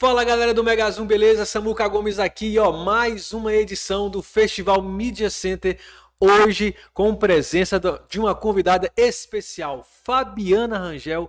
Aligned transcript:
Fala 0.00 0.22
galera 0.22 0.54
do 0.54 0.62
Mega 0.62 0.88
Zoom, 0.88 1.08
beleza? 1.08 1.44
Samuca 1.44 1.88
Gomes 1.88 2.20
aqui, 2.20 2.56
ó, 2.56 2.70
mais 2.70 3.32
uma 3.32 3.52
edição 3.52 4.08
do 4.08 4.22
Festival 4.22 4.80
Media 4.80 5.28
Center. 5.28 5.76
Hoje 6.20 6.76
com 6.94 7.16
presença 7.16 7.80
de 8.08 8.20
uma 8.20 8.32
convidada 8.32 8.92
especial, 8.96 9.84
Fabiana 10.04 10.78
Rangel, 10.78 11.28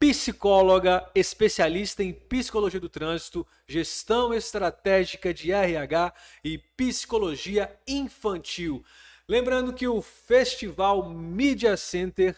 psicóloga, 0.00 1.06
especialista 1.14 2.02
em 2.02 2.14
psicologia 2.14 2.80
do 2.80 2.88
trânsito, 2.88 3.46
gestão 3.66 4.32
estratégica 4.32 5.34
de 5.34 5.52
RH 5.52 6.14
e 6.42 6.56
psicologia 6.78 7.70
infantil. 7.86 8.82
Lembrando 9.28 9.70
que 9.70 9.86
o 9.86 10.00
Festival 10.00 11.10
Media 11.10 11.76
Center, 11.76 12.34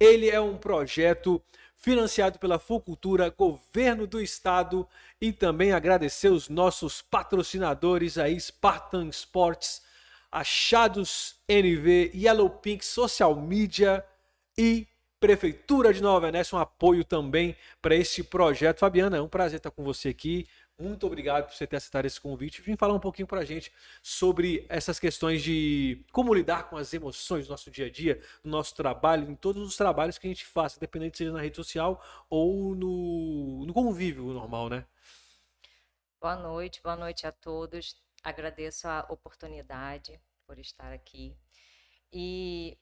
ele 0.00 0.30
é 0.30 0.40
um 0.40 0.56
projeto 0.56 1.42
financiado 1.80 2.38
pela 2.38 2.58
Fulcultura, 2.58 3.30
Governo 3.30 4.06
do 4.06 4.20
Estado 4.20 4.86
e 5.18 5.32
também 5.32 5.72
agradecer 5.72 6.28
os 6.28 6.48
nossos 6.48 7.00
patrocinadores 7.00 8.18
aí, 8.18 8.38
Spartan 8.38 9.08
Sports, 9.08 9.82
Achados 10.30 11.36
NV, 11.48 12.12
Yellow 12.14 12.50
Pink 12.50 12.84
Social 12.84 13.34
Media 13.34 14.04
e 14.56 14.86
Prefeitura 15.18 15.92
de 15.92 16.02
Nova 16.02 16.26
Venécia, 16.26 16.56
um 16.56 16.60
apoio 16.60 17.02
também 17.02 17.56
para 17.80 17.94
este 17.94 18.22
projeto. 18.22 18.78
Fabiana, 18.78 19.16
é 19.16 19.20
um 19.20 19.28
prazer 19.28 19.56
estar 19.56 19.70
com 19.70 19.82
você 19.82 20.10
aqui. 20.10 20.46
Muito 20.80 21.06
obrigado 21.06 21.44
por 21.44 21.54
você 21.54 21.66
ter 21.66 21.76
aceitado 21.76 22.06
esse 22.06 22.18
convite. 22.18 22.62
Vim 22.62 22.74
falar 22.74 22.94
um 22.94 23.00
pouquinho 23.00 23.28
para 23.28 23.40
a 23.40 23.44
gente 23.44 23.70
sobre 24.02 24.64
essas 24.66 24.98
questões 24.98 25.42
de 25.42 26.02
como 26.10 26.32
lidar 26.32 26.70
com 26.70 26.78
as 26.78 26.94
emoções 26.94 27.46
do 27.46 27.50
nosso 27.50 27.70
dia 27.70 27.84
a 27.84 27.90
dia, 27.90 28.18
no 28.42 28.50
nosso 28.50 28.74
trabalho, 28.74 29.30
em 29.30 29.34
todos 29.34 29.62
os 29.62 29.76
trabalhos 29.76 30.16
que 30.16 30.26
a 30.26 30.30
gente 30.30 30.46
faz, 30.46 30.78
independente 30.78 31.18
seja 31.18 31.32
na 31.32 31.42
rede 31.42 31.54
social 31.54 32.02
ou 32.30 32.74
no, 32.74 33.66
no 33.66 33.74
convívio 33.74 34.24
normal, 34.32 34.70
né? 34.70 34.86
Boa 36.18 36.36
noite, 36.36 36.80
boa 36.82 36.96
noite 36.96 37.26
a 37.26 37.32
todos. 37.32 37.94
Agradeço 38.24 38.88
a 38.88 39.04
oportunidade 39.10 40.18
por 40.46 40.58
estar 40.58 40.94
aqui. 40.94 41.36
E 42.10 42.78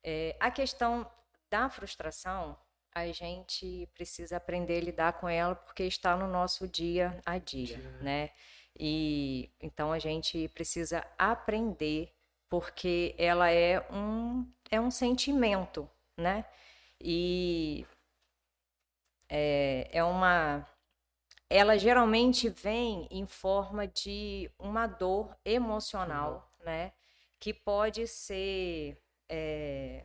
é, 0.00 0.36
a 0.38 0.48
questão 0.48 1.10
da 1.50 1.68
frustração 1.68 2.56
a 2.94 3.10
gente 3.10 3.88
precisa 3.92 4.36
aprender 4.36 4.78
a 4.78 4.84
lidar 4.84 5.12
com 5.14 5.28
ela 5.28 5.54
porque 5.54 5.82
está 5.82 6.16
no 6.16 6.28
nosso 6.28 6.68
dia 6.68 7.20
a 7.26 7.38
dia, 7.38 7.78
né? 8.00 8.30
E 8.78 9.50
então 9.60 9.92
a 9.92 9.98
gente 9.98 10.48
precisa 10.48 11.04
aprender 11.18 12.12
porque 12.48 13.14
ela 13.18 13.50
é 13.50 13.80
um 13.92 14.46
é 14.70 14.80
um 14.80 14.90
sentimento, 14.90 15.90
né? 16.16 16.44
E 17.00 17.84
é, 19.28 19.88
é 19.92 20.04
uma 20.04 20.66
ela 21.50 21.76
geralmente 21.76 22.48
vem 22.48 23.08
em 23.10 23.26
forma 23.26 23.86
de 23.86 24.50
uma 24.58 24.86
dor 24.86 25.36
emocional, 25.44 26.48
uhum. 26.60 26.66
né? 26.66 26.92
Que 27.40 27.52
pode 27.52 28.06
ser 28.06 28.96
é, 29.28 30.04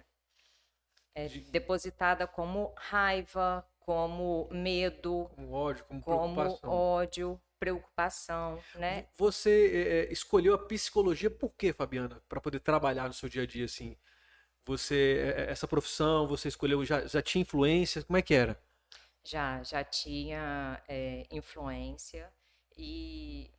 é, 1.26 1.28
depositada 1.52 2.26
como 2.28 2.74
raiva, 2.78 3.66
como 3.80 4.48
medo, 4.52 5.30
como 5.36 5.52
ódio, 5.52 5.84
como, 5.86 6.02
como 6.02 6.36
preocupação. 6.36 6.70
ódio, 6.70 7.42
preocupação, 7.60 8.64
né? 8.76 9.08
Você 9.18 9.72
é, 9.74 9.80
é, 10.10 10.14
escolheu 10.14 10.54
a 10.54 10.58
psicologia 10.58 11.30
por 11.30 11.54
quê, 11.56 11.74
Fabiana? 11.74 12.22
Para 12.30 12.40
poder 12.40 12.60
trabalhar 12.60 13.08
no 13.08 13.14
seu 13.14 13.28
dia 13.28 13.44
a 13.44 13.46
dia 13.46 13.66
assim? 13.66 13.98
Você 14.66 15.34
é, 15.36 15.42
é, 15.42 15.52
essa 15.52 15.68
profissão, 15.68 16.28
você 16.28 16.48
escolheu 16.48 16.86
já, 16.86 17.06
já 17.06 17.22
tinha 17.22 17.42
influência? 17.42 18.04
Como 18.04 18.18
é 18.18 18.22
que 18.22 18.34
era? 18.34 18.62
Já, 19.24 19.62
já 19.64 19.84
tinha 19.84 20.82
é, 20.88 21.26
influência 21.32 22.32
e 22.78 23.52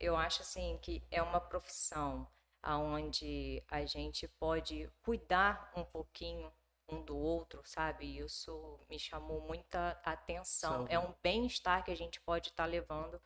eu 0.00 0.16
acho 0.16 0.42
assim 0.42 0.78
que 0.82 1.02
é 1.10 1.22
uma 1.22 1.40
profissão 1.40 2.26
aonde 2.62 3.62
a 3.70 3.84
gente 3.84 4.26
pode 4.26 4.90
cuidar 5.02 5.70
um 5.76 5.84
pouquinho 5.84 6.50
um 6.88 7.02
do 7.02 7.16
outro, 7.16 7.60
sabe? 7.64 8.18
Isso 8.18 8.78
me 8.88 8.98
chamou 8.98 9.40
muita 9.40 9.98
atenção. 10.04 10.86
É 10.88 10.98
um 10.98 11.14
bem-estar 11.22 11.84
que 11.84 11.90
a 11.90 11.96
gente 11.96 12.20
pode 12.20 12.48
estar 12.48 12.64
tá 12.64 12.68
levando 12.68 13.20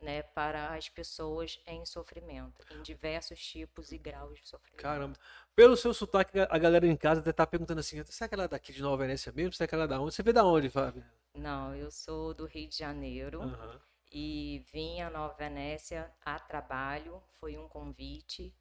né, 0.00 0.22
para 0.22 0.74
as 0.74 0.88
pessoas 0.88 1.60
em 1.66 1.86
sofrimento, 1.86 2.64
em 2.72 2.82
diversos 2.82 3.40
tipos 3.44 3.92
e 3.92 3.98
graus 3.98 4.40
de 4.40 4.48
sofrimento. 4.48 4.82
Caramba, 4.82 5.16
pelo 5.54 5.76
seu 5.76 5.94
sotaque, 5.94 6.40
a 6.40 6.58
galera 6.58 6.86
em 6.86 6.96
casa 6.96 7.20
deve 7.20 7.30
estar 7.30 7.46
tá 7.46 7.50
perguntando 7.50 7.80
assim: 7.80 8.02
será 8.04 8.28
que 8.28 8.34
ela 8.34 8.44
é 8.44 8.48
daqui 8.48 8.72
de 8.72 8.82
Nova 8.82 8.96
Venécia 8.96 9.32
mesmo? 9.32 9.52
Será 9.52 9.68
que 9.68 9.74
ela 9.74 9.84
é 9.84 9.88
da 9.88 10.00
onde? 10.00 10.14
Você 10.14 10.22
veio 10.22 10.34
da 10.34 10.44
onde, 10.44 10.68
Fábio? 10.68 11.04
Não, 11.34 11.74
eu 11.74 11.90
sou 11.90 12.34
do 12.34 12.46
Rio 12.46 12.68
de 12.68 12.76
Janeiro 12.76 13.42
uhum. 13.42 13.80
e 14.10 14.64
vim 14.72 15.00
a 15.00 15.08
Nova 15.08 15.34
Venécia 15.34 16.12
a 16.24 16.38
trabalho, 16.38 17.22
foi 17.38 17.56
um 17.56 17.68
convite 17.68 18.54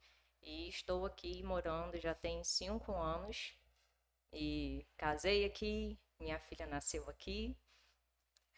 e 0.44 0.70
estou 0.70 1.06
aqui 1.06 1.44
morando 1.44 2.00
já 2.00 2.14
tem 2.14 2.44
cinco 2.44 2.94
anos 2.94 3.54
e 4.34 4.86
casei 4.98 5.46
aqui, 5.46 5.98
minha 6.20 6.40
filha 6.40 6.66
nasceu 6.66 7.10
aqui. 7.10 7.56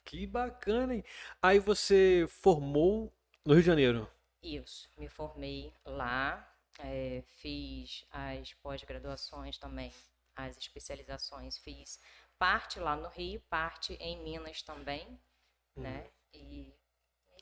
Que 0.05 0.27
bacana, 0.27 0.95
hein? 0.95 1.03
Aí 1.41 1.59
você 1.59 2.25
formou 2.27 3.11
no 3.45 3.53
Rio 3.53 3.61
de 3.61 3.67
Janeiro? 3.67 4.11
Isso, 4.41 4.89
me 4.97 5.07
formei 5.07 5.73
lá, 5.85 6.45
é, 6.79 7.23
fiz 7.37 8.05
as 8.11 8.53
pós-graduações 8.55 9.57
também, 9.57 9.91
as 10.35 10.57
especializações, 10.57 11.57
fiz 11.57 11.99
parte 12.37 12.79
lá 12.79 12.95
no 12.95 13.07
Rio, 13.07 13.41
parte 13.49 13.93
em 13.93 14.21
Minas 14.21 14.61
também, 14.61 15.07
hum. 15.77 15.81
né? 15.81 16.09
E 16.33 16.73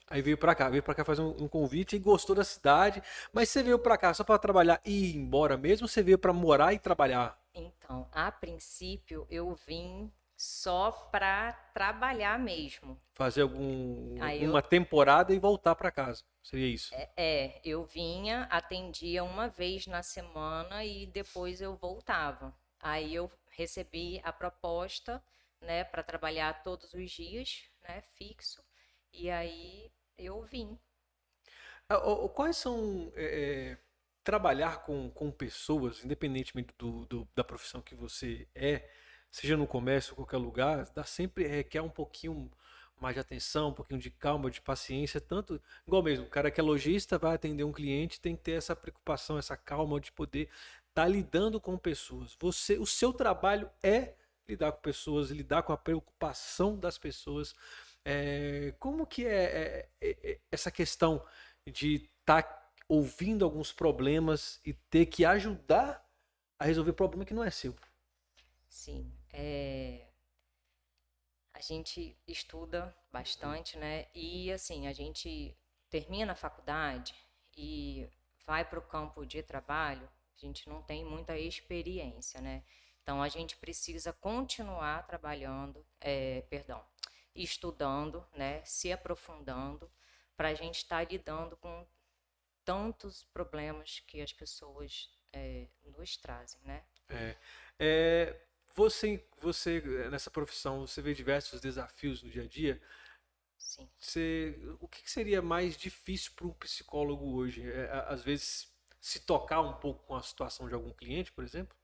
Aí 0.08 0.20
veio 0.20 0.36
para 0.36 0.54
cá, 0.54 0.68
veio 0.68 0.82
para 0.82 0.94
cá 0.94 1.04
fazer 1.04 1.22
um, 1.22 1.44
um, 1.44 1.48
convite 1.48 1.96
e 1.96 1.98
gostou 1.98 2.36
da 2.36 2.44
cidade. 2.44 3.02
Mas 3.32 3.48
você 3.48 3.62
veio 3.62 3.78
para 3.78 3.96
cá 3.96 4.12
só 4.12 4.24
para 4.24 4.38
trabalhar 4.38 4.80
e 4.84 5.10
ir 5.10 5.16
embora 5.16 5.56
mesmo? 5.56 5.84
Ou 5.84 5.88
você 5.88 6.02
veio 6.02 6.18
para 6.18 6.32
morar 6.32 6.72
e 6.72 6.78
trabalhar? 6.78 7.38
Então, 7.54 8.08
a 8.12 8.30
princípio 8.30 9.26
eu 9.30 9.54
vim 9.66 10.10
só 10.36 10.90
para 11.12 11.52
trabalhar 11.72 12.38
mesmo. 12.38 13.00
Fazer 13.14 13.42
algum, 13.42 14.16
uma 14.16 14.58
eu... 14.58 14.62
temporada 14.62 15.32
e 15.32 15.38
voltar 15.38 15.74
para 15.74 15.90
casa. 15.90 16.24
Seria 16.42 16.66
isso? 16.66 16.92
É, 16.94 17.10
é, 17.16 17.60
eu 17.64 17.84
vinha, 17.84 18.48
atendia 18.50 19.22
uma 19.22 19.48
vez 19.48 19.86
na 19.86 20.02
semana 20.02 20.84
e 20.84 21.06
depois 21.06 21.60
eu 21.60 21.76
voltava. 21.76 22.52
Aí 22.80 23.14
eu 23.14 23.30
recebi 23.50 24.20
a 24.24 24.32
proposta, 24.32 25.22
né, 25.60 25.84
para 25.84 26.02
trabalhar 26.02 26.62
todos 26.64 26.92
os 26.92 27.10
dias, 27.10 27.62
né, 27.88 28.02
fixo. 28.14 28.60
E 29.12 29.30
aí 29.30 29.90
eu 30.18 30.42
vim. 30.42 30.78
Ah, 31.88 31.98
quais 32.34 32.56
são. 32.56 33.12
É, 33.14 33.76
trabalhar 34.24 34.84
com, 34.84 35.10
com 35.10 35.30
pessoas, 35.30 36.04
independentemente 36.04 36.72
do, 36.78 37.04
do, 37.06 37.28
da 37.34 37.42
profissão 37.42 37.82
que 37.82 37.94
você 37.94 38.46
é, 38.54 38.88
seja 39.30 39.56
no 39.56 39.66
comércio 39.66 40.12
ou 40.12 40.16
qualquer 40.16 40.36
lugar, 40.36 40.88
dá 40.94 41.04
sempre 41.04 41.46
requer 41.46 41.80
um 41.80 41.88
pouquinho 41.88 42.50
mais 43.00 43.14
de 43.14 43.20
atenção, 43.20 43.70
um 43.70 43.74
pouquinho 43.74 43.98
de 43.98 44.10
calma, 44.10 44.48
de 44.48 44.60
paciência, 44.60 45.20
tanto 45.20 45.60
igual 45.84 46.02
mesmo, 46.04 46.24
o 46.24 46.28
cara 46.28 46.52
que 46.52 46.60
é 46.60 46.62
lojista 46.62 47.18
vai 47.18 47.34
atender 47.34 47.64
um 47.64 47.72
cliente, 47.72 48.20
tem 48.20 48.36
que 48.36 48.42
ter 48.42 48.52
essa 48.52 48.76
preocupação, 48.76 49.36
essa 49.36 49.56
calma 49.56 50.00
de 50.00 50.12
poder 50.12 50.48
estar 50.88 51.02
tá 51.02 51.08
lidando 51.08 51.60
com 51.60 51.76
pessoas. 51.76 52.36
Você, 52.38 52.78
o 52.78 52.86
seu 52.86 53.12
trabalho 53.12 53.68
é 53.82 54.14
lidar 54.48 54.70
com 54.72 54.80
pessoas, 54.80 55.30
lidar 55.30 55.64
com 55.64 55.72
a 55.72 55.76
preocupação 55.76 56.78
das 56.78 56.96
pessoas. 56.96 57.54
É, 58.04 58.74
como 58.78 59.06
que 59.06 59.26
é, 59.26 59.88
é, 60.00 60.08
é, 60.30 60.40
essa 60.50 60.70
questão 60.70 61.24
de 61.66 62.10
estar 62.20 62.42
tá 62.42 62.72
ouvindo 62.88 63.44
alguns 63.44 63.72
problemas 63.72 64.60
e 64.64 64.72
ter 64.72 65.06
que 65.06 65.24
ajudar 65.24 66.04
a 66.58 66.64
resolver 66.64 66.92
problema 66.92 67.24
que 67.24 67.34
não 67.34 67.44
é 67.44 67.50
seu? 67.50 67.74
Sim, 68.68 69.12
é... 69.32 70.08
a 71.54 71.60
gente 71.60 72.16
estuda 72.26 72.94
bastante, 73.12 73.78
né? 73.78 74.06
E 74.14 74.50
assim, 74.50 74.88
a 74.88 74.92
gente 74.92 75.56
termina 75.88 76.32
a 76.32 76.36
faculdade 76.36 77.14
e 77.56 78.08
vai 78.46 78.64
para 78.64 78.78
o 78.78 78.82
campo 78.82 79.24
de 79.24 79.42
trabalho, 79.42 80.08
a 80.36 80.40
gente 80.46 80.68
não 80.68 80.82
tem 80.82 81.04
muita 81.04 81.38
experiência, 81.38 82.40
né? 82.40 82.64
Então 83.02 83.22
a 83.22 83.28
gente 83.28 83.56
precisa 83.56 84.12
continuar 84.12 85.06
trabalhando, 85.06 85.84
é, 86.00 86.42
perdão, 86.42 86.82
estudando, 87.34 88.26
né, 88.34 88.62
se 88.64 88.92
aprofundando, 88.92 89.90
para 90.36 90.48
a 90.48 90.54
gente 90.54 90.76
estar 90.76 91.04
tá 91.04 91.12
lidando 91.12 91.56
com 91.56 91.86
tantos 92.64 93.24
problemas 93.24 94.00
que 94.00 94.20
as 94.20 94.32
pessoas 94.32 95.10
é, 95.32 95.68
nos 95.84 96.16
trazem, 96.16 96.60
né? 96.62 96.84
É, 97.08 97.36
é, 97.78 98.40
você, 98.74 99.26
você 99.38 99.80
nessa 100.10 100.30
profissão, 100.30 100.86
você 100.86 101.02
vê 101.02 101.14
diversos 101.14 101.60
desafios 101.60 102.22
no 102.22 102.30
dia 102.30 102.44
a 102.44 102.46
dia. 102.46 102.82
Sim. 103.56 103.88
Você, 103.98 104.58
o 104.80 104.88
que 104.88 105.08
seria 105.10 105.40
mais 105.40 105.76
difícil 105.76 106.32
para 106.34 106.46
um 106.46 106.52
psicólogo 106.54 107.34
hoje? 107.36 107.70
É, 107.70 107.90
às 108.08 108.22
vezes 108.22 108.72
se 109.00 109.20
tocar 109.20 109.60
um 109.60 109.74
pouco 109.74 110.04
com 110.04 110.14
a 110.14 110.22
situação 110.22 110.68
de 110.68 110.74
algum 110.74 110.92
cliente, 110.92 111.32
por 111.32 111.44
exemplo? 111.44 111.76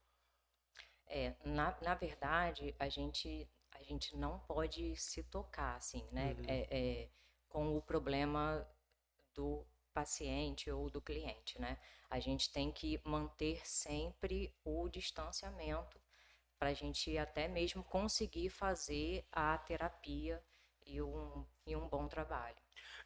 É, 1.07 1.35
na, 1.45 1.77
na 1.83 1.95
verdade, 1.95 2.75
a 2.79 2.89
gente 2.89 3.49
a 3.79 3.83
gente 3.83 4.17
não 4.17 4.39
pode 4.41 4.97
se 4.97 5.23
tocar, 5.23 5.77
assim, 5.77 6.05
né? 6.13 6.35
Uhum. 6.39 6.45
É, 6.47 6.67
é, 6.71 7.09
com 7.49 7.77
o 7.77 7.83
problema 7.83 8.67
do 9.35 9.65
paciente 9.93 10.71
ou 10.71 10.91
do 10.91 11.01
cliente, 11.01 11.61
né? 11.61 11.79
A 12.11 12.21
gente 12.21 12.51
tem 12.51 12.71
que 12.73 13.01
manter 13.05 13.67
sempre 13.67 14.55
o 14.65 14.89
distanciamento 14.89 16.01
para 16.59 16.71
a 16.71 16.75
gente 16.75 17.17
até 17.17 17.47
mesmo 17.47 17.85
conseguir 17.85 18.51
fazer 18.51 19.25
a 19.31 19.57
terapia 19.59 20.43
e 20.85 21.01
um, 21.01 21.45
e 21.67 21.77
um 21.77 21.89
bom 21.89 22.09
trabalho. 22.09 22.57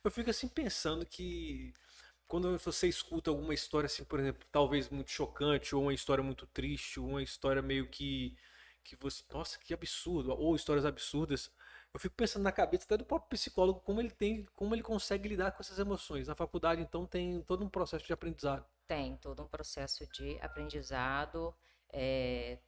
Eu 0.03 0.11
fico 0.11 0.31
assim 0.31 0.49
pensando 0.49 1.05
que 1.05 1.75
quando 2.27 2.57
você 2.59 2.89
escuta 2.89 3.31
alguma 3.31 3.53
história 3.53 3.87
assim, 3.87 4.05
por 4.05 4.19
exemplo, 4.19 4.47
talvez 4.51 4.89
muito 4.89 5.11
chocante, 5.11 5.75
ou 5.75 5.83
uma 5.83 5.95
história 5.95 6.25
muito 6.25 6.47
triste, 6.47 6.99
ou 6.99 7.09
uma 7.09 7.23
história 7.23 7.61
meio 7.61 7.89
que 7.89 8.37
que 8.85 8.97
você, 8.97 9.23
nossa, 9.33 9.59
que 9.59 9.73
absurdo, 9.73 10.33
ou 10.33 10.55
histórias 10.55 10.85
absurdas, 10.85 11.51
eu 11.93 12.01
fico 12.01 12.15
pensando 12.15 12.43
na 12.43 12.53
cabeça 12.53 12.85
até 12.85 12.97
do 12.97 13.05
próprio 13.05 13.31
psicólogo 13.31 13.81
como 13.81 14.01
ele 14.01 14.11
tem, 14.11 14.47
como 14.55 14.75
ele 14.75 14.83
consegue 14.83 15.29
lidar 15.29 15.53
com 15.53 15.63
essas 15.63 15.79
emoções. 15.79 16.29
Na 16.29 16.35
faculdade, 16.35 16.81
então, 16.81 17.07
tem 17.07 17.43
todo 17.43 17.65
um 17.65 17.69
processo 17.69 18.07
de 18.07 18.13
aprendizado. 18.13 18.67
Tem 18.87 19.17
todo 19.17 19.43
um 19.43 19.49
processo 19.49 20.07
de 20.13 20.39
aprendizado. 20.41 21.55
É, 21.91 22.59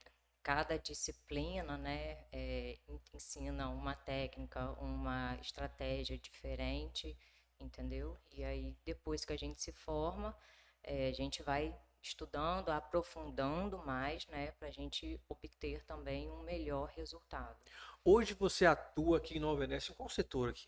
cada 0.43 0.77
disciplina, 0.77 1.75
né, 1.75 2.23
é, 2.31 2.77
ensina 3.11 3.67
uma 3.69 3.95
técnica, 3.95 4.71
uma 4.79 5.35
estratégia 5.41 6.19
diferente, 6.19 7.17
entendeu? 7.59 8.15
E 8.31 8.43
aí, 8.43 8.77
depois 8.85 9.25
que 9.25 9.33
a 9.33 9.37
gente 9.37 9.59
se 9.61 9.71
forma, 9.71 10.37
é, 10.83 11.07
a 11.07 11.13
gente 11.13 11.41
vai 11.41 11.75
estudando, 12.05 12.69
aprofundando 12.69 13.79
mais, 13.79 14.27
né, 14.27 14.51
para 14.51 14.67
a 14.67 14.71
gente 14.71 15.19
obter 15.27 15.83
também 15.85 16.29
um 16.29 16.43
melhor 16.43 16.89
resultado. 16.95 17.57
Hoje 18.03 18.33
você 18.35 18.65
atua 18.65 19.17
aqui 19.17 19.37
em 19.37 19.39
Nova 19.39 19.59
Venécia 19.61 19.91
em 19.91 19.95
qual 19.95 20.07
setor 20.07 20.49
aqui? 20.49 20.67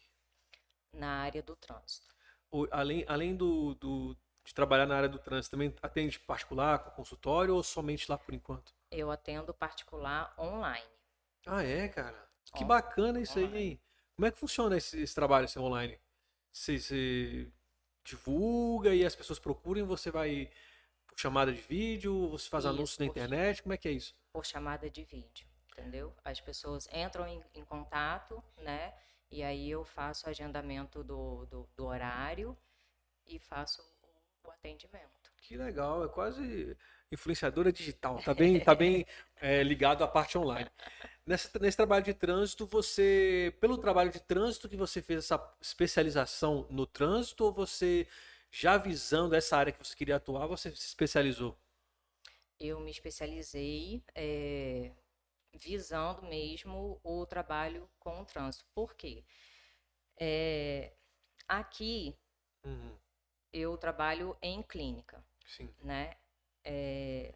Na 0.92 1.22
área 1.22 1.44
do 1.44 1.56
trânsito. 1.56 2.16
Além, 2.72 3.06
além 3.08 3.36
do, 3.36 3.76
do, 3.76 4.18
de 4.44 4.54
trabalhar 4.54 4.88
na 4.88 4.96
área 4.96 5.10
do 5.10 5.20
trânsito, 5.20 5.52
também 5.52 5.74
atende 5.82 6.20
particular, 6.20 6.80
com 6.80 6.92
consultório 6.92 7.54
ou 7.56 7.62
somente 7.62 8.10
lá 8.10 8.18
por 8.18 8.34
enquanto? 8.34 8.74
Eu 8.90 9.12
atendo 9.12 9.54
particular 9.54 10.34
online. 10.40 10.88
Ah, 11.46 11.64
é, 11.64 11.88
cara? 11.88 12.28
Que 12.56 12.66
bacana 12.66 13.22
isso 13.22 13.38
online. 13.38 13.58
aí, 13.58 13.64
hein? 13.64 13.82
Como 14.16 14.26
é 14.26 14.32
que 14.32 14.40
funciona 14.40 14.76
esse, 14.76 15.00
esse 15.00 15.14
trabalho 15.14 15.46
assim, 15.46 15.60
online? 15.60 16.00
Você, 16.52 16.80
você 16.80 17.52
divulga 18.04 18.96
e 18.96 19.06
as 19.06 19.16
pessoas 19.16 19.38
procuram, 19.38 19.86
você 19.86 20.10
vai 20.10 20.50
por 21.18 21.22
chamada 21.22 21.52
de 21.52 21.62
vídeo, 21.62 22.30
você 22.30 22.48
faz 22.48 22.64
isso, 22.64 22.74
anúncios 22.74 23.00
na 23.00 23.06
internet, 23.06 23.64
como 23.64 23.74
é 23.74 23.78
que 23.78 23.88
é 23.88 23.92
isso? 23.92 24.16
Por 24.32 24.46
chamada 24.46 24.90
de 24.90 25.04
vídeo 25.04 25.48
entendeu? 25.78 26.14
As 26.26 26.42
pessoas 26.42 26.90
entram 26.92 27.28
em, 27.28 27.42
em 27.54 27.64
contato, 27.64 28.44
né? 28.58 28.94
E 29.30 29.44
aí 29.44 29.70
eu 29.70 29.84
faço 29.84 30.26
o 30.26 30.30
agendamento 30.30 31.04
do, 31.04 31.46
do, 31.46 31.70
do 31.76 31.86
horário 31.86 32.58
e 33.26 33.38
faço 33.38 33.82
o, 34.44 34.48
o, 34.48 34.52
atendimento. 34.52 35.32
Que 35.42 35.56
legal, 35.56 36.04
é 36.04 36.08
quase 36.08 36.76
influenciadora 37.12 37.72
digital, 37.72 38.22
tá 38.22 38.34
bem, 38.34 38.60
tá 38.60 38.74
bem 38.74 39.06
é, 39.40 39.64
ligado 39.64 40.04
à 40.04 40.08
parte 40.08 40.38
online. 40.38 40.70
Nesse 41.26 41.76
trabalho 41.76 42.04
de 42.04 42.14
trânsito, 42.14 42.66
você, 42.66 43.54
pelo 43.60 43.78
trabalho 43.78 44.12
de 44.12 44.20
trânsito 44.20 44.68
que 44.68 44.78
você 44.78 45.02
fez 45.02 45.26
essa 45.26 45.56
especialização 45.62 46.66
no 46.70 46.86
trânsito, 46.86 47.46
ou 47.46 47.52
você 47.52 48.08
já 48.52 48.78
visando 48.78 49.36
essa 49.36 49.58
área 49.58 49.72
que 49.72 49.84
você 49.84 49.96
queria 49.96 50.16
atuar, 50.16 50.48
você 50.48 50.70
se 50.72 50.88
especializou? 50.88 51.58
Eu 52.60 52.80
me 52.80 52.90
especializei 52.90 54.04
é, 54.16 54.92
visando 55.54 56.24
mesmo 56.24 57.00
o 57.04 57.26
trabalho 57.26 57.90
com 58.00 58.22
o 58.22 58.26
trânsito. 58.26 58.66
Por 58.74 58.96
quê? 58.96 59.24
É, 60.20 60.94
aqui 61.48 62.18
uhum. 62.64 62.98
eu 63.54 63.78
trabalho 63.78 64.36
em 64.42 64.64
clínica, 64.64 65.24
Sim. 65.46 65.70
né? 65.82 66.18
É, 66.64 67.34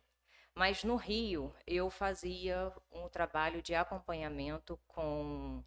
mas 0.56 0.84
no 0.84 0.96
Rio 0.96 1.56
eu 1.65 1.89
fazia 1.89 2.74
um 2.91 3.08
trabalho 3.08 3.62
de 3.62 3.74
acompanhamento 3.74 4.80
com, 4.88 5.63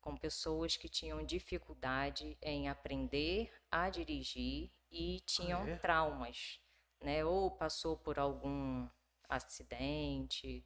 com 0.00 0.16
pessoas 0.16 0.76
que 0.76 0.88
tinham 0.88 1.24
dificuldade 1.24 2.36
em 2.42 2.68
aprender 2.68 3.52
a 3.70 3.88
dirigir 3.88 4.70
e 4.90 5.20
tinham 5.26 5.62
ah, 5.62 5.70
é? 5.70 5.76
traumas, 5.76 6.60
né? 7.00 7.24
Ou 7.24 7.50
passou 7.50 7.96
por 7.96 8.18
algum 8.18 8.88
acidente, 9.28 10.64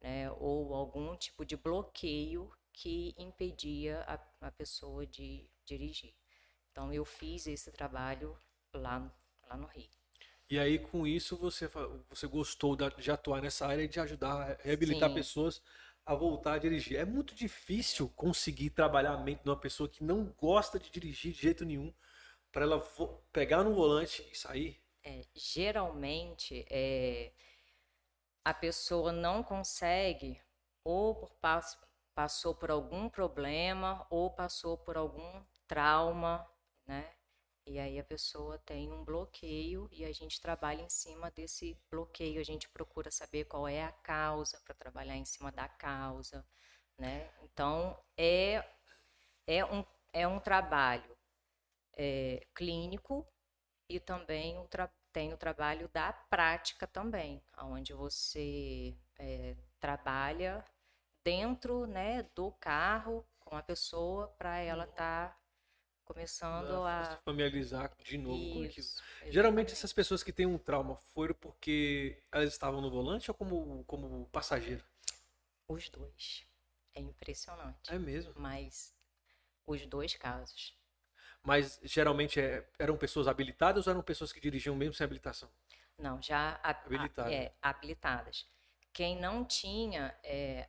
né, 0.00 0.30
ou 0.32 0.74
algum 0.74 1.16
tipo 1.16 1.44
de 1.44 1.56
bloqueio 1.56 2.50
que 2.72 3.14
impedia 3.18 4.04
a, 4.06 4.46
a 4.46 4.50
pessoa 4.50 5.06
de 5.06 5.50
dirigir. 5.64 6.14
Então 6.70 6.92
eu 6.92 7.04
fiz 7.04 7.46
esse 7.46 7.72
trabalho 7.72 8.38
lá, 8.72 9.12
lá 9.48 9.56
no 9.56 9.66
Rio. 9.66 9.88
E 10.48 10.58
aí 10.58 10.78
com 10.78 11.06
isso 11.06 11.36
você 11.36 11.68
você 12.08 12.26
gostou 12.26 12.76
de 12.76 13.10
atuar 13.10 13.42
nessa 13.42 13.66
área 13.66 13.82
e 13.82 13.88
de 13.88 13.98
ajudar 13.98 14.32
a 14.32 14.62
reabilitar 14.62 15.08
Sim. 15.08 15.14
pessoas 15.14 15.62
a 16.04 16.14
voltar 16.14 16.52
a 16.52 16.58
dirigir. 16.58 16.98
É 16.98 17.04
muito 17.04 17.34
difícil 17.34 18.08
conseguir 18.10 18.70
trabalhar 18.70 19.14
a 19.14 19.18
mente 19.18 19.42
de 19.42 19.48
uma 19.48 19.56
pessoa 19.56 19.88
que 19.88 20.04
não 20.04 20.26
gosta 20.38 20.78
de 20.78 20.88
dirigir 20.88 21.32
de 21.32 21.40
jeito 21.40 21.64
nenhum 21.64 21.92
para 22.56 22.64
ela 22.64 22.82
pegar 23.34 23.62
no 23.62 23.74
volante 23.74 24.26
e 24.32 24.34
sair. 24.34 24.82
É, 25.04 25.26
geralmente 25.34 26.64
é, 26.70 27.30
a 28.42 28.54
pessoa 28.54 29.12
não 29.12 29.42
consegue, 29.42 30.40
ou 30.82 31.14
por, 31.16 31.30
passou 32.14 32.54
por 32.54 32.70
algum 32.70 33.10
problema, 33.10 34.06
ou 34.08 34.30
passou 34.30 34.78
por 34.78 34.96
algum 34.96 35.44
trauma, 35.68 36.50
né? 36.86 37.12
E 37.66 37.78
aí 37.78 37.98
a 37.98 38.04
pessoa 38.04 38.58
tem 38.60 38.90
um 38.90 39.04
bloqueio 39.04 39.86
e 39.92 40.06
a 40.06 40.12
gente 40.14 40.40
trabalha 40.40 40.80
em 40.80 40.88
cima 40.88 41.30
desse 41.30 41.78
bloqueio. 41.90 42.40
A 42.40 42.44
gente 42.44 42.70
procura 42.70 43.10
saber 43.10 43.44
qual 43.44 43.68
é 43.68 43.84
a 43.84 43.92
causa 43.92 44.58
para 44.64 44.74
trabalhar 44.74 45.16
em 45.16 45.26
cima 45.26 45.52
da 45.52 45.68
causa, 45.68 46.42
né? 46.96 47.30
Então 47.42 48.02
é 48.16 48.64
é 49.46 49.62
um 49.62 49.84
é 50.10 50.26
um 50.26 50.40
trabalho 50.40 51.15
é, 51.96 52.46
clínico 52.54 53.26
e 53.88 53.98
também 53.98 54.66
tra 54.68 54.90
tem 55.12 55.32
o 55.32 55.38
trabalho 55.38 55.88
da 55.94 56.12
prática 56.12 56.86
também, 56.86 57.42
onde 57.56 57.94
você 57.94 58.94
é, 59.18 59.56
trabalha 59.80 60.62
dentro 61.24 61.86
né, 61.86 62.22
do 62.34 62.52
carro 62.52 63.26
com 63.40 63.56
a 63.56 63.62
pessoa 63.62 64.28
para 64.36 64.58
ela 64.58 64.84
estar 64.84 65.30
tá 65.30 65.40
começando 66.04 66.84
a 66.84 67.16
se 67.16 67.22
familiarizar 67.24 67.96
de 68.04 68.18
novo 68.18 68.62
Isso, 68.64 69.02
com 69.02 69.16
aquilo. 69.16 69.32
Geralmente 69.32 69.72
essas 69.72 69.92
pessoas 69.92 70.22
que 70.22 70.32
têm 70.32 70.44
um 70.44 70.58
trauma 70.58 70.96
foram 70.96 71.34
porque 71.34 72.22
elas 72.30 72.52
estavam 72.52 72.82
no 72.82 72.90
volante 72.90 73.30
ou 73.30 73.34
como, 73.34 73.84
como 73.84 74.26
passageiro? 74.26 74.84
Os 75.66 75.88
dois. 75.88 76.46
É 76.94 77.00
impressionante. 77.00 77.90
É 77.90 77.98
mesmo. 77.98 78.34
Mas 78.36 78.94
os 79.66 79.84
dois 79.86 80.14
casos. 80.14 80.75
Mas 81.46 81.78
geralmente 81.84 82.40
é, 82.40 82.68
eram 82.76 82.96
pessoas 82.96 83.28
habilitadas 83.28 83.86
ou 83.86 83.92
eram 83.92 84.02
pessoas 84.02 84.32
que 84.32 84.40
dirigiam 84.40 84.74
mesmo 84.74 84.94
sem 84.94 85.04
habilitação? 85.04 85.48
Não, 85.96 86.20
já 86.20 86.58
habilitadas. 86.60 87.32
É, 87.32 87.54
habilitadas. 87.62 88.46
Quem 88.92 89.16
não 89.20 89.44
tinha 89.44 90.12
é, 90.24 90.68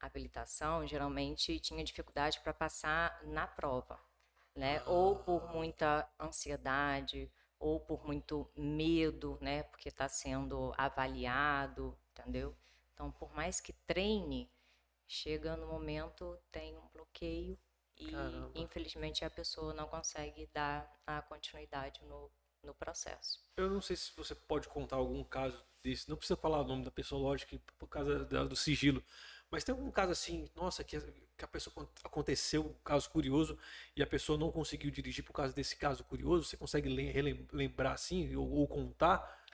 habilitação 0.00 0.86
geralmente 0.86 1.60
tinha 1.60 1.84
dificuldade 1.84 2.40
para 2.40 2.54
passar 2.54 3.20
na 3.24 3.46
prova, 3.46 4.00
né? 4.54 4.78
Ah. 4.86 4.90
Ou 4.90 5.16
por 5.16 5.52
muita 5.52 6.08
ansiedade, 6.18 7.30
ou 7.58 7.78
por 7.78 8.02
muito 8.06 8.50
medo, 8.56 9.36
né? 9.42 9.64
Porque 9.64 9.90
está 9.90 10.08
sendo 10.08 10.72
avaliado, 10.78 11.94
entendeu? 12.12 12.56
Então, 12.94 13.12
por 13.12 13.34
mais 13.34 13.60
que 13.60 13.74
treine, 13.86 14.50
chega 15.06 15.58
no 15.58 15.66
momento 15.66 16.38
tem 16.50 16.74
um 16.78 16.88
bloqueio 16.88 17.58
e 17.98 18.10
Caramba. 18.10 18.50
infelizmente 18.54 19.24
a 19.24 19.30
pessoa 19.30 19.72
não 19.72 19.86
consegue 19.86 20.48
dar 20.52 20.90
a 21.06 21.22
continuidade 21.22 22.04
no, 22.04 22.30
no 22.62 22.74
processo. 22.74 23.44
Eu 23.56 23.70
não 23.70 23.80
sei 23.80 23.96
se 23.96 24.12
você 24.16 24.34
pode 24.34 24.68
contar 24.68 24.96
algum 24.96 25.24
caso 25.24 25.64
desse, 25.82 26.08
não 26.08 26.16
precisa 26.16 26.36
falar 26.36 26.60
o 26.60 26.64
nome 26.64 26.84
da 26.84 26.90
pessoa, 26.90 27.20
lógico, 27.20 27.58
por 27.78 27.88
causa 27.88 28.24
do 28.24 28.56
sigilo, 28.56 29.02
mas 29.50 29.64
tem 29.64 29.72
algum 29.72 29.90
caso 29.90 30.12
assim, 30.12 30.50
nossa, 30.54 30.82
que, 30.82 31.00
que 31.00 31.44
a 31.44 31.48
pessoa 31.48 31.88
aconteceu 32.02 32.66
um 32.66 32.74
caso 32.84 33.08
curioso 33.08 33.58
e 33.94 34.02
a 34.02 34.06
pessoa 34.06 34.36
não 34.36 34.50
conseguiu 34.50 34.90
dirigir 34.90 35.24
por 35.24 35.32
causa 35.32 35.54
desse 35.54 35.76
caso 35.76 36.04
curioso? 36.04 36.44
Você 36.44 36.56
consegue 36.56 36.88
lembrar 37.52 37.92
assim 37.92 38.34
ou, 38.34 38.50
ou 38.50 38.66
contar? 38.66 39.44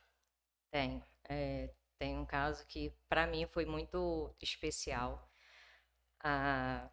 Tem. 0.71 1.03
É, 1.29 1.71
tem 1.99 2.19
um 2.19 2.25
caso 2.25 2.67
que 2.67 2.93
para 3.09 3.27
mim 3.27 3.47
foi 3.47 3.67
muito 3.67 4.35
especial. 4.41 5.31
Ah, 6.25 6.89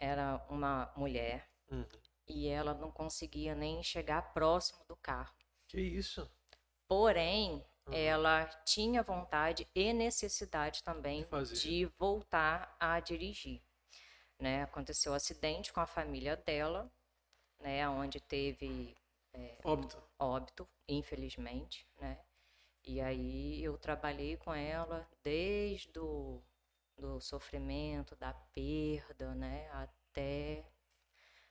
era 0.00 0.42
uma 0.48 0.90
mulher 0.96 1.46
uhum. 1.70 1.84
e 2.26 2.48
ela 2.48 2.72
não 2.72 2.90
conseguia 2.90 3.54
nem 3.54 3.82
chegar 3.82 4.32
próximo 4.32 4.82
do 4.88 4.96
carro. 4.96 5.34
Que 5.68 5.78
isso? 5.78 6.28
Porém, 6.88 7.64
uhum. 7.86 7.92
ela 7.92 8.46
tinha 8.64 9.02
vontade 9.02 9.68
e 9.74 9.92
necessidade 9.92 10.82
também 10.82 11.24
de 11.52 11.84
voltar 11.98 12.74
a 12.80 12.98
dirigir. 12.98 13.62
né? 14.38 14.62
Aconteceu 14.62 15.12
um 15.12 15.14
acidente 15.14 15.70
com 15.70 15.80
a 15.80 15.86
família 15.86 16.34
dela, 16.34 16.90
né? 17.60 17.86
Onde 17.86 18.18
teve 18.20 18.96
é, 19.34 19.58
Óbito. 19.62 20.02
óbito, 20.18 20.68
infelizmente, 20.88 21.86
né? 22.00 22.18
E 22.82 23.00
aí 23.00 23.62
eu 23.62 23.76
trabalhei 23.76 24.38
com 24.38 24.54
ela 24.54 25.06
desde 25.22 25.98
o 25.98 26.42
do 27.00 27.20
sofrimento, 27.20 28.14
da 28.16 28.32
perda, 28.32 29.34
né? 29.34 29.68
Até 29.72 30.64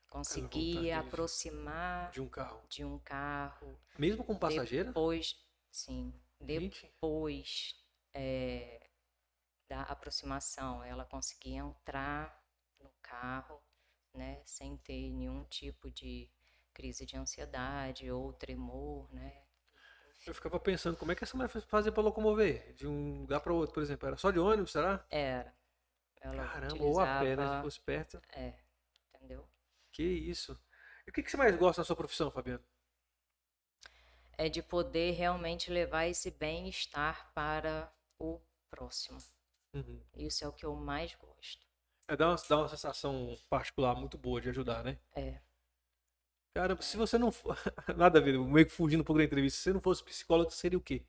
conseguir 0.07 0.91
aproximar 0.91 2.11
De 2.11 2.21
um 2.21 2.29
carro. 2.29 2.61
de 2.67 2.83
um 2.83 2.99
carro. 2.99 3.79
Mesmo 3.97 4.23
com 4.23 4.37
passageira? 4.37 4.89
Depois, 4.89 5.35
sim, 5.71 6.13
depois 6.39 7.75
é, 8.13 8.89
da 9.67 9.83
aproximação, 9.83 10.83
ela 10.83 11.05
conseguia 11.05 11.59
entrar 11.59 12.43
no 12.79 12.89
carro, 13.01 13.61
né, 14.13 14.41
sem 14.45 14.77
ter 14.77 15.11
nenhum 15.11 15.43
tipo 15.45 15.91
de 15.91 16.29
crise 16.73 17.05
de 17.05 17.17
ansiedade 17.17 18.09
ou 18.11 18.33
tremor, 18.33 19.11
né? 19.13 19.43
Eu 20.29 20.35
ficava 20.35 20.59
pensando, 20.59 20.95
como 20.95 21.11
é 21.11 21.15
que 21.15 21.23
essa 21.23 21.35
mulher 21.35 21.49
fazia 21.49 21.91
pra 21.91 22.03
locomover? 22.03 22.73
De 22.73 22.87
um 22.87 23.21
lugar 23.21 23.39
pra 23.41 23.53
outro, 23.53 23.73
por 23.73 23.81
exemplo. 23.81 24.07
Era 24.07 24.17
só 24.17 24.31
de 24.31 24.39
ônibus, 24.39 24.71
será? 24.71 25.03
Era. 25.09 25.53
Ela 26.21 26.47
Caramba, 26.47 26.83
ou 26.83 26.99
a 26.99 27.19
pé, 27.19 27.35
né? 27.35 27.47
Se 27.47 27.61
fosse 27.61 27.79
perto. 27.81 28.21
É, 28.33 28.53
entendeu? 29.15 29.47
Que 29.91 30.03
isso. 30.03 30.59
E 31.07 31.09
o 31.09 31.13
que, 31.13 31.23
que 31.23 31.31
você 31.31 31.37
mais 31.37 31.55
gosta 31.55 31.81
na 31.81 31.85
sua 31.85 31.95
profissão, 31.95 32.29
Fabiano? 32.29 32.63
É 34.37 34.47
de 34.47 34.61
poder 34.61 35.11
realmente 35.11 35.71
levar 35.71 36.05
esse 36.05 36.31
bem-estar 36.31 37.31
para 37.33 37.91
o 38.17 38.39
próximo. 38.69 39.17
Uhum. 39.73 40.01
Isso 40.15 40.43
é 40.43 40.47
o 40.47 40.53
que 40.53 40.65
eu 40.65 40.75
mais 40.75 41.15
gosto. 41.15 41.67
É, 42.07 42.15
dá, 42.15 42.29
uma, 42.29 42.35
dá 42.47 42.57
uma 42.57 42.67
sensação 42.69 43.37
particular 43.49 43.95
muito 43.95 44.17
boa 44.17 44.41
de 44.41 44.49
ajudar, 44.49 44.83
né? 44.83 44.99
É. 45.15 45.39
Cara, 46.59 46.75
se 46.81 46.97
você 46.97 47.17
não 47.17 47.31
for. 47.31 47.57
Nada 47.95 48.19
a 48.19 48.21
ver, 48.21 48.37
meio 48.37 48.65
que 48.65 48.71
fugindo 48.73 48.99
um 48.99 49.03
pouco 49.05 49.17
da 49.19 49.23
entrevista. 49.23 49.57
Se 49.57 49.63
você 49.63 49.73
não 49.73 49.79
fosse 49.79 50.03
psicólogo, 50.03 50.51
seria 50.51 50.77
o 50.77 50.81
quê? 50.81 51.05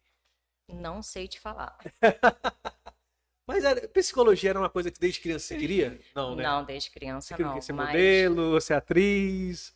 Não 0.68 1.02
sei 1.02 1.28
te 1.28 1.38
falar. 1.38 1.76
Mas 3.46 3.64
era- 3.64 3.88
psicologia 3.88 4.50
era 4.50 4.58
uma 4.58 4.70
coisa 4.70 4.90
que 4.90 4.98
desde 5.00 5.20
criança 5.20 5.46
você 5.46 5.56
queria? 5.56 6.00
Não, 6.14 6.36
né? 6.36 6.44
Não, 6.44 6.64
desde 6.64 6.90
criança 6.90 7.36
Você 7.36 7.42
não. 7.42 7.54
quê? 7.54 7.60
Ser 7.62 7.72
mas 7.72 8.24
modelo, 8.26 8.60
ser 8.60 8.74
atriz? 8.74 9.74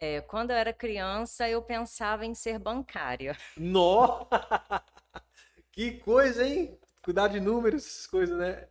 é, 0.00 0.20
quando 0.22 0.50
eu 0.50 0.56
era 0.56 0.72
criança, 0.72 1.48
eu 1.48 1.62
pensava 1.62 2.24
em 2.26 2.34
ser 2.34 2.58
bancária. 2.58 3.36
Nó! 3.56 4.28
Que 5.72 5.92
coisa, 6.00 6.44
hein? 6.44 6.76
Cuidar 7.02 7.28
de 7.28 7.38
números, 7.40 7.86
essas 7.86 8.06
coisas, 8.06 8.36
né? 8.36 8.68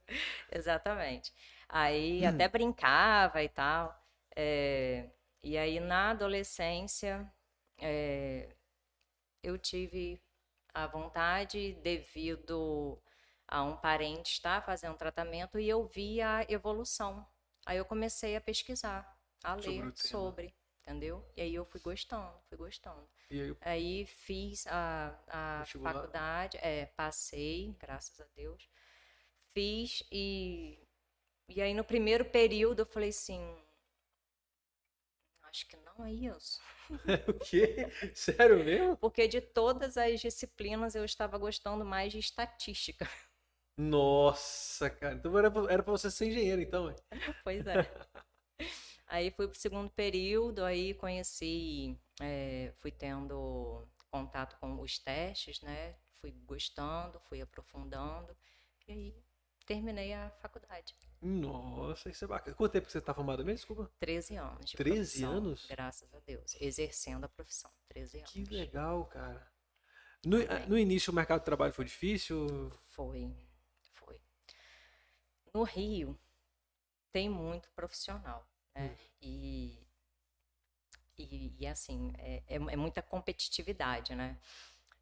Exatamente. 0.52 1.34
Aí 1.68 2.26
Hum. 2.26 2.26
até 2.26 2.48
brincava 2.48 3.44
e 3.44 3.50
tal. 3.50 3.94
É, 4.36 5.06
e 5.46 5.58
aí 5.58 5.80
na 5.80 6.10
adolescência 6.12 7.32
é, 7.78 8.56
eu 9.44 9.58
tive 9.58 10.20
a 10.74 10.88
vontade 10.88 11.74
devido 11.84 13.00
a 13.48 13.64
um 13.64 13.78
parente 13.78 14.34
estar 14.34 14.66
fazendo 14.66 14.98
tratamento 14.98 15.60
e 15.60 15.70
eu 15.70 15.86
vi 15.86 16.22
a 16.22 16.44
evolução. 16.50 17.26
Aí 17.66 17.78
eu 17.78 17.86
comecei 17.86 18.36
a 18.36 18.42
pesquisar, 18.42 19.18
a 19.44 19.56
Sobre 19.62 19.82
ler 19.82 19.96
sobre, 19.96 20.56
entendeu? 20.82 21.24
E 21.38 21.42
aí 21.42 21.54
eu 21.56 21.66
fui 21.66 21.80
gostando, 21.80 22.34
fui 22.50 22.58
gostando. 22.58 23.08
E 23.30 23.40
aí, 23.42 23.58
Aí 23.62 24.06
fiz 24.08 24.66
a, 24.68 25.16
a 25.28 25.60
Vestibular. 25.60 25.94
faculdade, 25.94 26.58
é, 26.58 26.88
passei, 26.88 27.76
graças 27.80 28.20
a 28.20 28.26
Deus. 28.36 28.68
Fiz 29.54 30.04
e, 30.12 30.80
e 31.48 31.62
aí 31.62 31.74
no 31.74 31.84
primeiro 31.84 32.26
período 32.26 32.80
eu 32.82 32.86
falei 32.86 33.10
assim, 33.10 33.42
acho 35.56 35.68
que 35.68 35.78
não 35.78 36.06
é 36.06 36.12
isso. 36.12 36.60
o 37.30 37.34
quê? 37.34 37.88
Sério 38.14 38.64
mesmo? 38.64 38.98
Porque 38.98 39.26
de 39.26 39.40
todas 39.40 39.98
as 39.98 40.20
disciplinas 40.20 40.96
eu 40.96 41.06
estava 41.06 41.38
gostando 41.38 41.86
mais 41.86 42.12
de 42.12 42.20
estatística. 42.20 43.10
Nossa, 43.78 44.90
cara. 44.90 45.16
Então 45.16 45.38
era 45.38 45.50
pra, 45.50 45.72
era 45.72 45.82
pra 45.82 45.92
você 45.92 46.12
ser 46.12 46.28
engenheiro, 46.28 46.62
então, 46.62 46.86
ué. 46.86 46.96
Pois 47.44 47.66
é. 47.66 47.76
Aí 49.08 49.32
fui 49.32 49.48
pro 49.48 49.58
segundo 49.58 49.90
período, 49.90 50.64
aí 50.64 50.94
conheci, 50.96 51.98
é, 52.22 52.74
fui 52.80 52.92
tendo 52.92 53.88
contato 54.12 54.58
com 54.60 54.82
os 54.82 55.00
testes, 55.00 55.62
né? 55.62 55.96
Fui 56.20 56.32
gostando, 56.32 57.20
fui 57.30 57.42
aprofundando, 57.42 58.36
e 58.88 58.92
aí 58.92 59.24
terminei 59.66 60.14
a 60.14 60.30
faculdade. 60.42 60.96
Nossa, 61.22 62.10
isso 62.10 62.24
é 62.24 62.28
bacana. 62.28 62.56
Quanto 62.56 62.72
tempo 62.72 62.90
você 62.90 63.02
tá 63.02 63.14
formada 63.14 63.44
mesmo? 63.44 63.58
Desculpa. 63.58 63.92
13 64.00 64.36
anos 64.36 64.66
de 64.66 64.78
13 64.78 64.98
profissão, 65.00 65.32
anos? 65.32 65.66
Graças 65.68 66.14
a 66.14 66.20
Deus. 66.20 66.56
Exercendo 66.62 67.24
a 67.24 67.30
profissão. 67.30 67.72
13 67.90 68.18
anos. 68.20 68.32
Que 68.32 68.44
legal, 68.46 69.06
cara. 69.06 69.52
No, 70.26 70.38
no 70.68 70.78
início 70.78 71.12
o 71.12 71.16
mercado 71.16 71.40
de 71.40 71.46
trabalho 71.46 71.74
foi 71.74 71.86
difícil? 71.86 72.72
Foi, 72.88 73.32
foi. 73.94 74.20
No 75.54 75.64
Rio 75.64 76.18
tem 77.12 77.30
muito 77.30 77.70
profissional, 77.72 78.48
né? 78.76 78.88
Hum. 78.90 79.06
E, 79.22 79.88
e, 81.18 81.56
e, 81.60 81.68
assim, 81.68 82.12
é, 82.18 82.44
é, 82.48 82.56
é 82.56 82.76
muita 82.76 83.02
competitividade, 83.02 84.14
né? 84.14 84.38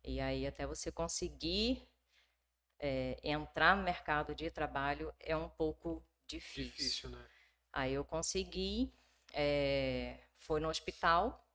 E 0.03 0.19
aí 0.19 0.45
até 0.45 0.67
você 0.67 0.91
conseguir 0.91 1.87
é, 2.83 3.17
entrar 3.23 3.77
no 3.77 3.83
mercado 3.83 4.35
de 4.35 4.51
trabalho 4.51 5.13
é 5.17 5.35
um 5.37 5.47
pouco 5.47 6.03
difícil. 6.27 6.71
Difícil, 6.71 7.09
né? 7.11 7.25
Aí 7.71 7.93
eu 7.93 8.03
consegui, 8.03 8.93
é, 9.33 10.19
foi 10.35 10.59
no 10.59 10.67
hospital, 10.67 11.47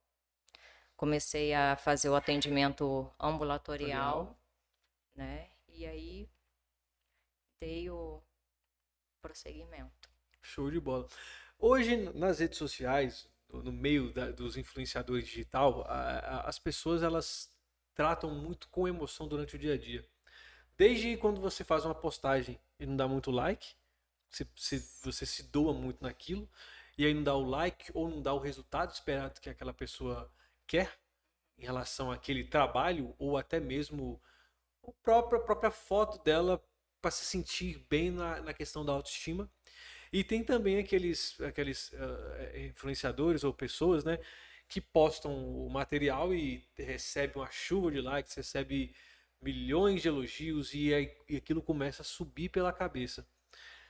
comecei 0.97 1.53
a 1.53 1.77
fazer 1.77 2.09
o 2.09 2.17
atendimento 2.17 3.13
ambulatorial, 3.21 4.41
né? 5.15 5.51
E 5.69 5.85
aí 5.85 6.27
dei 7.61 7.91
o 7.91 8.23
prosseguimento. 9.21 10.09
Show 10.41 10.71
de 10.71 10.81
bola. 10.81 11.07
Hoje, 11.59 11.95
nas 12.15 12.39
redes 12.39 12.57
sociais, 12.57 13.29
no 13.51 13.63
no 13.63 13.73
meio 13.73 14.13
da- 14.15 14.31
dos 14.31 14.57
influenciadores 14.57 15.27
digital, 15.27 15.83
a- 15.87 16.19
a- 16.19 16.49
as 16.49 16.59
pessoas 16.59 17.03
elas 17.03 17.51
tratam 17.95 18.31
muito 18.31 18.69
com 18.71 18.89
emoção 18.89 19.29
durante 19.29 19.57
o 19.57 19.59
dia 19.59 19.75
a 19.75 19.79
dia. 19.79 20.09
Desde 20.79 21.17
quando 21.17 21.41
você 21.41 21.65
faz 21.65 21.85
uma 21.85 21.95
postagem 21.95 22.57
e 22.79 22.87
não 22.87 22.97
dá 22.97 23.09
muito 23.09 23.33
like, 23.33 23.75
se, 24.31 24.47
se 24.55 24.79
você 25.03 25.27
se 25.27 25.43
doa 25.43 25.75
muito 25.75 26.03
naquilo, 26.03 26.49
e 26.97 27.05
aí 27.05 27.13
não 27.13 27.25
dá 27.25 27.35
o 27.35 27.43
like 27.49 27.91
ou 27.93 28.09
não 28.09 28.23
dá 28.23 28.33
o 28.33 28.39
resultado 28.39 28.93
esperado 28.93 29.41
que 29.41 29.51
aquela 29.51 29.75
pessoa 29.75 30.33
quer 30.69 30.97
em 31.59 31.63
relação 31.63 32.13
àquele 32.13 32.45
trabalho, 32.45 33.13
ou 33.19 33.37
até 33.37 33.59
mesmo 33.59 34.23
a 34.87 34.93
própria, 35.03 35.41
a 35.41 35.43
própria 35.43 35.71
foto 35.73 36.23
dela 36.23 36.63
para 37.01 37.11
se 37.11 37.25
sentir 37.25 37.85
bem 37.91 38.13
na, 38.13 38.41
na 38.41 38.55
questão 38.55 38.85
da 38.85 38.93
autoestima. 38.93 39.51
E 40.13 40.23
tem 40.23 40.45
também 40.45 40.79
aqueles, 40.79 41.41
aqueles 41.41 41.93
ah, 41.95 42.59
influenciadores 42.59 43.43
ou 43.43 43.53
pessoas, 43.53 44.05
né, 44.05 44.19
que 44.69 44.81
postam 44.81 45.33
o 45.33 45.69
material 45.69 46.33
e 46.33 46.65
recebem 46.77 47.37
uma 47.37 47.51
chuva 47.51 47.91
de 47.91 48.01
likes, 48.01 48.35
recebe 48.35 48.95
milhões 49.41 50.03
de 50.03 50.09
elogios 50.09 50.75
e, 50.75 50.91
e 51.29 51.37
aquilo 51.37 51.63
começa 51.63 52.03
a 52.03 52.05
subir 52.05 52.49
pela 52.51 52.73
cabeça. 52.73 53.27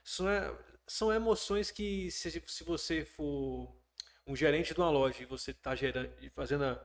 São, 0.04 0.28
é- 0.28 0.56
são 0.87 1.12
emoções 1.12 1.70
que, 1.70 2.11
se, 2.11 2.42
se 2.46 2.64
você 2.64 3.04
for 3.04 3.74
um 4.26 4.37
gerente 4.37 4.74
de 4.74 4.80
uma 4.80 4.90
loja 4.90 5.22
e 5.22 5.26
você 5.26 5.52
está 5.52 5.72
fazendo 6.34 6.78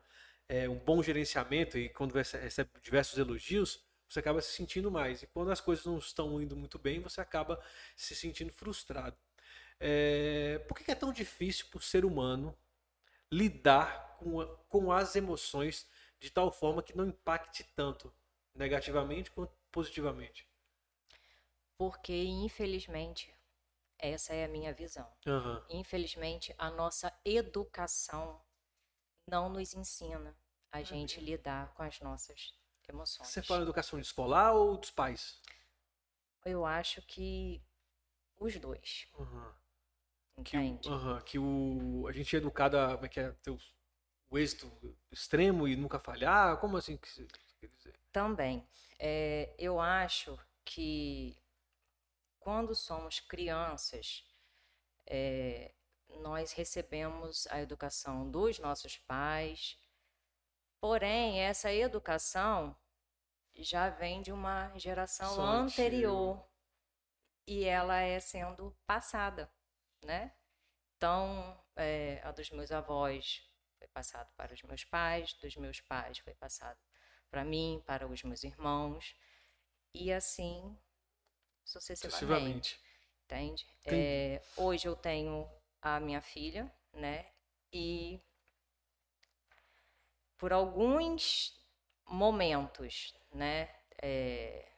é, 0.47 0.67
um 0.69 0.79
bom 0.79 1.01
gerenciamento 1.03 1.77
e 1.77 1.89
quando 1.89 2.13
recebe 2.13 2.69
diversos 2.81 3.17
elogios, 3.17 3.83
você 4.09 4.19
acaba 4.19 4.41
se 4.41 4.51
sentindo 4.53 4.91
mais. 4.91 5.23
E 5.23 5.27
quando 5.27 5.51
as 5.51 5.61
coisas 5.61 5.85
não 5.85 5.97
estão 5.97 6.41
indo 6.41 6.55
muito 6.55 6.77
bem, 6.79 6.99
você 7.01 7.21
acaba 7.21 7.61
se 7.95 8.15
sentindo 8.15 8.51
frustrado. 8.51 9.17
É, 9.79 10.59
por 10.67 10.77
que 10.77 10.91
é 10.91 10.95
tão 10.95 11.11
difícil 11.13 11.67
para 11.69 11.79
o 11.79 11.81
ser 11.81 12.05
humano 12.05 12.57
lidar 13.31 14.17
com, 14.19 14.41
a- 14.41 14.47
com 14.69 14.91
as 14.91 15.15
emoções 15.15 15.87
de 16.19 16.29
tal 16.31 16.51
forma 16.51 16.83
que 16.83 16.95
não 16.95 17.07
impacte 17.07 17.63
tanto 17.75 18.13
negativamente 18.55 19.31
quanto 19.31 19.53
positivamente? 19.71 20.47
Porque, 21.77 22.23
infelizmente, 22.23 23.35
essa 23.97 24.33
é 24.33 24.45
a 24.45 24.47
minha 24.47 24.73
visão. 24.73 25.11
Aham. 25.25 25.65
Infelizmente, 25.69 26.53
a 26.57 26.69
nossa 26.69 27.11
educação 27.25 28.41
não 29.27 29.49
nos 29.49 29.73
ensina 29.73 30.37
a 30.71 30.83
gente 30.83 31.19
lidar 31.19 31.73
com 31.73 31.83
as 31.83 31.99
nossas 32.01 32.53
emoções. 32.87 33.29
Você 33.29 33.41
fala 33.41 33.63
educação 33.63 33.99
escolar 33.99 34.53
ou 34.53 34.77
dos 34.77 34.91
pais? 34.91 35.41
Eu 36.45 36.65
acho 36.65 37.01
que 37.03 37.63
os 38.39 38.57
dois. 38.59 39.07
Que, 40.43 40.57
entende? 40.57 40.89
aham, 40.89 41.21
que 41.21 41.39
o, 41.39 42.05
a 42.07 42.11
gente 42.11 42.35
é 42.35 42.39
educado 42.39 42.77
a 42.77 42.93
como 42.95 43.05
é 43.05 43.09
que 43.09 43.19
é, 43.19 43.31
ter 43.31 43.51
o, 43.51 43.57
o 44.29 44.37
êxito 44.37 44.69
extremo 45.11 45.67
e 45.67 45.75
nunca 45.75 45.99
falhar? 45.99 46.59
Como 46.59 46.75
assim 46.75 46.97
que 46.97 47.07
você 47.07 47.27
quer 47.59 47.67
dizer? 47.67 48.02
Também, 48.13 48.63
é, 48.99 49.55
eu 49.57 49.79
acho 49.79 50.39
que 50.63 51.35
quando 52.39 52.75
somos 52.75 53.19
crianças, 53.19 54.23
é, 55.07 55.73
nós 56.21 56.51
recebemos 56.51 57.47
a 57.47 57.59
educação 57.59 58.29
dos 58.29 58.59
nossos 58.59 58.99
pais, 58.99 59.79
porém, 60.79 61.39
essa 61.39 61.73
educação 61.73 62.77
já 63.55 63.89
vem 63.89 64.21
de 64.21 64.31
uma 64.31 64.77
geração 64.77 65.33
Só 65.33 65.41
anterior 65.41 66.47
e 67.47 67.63
ela 67.63 67.99
é 67.99 68.19
sendo 68.19 68.77
passada, 68.85 69.51
né? 70.05 70.35
Então, 70.97 71.59
é, 71.75 72.21
a 72.23 72.31
dos 72.31 72.51
meus 72.51 72.71
avós 72.71 73.41
foi 73.79 73.87
passado 73.87 74.31
para 74.35 74.53
os 74.53 74.61
meus 74.61 74.83
pais, 74.85 75.33
dos 75.33 75.55
meus 75.55 75.81
pais 75.81 76.19
foi 76.19 76.35
passado 76.35 76.79
para 77.33 77.43
mim, 77.43 77.81
para 77.83 78.05
os 78.07 78.21
meus 78.21 78.43
irmãos, 78.43 79.15
e 79.91 80.13
assim 80.13 80.77
sucessivamente. 81.65 82.79
Entende? 83.25 83.65
É, 83.87 84.39
hoje 84.55 84.87
eu 84.87 84.95
tenho 84.95 85.49
a 85.81 85.99
minha 85.99 86.21
filha, 86.21 86.71
né? 86.93 87.25
E 87.71 88.21
por 90.37 90.53
alguns 90.53 91.59
momentos, 92.05 93.15
né? 93.33 93.67
É, 93.99 94.71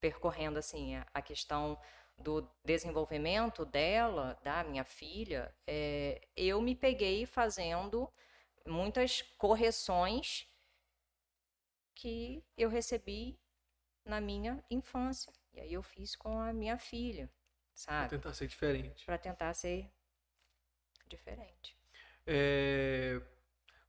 percorrendo 0.00 0.60
assim 0.60 0.94
a 1.12 1.20
questão 1.20 1.76
do 2.16 2.48
desenvolvimento 2.64 3.64
dela, 3.64 4.38
da 4.44 4.62
minha 4.62 4.84
filha, 4.84 5.52
é, 5.66 6.28
eu 6.36 6.62
me 6.62 6.76
peguei 6.76 7.26
fazendo 7.26 8.08
muitas 8.64 9.20
correções 9.36 10.46
que 12.00 12.42
eu 12.56 12.70
recebi 12.70 13.38
na 14.06 14.22
minha 14.22 14.64
infância. 14.70 15.30
E 15.52 15.60
aí 15.60 15.72
eu 15.74 15.82
fiz 15.82 16.16
com 16.16 16.40
a 16.40 16.50
minha 16.50 16.78
filha, 16.78 17.30
sabe? 17.74 18.08
Para 18.08 18.18
tentar 18.18 18.32
ser 18.32 18.46
diferente. 18.46 19.04
Para 19.04 19.18
tentar 19.18 19.52
ser 19.52 19.90
diferente. 21.06 21.76
É... 22.26 23.20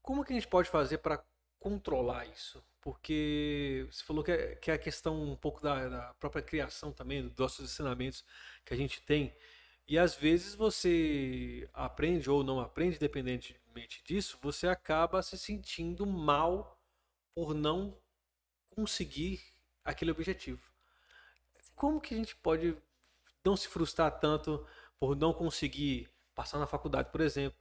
Como 0.01 0.25
que 0.25 0.33
a 0.33 0.35
gente 0.35 0.47
pode 0.47 0.69
fazer 0.69 0.97
para 0.97 1.23
controlar 1.57 2.25
isso? 2.25 2.61
Porque 2.81 3.87
você 3.89 4.03
falou 4.03 4.23
que 4.23 4.31
é, 4.31 4.55
que 4.55 4.71
é 4.71 4.73
a 4.73 4.79
questão 4.79 5.23
um 5.23 5.37
pouco 5.37 5.61
da, 5.61 5.87
da, 5.87 6.13
própria 6.15 6.41
criação 6.41 6.91
também, 6.91 7.25
dos 7.29 7.37
nossos 7.37 7.71
ensinamentos 7.71 8.25
que 8.65 8.73
a 8.73 8.77
gente 8.77 9.01
tem. 9.03 9.33
E 9.87 9.97
às 9.97 10.15
vezes 10.15 10.53
você 10.53 11.69
aprende 11.73 12.29
ou 12.29 12.43
não 12.43 12.59
aprende, 12.59 12.97
independentemente 12.97 14.03
disso, 14.03 14.37
você 14.41 14.67
acaba 14.67 15.21
se 15.21 15.37
sentindo 15.37 16.05
mal 16.05 16.77
por 17.33 17.53
não 17.53 18.00
conseguir 18.71 19.41
aquele 19.83 20.11
objetivo. 20.11 20.71
Como 21.75 22.01
que 22.01 22.13
a 22.13 22.17
gente 22.17 22.35
pode 22.35 22.75
não 23.43 23.55
se 23.55 23.67
frustrar 23.67 24.19
tanto 24.19 24.65
por 24.99 25.15
não 25.15 25.33
conseguir 25.33 26.09
passar 26.33 26.59
na 26.59 26.67
faculdade, 26.67 27.09
por 27.11 27.21
exemplo, 27.21 27.59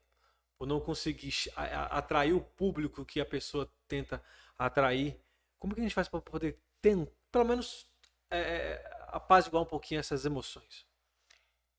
por 0.56 0.66
não 0.66 0.80
conseguir 0.80 1.32
atrair 1.56 2.34
o 2.34 2.40
público 2.40 3.04
que 3.04 3.20
a 3.20 3.24
pessoa 3.24 3.70
tenta 3.88 4.22
atrair. 4.58 5.18
Como 5.58 5.74
que 5.74 5.80
a 5.80 5.82
gente 5.82 5.94
faz 5.94 6.08
para 6.08 6.20
poder 6.20 6.58
ter, 6.82 6.96
pelo 7.32 7.44
menos, 7.44 7.86
é, 8.30 8.38
é, 8.38 9.06
apaziguar 9.08 9.62
um 9.62 9.66
pouquinho 9.66 10.00
essas 10.00 10.24
emoções? 10.24 10.86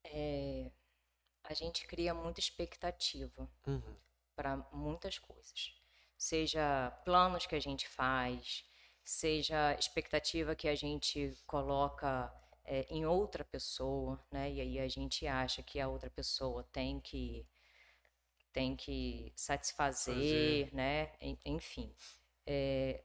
É, 0.03 0.71
a 1.43 1.53
gente 1.53 1.85
cria 1.85 2.13
muita 2.13 2.39
expectativa 2.39 3.47
uhum. 3.67 3.95
para 4.35 4.57
muitas 4.71 5.19
coisas. 5.19 5.75
Seja 6.17 6.91
planos 7.05 7.45
que 7.45 7.55
a 7.55 7.59
gente 7.59 7.87
faz, 7.87 8.65
seja 9.03 9.73
expectativa 9.79 10.55
que 10.55 10.67
a 10.67 10.75
gente 10.75 11.37
coloca 11.45 12.33
é, 12.63 12.85
em 12.89 13.05
outra 13.05 13.43
pessoa, 13.43 14.23
né? 14.31 14.51
E 14.51 14.61
aí 14.61 14.79
a 14.79 14.87
gente 14.87 15.27
acha 15.27 15.61
que 15.63 15.79
a 15.79 15.87
outra 15.87 16.09
pessoa 16.09 16.63
tem 16.71 16.99
que 16.99 17.45
tem 18.53 18.75
que 18.75 19.31
satisfazer, 19.35 20.65
Fazer. 20.65 20.75
né? 20.75 21.11
Enfim, 21.45 21.93
é, 22.45 23.01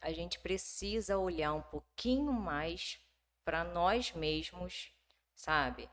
a 0.00 0.12
gente 0.12 0.38
precisa 0.38 1.18
olhar 1.18 1.52
um 1.54 1.62
pouquinho 1.62 2.32
mais 2.32 3.00
para 3.44 3.64
nós 3.64 4.12
mesmos, 4.12 4.92
sabe? 5.34 5.88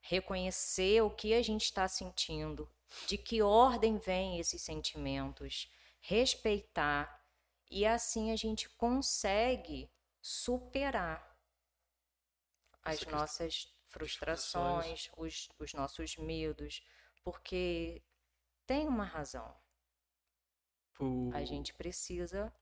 Reconhecer 0.00 1.02
o 1.02 1.10
que 1.10 1.34
a 1.34 1.42
gente 1.42 1.64
está 1.64 1.88
sentindo, 1.88 2.70
de 3.06 3.18
que 3.18 3.42
ordem 3.42 3.98
vêm 3.98 4.38
esses 4.38 4.62
sentimentos, 4.62 5.68
respeitar 6.00 7.17
e 7.70 7.86
assim 7.86 8.30
a 8.32 8.36
gente 8.36 8.68
consegue 8.70 9.90
superar 10.20 11.36
as 12.82 13.04
nossas 13.06 13.74
frustrações, 13.88 15.10
os, 15.16 15.48
os 15.58 15.74
nossos 15.74 16.16
medos, 16.16 16.82
porque 17.22 18.02
tem 18.66 18.86
uma 18.86 19.04
razão. 19.04 19.54
A 21.32 21.44
gente 21.44 21.72
precisa 21.74 22.52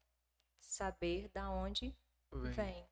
saber 0.61 1.29
da 1.29 1.51
onde 1.51 1.97
vem. 2.31 2.53
vem. 2.53 2.89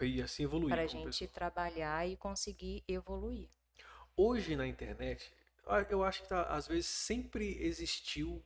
E 0.00 0.20
assim 0.20 0.42
evoluir. 0.42 0.74
Para 0.74 0.82
a 0.82 0.86
gente 0.86 1.04
pessoa. 1.04 1.30
trabalhar 1.30 2.08
e 2.08 2.16
conseguir 2.16 2.82
evoluir. 2.88 3.48
Hoje 4.16 4.56
na 4.56 4.66
internet, 4.66 5.32
eu 5.88 6.02
acho 6.02 6.22
que 6.22 6.28
tá, 6.28 6.42
às 6.48 6.66
vezes 6.66 6.86
sempre 6.86 7.56
existiu 7.62 8.44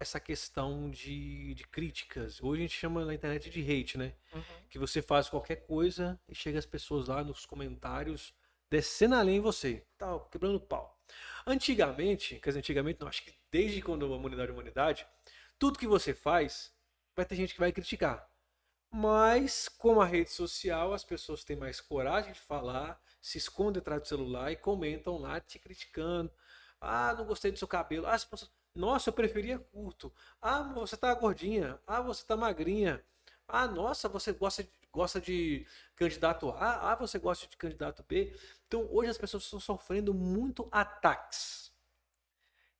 essa 0.00 0.18
questão 0.18 0.90
de, 0.90 1.54
de, 1.54 1.64
críticas. 1.64 2.42
Hoje 2.42 2.62
a 2.62 2.66
gente 2.66 2.76
chama 2.76 3.04
na 3.04 3.12
internet 3.12 3.50
de 3.50 3.60
hate, 3.60 3.98
né? 3.98 4.14
Uhum. 4.32 4.42
Que 4.70 4.78
você 4.78 5.02
faz 5.02 5.28
qualquer 5.28 5.66
coisa 5.66 6.18
e 6.26 6.34
chega 6.34 6.58
as 6.58 6.64
pessoas 6.64 7.06
lá 7.06 7.22
nos 7.22 7.44
comentários 7.44 8.34
descendo 8.70 9.16
a 9.16 9.24
em 9.24 9.40
você, 9.40 9.84
tal, 9.98 10.26
quebrando 10.30 10.58
pau. 10.58 10.98
Antigamente, 11.46 12.36
quer 12.36 12.50
dizer, 12.50 12.60
antigamente 12.60 13.00
não, 13.00 13.08
acho 13.08 13.24
que 13.24 13.34
desde 13.50 13.82
quando 13.82 14.06
a 14.06 14.16
humanidade 14.16 14.50
é 14.50 14.54
humanidade, 14.54 15.06
tudo 15.58 15.78
que 15.78 15.86
você 15.86 16.14
faz, 16.14 16.72
vai 17.14 17.26
ter 17.26 17.34
gente 17.34 17.52
que 17.52 17.60
vai 17.60 17.72
criticar. 17.72 18.30
Mas, 18.90 19.68
com 19.68 20.00
a 20.00 20.06
rede 20.06 20.30
social, 20.30 20.94
as 20.94 21.04
pessoas 21.04 21.44
têm 21.44 21.56
mais 21.56 21.80
coragem 21.80 22.32
de 22.32 22.40
falar, 22.40 23.00
se 23.20 23.38
escondem 23.38 23.80
atrás 23.80 24.00
do 24.02 24.08
celular 24.08 24.50
e 24.50 24.56
comentam 24.56 25.18
lá 25.18 25.40
te 25.40 25.58
criticando. 25.58 26.32
Ah, 26.80 27.14
não 27.16 27.26
gostei 27.26 27.52
do 27.52 27.58
seu 27.58 27.68
cabelo. 27.68 28.06
Ah, 28.06 28.18
pessoas... 28.18 28.50
Nossa, 28.74 29.10
eu 29.10 29.14
preferia 29.14 29.58
curto. 29.58 30.12
Ah, 30.40 30.62
você 30.74 30.96
tá 30.96 31.12
gordinha. 31.14 31.78
Ah, 31.86 32.00
você 32.00 32.24
tá 32.24 32.36
magrinha. 32.36 33.02
Ah, 33.48 33.66
nossa, 33.66 34.08
você 34.08 34.32
gosta 34.32 34.62
de, 34.64 34.70
gosta 34.92 35.20
de 35.20 35.66
candidato 35.96 36.50
A. 36.50 36.92
Ah, 36.92 36.94
você 36.96 37.18
gosta 37.18 37.46
de 37.48 37.56
candidato 37.56 38.04
B. 38.08 38.32
Então, 38.66 38.86
hoje 38.90 39.10
as 39.10 39.18
pessoas 39.18 39.44
estão 39.44 39.60
sofrendo 39.60 40.14
muito 40.14 40.68
ataques 40.70 41.72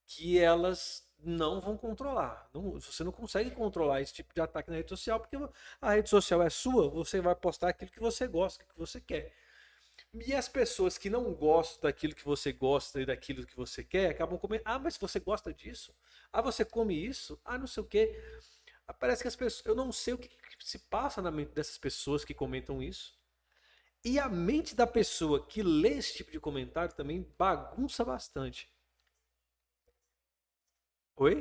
que 0.06 0.38
elas 0.38 1.04
não 1.18 1.60
vão 1.60 1.76
controlar. 1.76 2.48
Não, 2.52 2.72
você 2.80 3.04
não 3.04 3.12
consegue 3.12 3.50
controlar 3.50 4.00
esse 4.00 4.14
tipo 4.14 4.32
de 4.34 4.40
ataque 4.40 4.70
na 4.70 4.76
rede 4.76 4.88
social, 4.88 5.20
porque 5.20 5.36
a 5.80 5.92
rede 5.92 6.08
social 6.08 6.42
é 6.42 6.50
sua, 6.50 6.88
você 6.88 7.20
vai 7.20 7.34
postar 7.34 7.68
aquilo 7.68 7.90
que 7.90 8.00
você 8.00 8.26
gosta, 8.26 8.64
que 8.64 8.76
você 8.78 9.00
quer. 9.00 9.32
E 10.12 10.34
as 10.34 10.48
pessoas 10.48 10.98
que 10.98 11.08
não 11.08 11.32
gostam 11.32 11.82
daquilo 11.82 12.14
que 12.14 12.24
você 12.24 12.52
gosta 12.52 13.00
e 13.00 13.06
daquilo 13.06 13.46
que 13.46 13.56
você 13.56 13.84
quer, 13.84 14.10
acabam 14.10 14.38
comendo. 14.38 14.62
Ah, 14.64 14.78
mas 14.78 14.96
você 14.96 15.20
gosta 15.20 15.54
disso? 15.54 15.94
Ah, 16.32 16.42
você 16.42 16.64
come 16.64 16.94
isso? 16.94 17.40
Ah, 17.44 17.56
não 17.56 17.66
sei 17.66 17.82
o 17.82 17.86
quê. 17.86 18.20
Ah, 18.88 18.92
parece 18.92 19.22
que 19.22 19.28
as 19.28 19.36
pessoas. 19.36 19.64
Eu 19.64 19.74
não 19.74 19.92
sei 19.92 20.14
o 20.14 20.18
que 20.18 20.28
se 20.60 20.78
passa 20.80 21.22
na 21.22 21.30
mente 21.30 21.52
dessas 21.52 21.78
pessoas 21.78 22.24
que 22.24 22.34
comentam 22.34 22.82
isso. 22.82 23.18
E 24.04 24.18
a 24.18 24.28
mente 24.28 24.74
da 24.74 24.86
pessoa 24.86 25.46
que 25.46 25.62
lê 25.62 25.90
esse 25.98 26.14
tipo 26.16 26.32
de 26.32 26.40
comentário 26.40 26.94
também 26.94 27.26
bagunça 27.38 28.04
bastante. 28.04 28.68
Oi? 31.16 31.36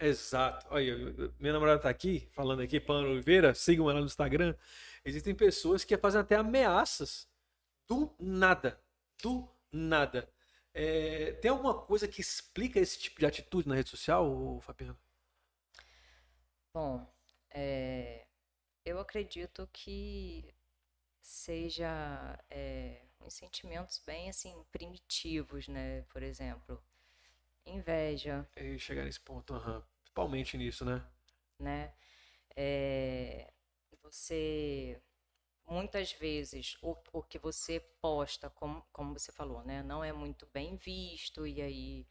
Exato. 0.00 0.66
Olha, 0.70 0.96
minha 1.40 1.52
namorada 1.52 1.78
está 1.78 1.90
aqui, 1.90 2.28
falando 2.32 2.62
aqui, 2.62 2.78
Pano 2.78 3.08
Oliveira, 3.08 3.52
sigam 3.54 3.90
ela 3.90 3.98
no 4.00 4.06
Instagram. 4.06 4.54
Existem 5.08 5.34
pessoas 5.34 5.84
que 5.84 5.96
fazem 5.96 6.20
até 6.20 6.36
ameaças 6.36 7.28
do 7.86 8.14
nada. 8.18 8.80
Do 9.22 9.48
nada. 9.72 10.30
É, 10.72 11.32
tem 11.32 11.50
alguma 11.50 11.74
coisa 11.74 12.06
que 12.06 12.20
explica 12.20 12.78
esse 12.78 12.98
tipo 12.98 13.18
de 13.18 13.26
atitude 13.26 13.68
na 13.68 13.74
rede 13.74 13.90
social, 13.90 14.60
Fabiano? 14.60 14.98
Bom, 16.72 17.12
é, 17.50 18.26
eu 18.84 19.00
acredito 19.00 19.68
que 19.72 20.54
seja 21.20 22.38
é, 22.48 23.02
uns 23.20 23.34
sentimentos 23.34 24.00
bem 24.04 24.28
assim 24.28 24.64
primitivos, 24.70 25.66
né? 25.68 26.02
Por 26.02 26.22
exemplo, 26.22 26.82
inveja. 27.66 28.48
E 28.56 28.78
chegar 28.78 29.04
nesse 29.04 29.20
ponto, 29.20 29.54
uhum. 29.54 29.82
principalmente 30.00 30.56
nisso, 30.56 30.84
né? 30.84 31.04
Né? 31.58 31.92
É, 32.54 33.52
você 34.12 35.00
muitas 35.66 36.12
vezes 36.12 36.76
o, 36.82 36.96
o 37.12 37.22
que 37.22 37.38
você 37.38 37.80
posta, 38.00 38.50
como, 38.50 38.82
como 38.92 39.18
você 39.18 39.30
falou, 39.32 39.62
né, 39.64 39.82
não 39.82 40.02
é 40.02 40.12
muito 40.12 40.46
bem 40.46 40.76
visto 40.76 41.46
e 41.46 41.60
aí 41.60 42.06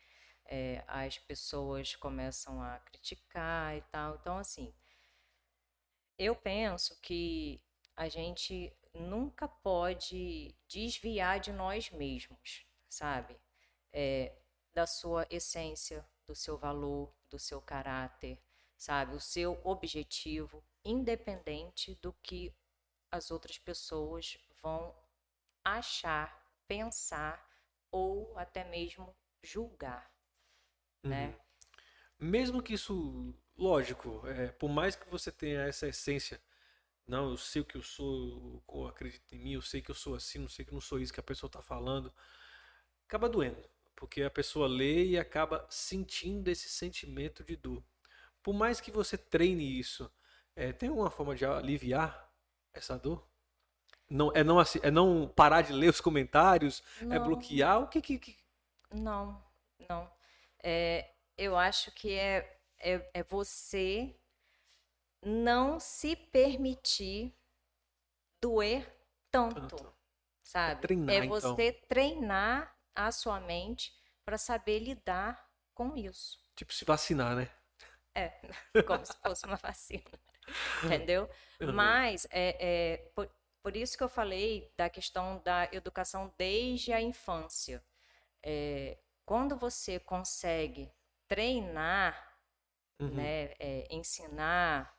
é, 0.45 0.83
as 0.87 1.17
pessoas 1.17 1.95
começam 1.95 2.61
a 2.61 2.79
criticar 2.79 3.75
e 3.75 3.81
tal. 3.91 4.15
Então, 4.15 4.37
assim, 4.37 4.73
eu 6.17 6.35
penso 6.35 6.99
que 7.01 7.61
a 7.95 8.07
gente 8.07 8.71
nunca 8.93 9.47
pode 9.47 10.55
desviar 10.67 11.39
de 11.39 11.51
nós 11.51 11.89
mesmos, 11.91 12.65
sabe? 12.89 13.39
É, 13.91 14.33
da 14.73 14.85
sua 14.85 15.25
essência, 15.29 16.05
do 16.25 16.35
seu 16.35 16.57
valor, 16.57 17.13
do 17.29 17.39
seu 17.39 17.61
caráter, 17.61 18.39
sabe? 18.77 19.15
O 19.15 19.19
seu 19.19 19.59
objetivo, 19.63 20.63
independente 20.85 21.95
do 21.95 22.13
que 22.23 22.53
as 23.11 23.31
outras 23.31 23.57
pessoas 23.57 24.37
vão 24.61 24.95
achar, 25.63 26.45
pensar 26.67 27.45
ou 27.91 28.37
até 28.37 28.63
mesmo 28.63 29.15
julgar, 29.41 30.11
né? 31.03 31.27
uhum. 31.27 31.31
né? 31.31 31.39
Mesmo 32.19 32.63
que 32.63 32.73
isso, 32.73 33.33
lógico, 33.55 34.25
é, 34.27 34.47
por 34.47 34.69
mais 34.69 34.95
que 34.95 35.07
você 35.09 35.31
tenha 35.31 35.61
essa 35.61 35.87
essência, 35.87 36.41
não, 37.07 37.29
eu 37.31 37.37
sei 37.37 37.61
o 37.61 37.65
que 37.65 37.77
eu 37.77 37.83
sou, 37.83 38.63
eu 38.67 38.87
acredito 38.87 39.33
em 39.33 39.39
mim, 39.39 39.53
eu 39.53 39.61
sei 39.61 39.81
que 39.81 39.91
eu 39.91 39.95
sou 39.95 40.15
assim, 40.15 40.39
não 40.39 40.49
sei 40.49 40.65
que 40.65 40.73
não 40.73 40.81
sou 40.81 40.99
isso 40.99 41.13
que 41.13 41.19
a 41.19 41.23
pessoa 41.23 41.47
está 41.47 41.61
falando, 41.61 42.11
acaba 43.05 43.29
doendo, 43.29 43.63
porque 43.95 44.23
a 44.23 44.31
pessoa 44.31 44.67
lê 44.67 45.05
e 45.05 45.17
acaba 45.17 45.65
sentindo 45.69 46.49
esse 46.49 46.67
sentimento 46.69 47.43
de 47.43 47.55
dor. 47.55 47.83
Por 48.47 48.53
mais 48.53 48.79
que 48.79 48.89
você 48.89 49.17
treine 49.17 49.77
isso, 49.77 50.09
é, 50.55 50.71
tem 50.71 50.89
uma 50.89 51.11
forma 51.11 51.35
de 51.35 51.45
aliviar 51.45 52.31
essa 52.73 52.97
dor? 52.97 53.27
Não, 54.09 54.31
é, 54.33 54.41
não, 54.41 54.61
é 54.61 54.89
não 54.89 55.27
parar 55.27 55.63
de 55.63 55.73
ler 55.73 55.89
os 55.89 55.99
comentários? 55.99 56.81
É 57.01 57.03
não. 57.03 57.15
É 57.17 57.19
bloquear? 57.19 57.81
O 57.81 57.89
que 57.89 58.01
que. 58.01 58.17
que... 58.17 58.37
Não, 58.89 59.43
não. 59.89 60.09
É, 60.63 61.13
eu 61.37 61.57
acho 61.57 61.91
que 61.91 62.13
é, 62.13 62.57
é, 62.79 63.11
é 63.15 63.21
você 63.21 64.17
não 65.21 65.77
se 65.77 66.15
permitir 66.15 67.37
doer 68.41 68.89
tanto, 69.29 69.59
tanto. 69.59 69.93
sabe? 70.41 70.71
É, 70.71 70.75
treinar, 70.75 71.15
é 71.17 71.27
você 71.27 71.67
então. 71.67 71.87
treinar 71.89 72.77
a 72.95 73.11
sua 73.11 73.41
mente 73.41 73.93
para 74.23 74.37
saber 74.37 74.79
lidar 74.79 75.51
com 75.73 75.97
isso. 75.97 76.39
Tipo 76.55 76.73
se 76.73 76.85
vacinar, 76.85 77.35
né? 77.35 77.56
É, 78.17 78.33
como 78.87 79.05
se 79.05 79.13
fosse 79.21 79.45
uma 79.45 79.57
vacina. 79.57 80.03
Entendeu? 80.83 81.29
Mas 81.73 82.25
é, 82.31 82.57
é 82.59 82.97
por, 83.13 83.29
por, 83.61 83.75
isso 83.75 83.95
que 83.95 84.03
eu 84.03 84.09
falei 84.09 84.73
da 84.75 84.89
questão 84.89 85.39
da 85.43 85.69
educação 85.71 86.33
desde 86.37 86.91
a 86.91 87.01
infância. 87.01 87.83
É, 88.41 88.97
quando 89.23 89.55
você 89.55 89.99
consegue 89.99 90.91
treinar, 91.27 92.39
uhum. 92.99 93.13
né, 93.13 93.53
é, 93.59 93.87
ensinar 93.91 94.97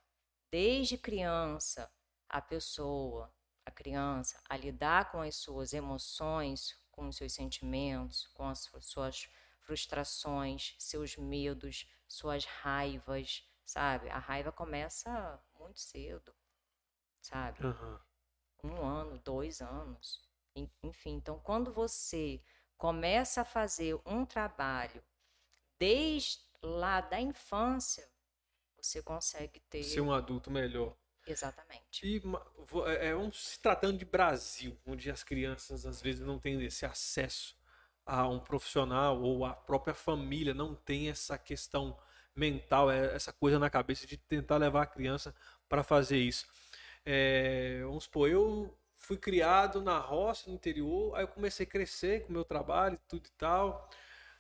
desde 0.51 0.97
criança 0.97 1.91
a 2.29 2.41
pessoa, 2.41 3.33
a 3.65 3.71
criança, 3.71 4.41
a 4.49 4.57
lidar 4.57 5.11
com 5.11 5.21
as 5.23 5.35
suas 5.37 5.73
emoções, 5.73 6.79
com 6.93 7.09
os 7.09 7.17
seus 7.17 7.33
sentimentos, 7.33 8.29
com 8.29 8.47
as 8.49 8.69
suas 8.81 9.29
frustrações, 9.61 10.75
seus 10.79 11.17
medos, 11.17 11.87
suas 12.09 12.45
raivas, 12.45 13.45
sabe? 13.65 14.09
A 14.09 14.19
raiva 14.19 14.51
começa 14.51 15.41
muito 15.59 15.79
cedo, 15.79 16.35
sabe? 17.21 17.65
Uhum. 17.65 17.99
Um 18.65 18.85
ano, 18.85 19.19
dois 19.19 19.61
anos, 19.61 20.27
enfim. 20.83 21.15
Então, 21.15 21.39
quando 21.39 21.73
você 21.73 22.43
começa 22.77 23.43
a 23.43 23.45
fazer 23.45 24.01
um 24.07 24.25
trabalho 24.25 25.03
desde 25.79 26.41
lá 26.63 27.01
da 27.01 27.21
infância, 27.21 28.09
você 28.77 29.03
consegue 29.03 29.61
ter. 29.61 29.85
Ser 29.85 30.01
um 30.01 30.13
adulto 30.13 30.51
melhor. 30.51 30.97
Exatamente. 31.27 32.07
E 32.07 32.23
é, 32.87 33.09
é 33.09 33.31
se 33.33 33.61
tratando 33.61 33.99
de 33.99 34.05
Brasil, 34.07 34.81
onde 34.87 35.11
as 35.11 35.23
crianças 35.23 35.85
às 35.85 36.01
vezes 36.01 36.27
não 36.27 36.39
têm 36.39 36.65
esse 36.65 36.87
acesso 36.87 37.58
a 38.09 38.27
um 38.27 38.41
profissional 38.41 39.21
ou 39.21 39.45
a 39.45 39.53
própria 39.53 39.95
família 39.95 40.55
não 40.55 40.75
tem 40.75 41.11
essa 41.11 41.37
questão 41.37 41.97
mental, 42.35 42.91
é, 42.91 43.15
essa 43.15 43.33
coisa 43.33 43.59
na 43.59 43.69
cabeça 43.69 44.07
de 44.07 44.17
tentar 44.17 44.57
levar 44.57 44.83
a 44.83 44.87
criança 44.87 45.35
para 45.69 45.83
fazer 45.85 46.17
isso. 46.17 46.47
É, 47.05 47.81
vamos 47.85 48.05
supor, 48.05 48.31
eu 48.31 48.75
fui 48.97 49.19
criado 49.19 49.83
na 49.83 49.99
roça, 49.99 50.49
no 50.49 50.57
interior, 50.57 51.15
aí 51.17 51.25
eu 51.25 51.29
comecei 51.29 51.67
a 51.67 51.69
crescer 51.69 52.23
com 52.23 52.31
o 52.31 52.33
meu 52.33 52.45
trabalho, 52.45 52.99
tudo 53.07 53.27
e 53.27 53.33
tal. 53.33 53.89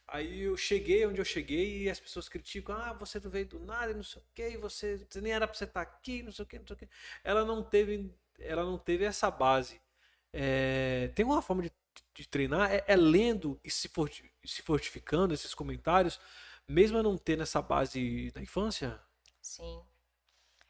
Aí 0.06 0.40
eu 0.40 0.56
cheguei 0.56 1.06
onde 1.06 1.20
eu 1.20 1.24
cheguei 1.24 1.82
e 1.82 1.90
as 1.90 2.00
pessoas 2.00 2.28
criticam, 2.28 2.74
ah, 2.74 2.94
você 2.94 3.20
não 3.20 3.30
veio 3.30 3.46
do 3.46 3.60
nada, 3.60 3.92
não 3.92 4.02
sei 4.02 4.22
o 4.22 4.24
quê, 4.34 4.56
você, 4.56 5.06
você 5.08 5.20
nem 5.20 5.32
era 5.32 5.46
para 5.46 5.54
você 5.54 5.64
estar 5.64 5.84
tá 5.84 5.90
aqui, 5.90 6.22
não 6.22 6.32
sei 6.32 6.44
o 6.44 6.48
quê, 6.48 6.58
não 6.58 6.66
sei 6.66 6.74
o 6.74 6.78
quê. 6.78 6.88
Ela 7.22 7.44
não 7.44 7.62
teve, 7.62 8.10
ela 8.38 8.64
não 8.64 8.78
teve 8.78 9.04
essa 9.04 9.30
base. 9.30 9.78
É, 10.32 11.08
tem 11.14 11.24
uma 11.26 11.42
forma 11.42 11.62
de, 11.62 11.72
de 12.14 12.28
treinar, 12.28 12.70
é, 12.72 12.84
é, 12.86 12.96
lendo 12.96 13.60
e 13.64 13.70
se, 13.70 13.88
forti, 13.88 14.32
se 14.44 14.62
fortificando 14.62 15.34
esses 15.34 15.54
comentários, 15.54 16.20
mesmo 16.66 17.02
não 17.02 17.16
tendo 17.16 17.42
essa 17.42 17.62
base 17.62 18.30
da 18.32 18.40
infância? 18.40 19.00
Sim. 19.40 19.82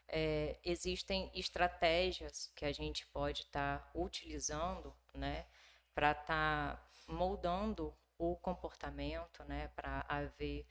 É, 0.07 0.59
existem 0.65 1.31
estratégias 1.35 2.51
que 2.55 2.65
a 2.65 2.73
gente 2.73 3.07
pode 3.07 3.43
estar 3.43 3.79
tá 3.79 3.91
utilizando, 3.95 4.95
né, 5.15 5.47
para 5.95 6.13
estar 6.13 6.77
tá 6.77 6.89
moldando 7.07 7.95
o 8.17 8.37
comportamento, 8.37 9.45
né, 9.45 9.69
para 9.69 10.05
haver 10.09 10.67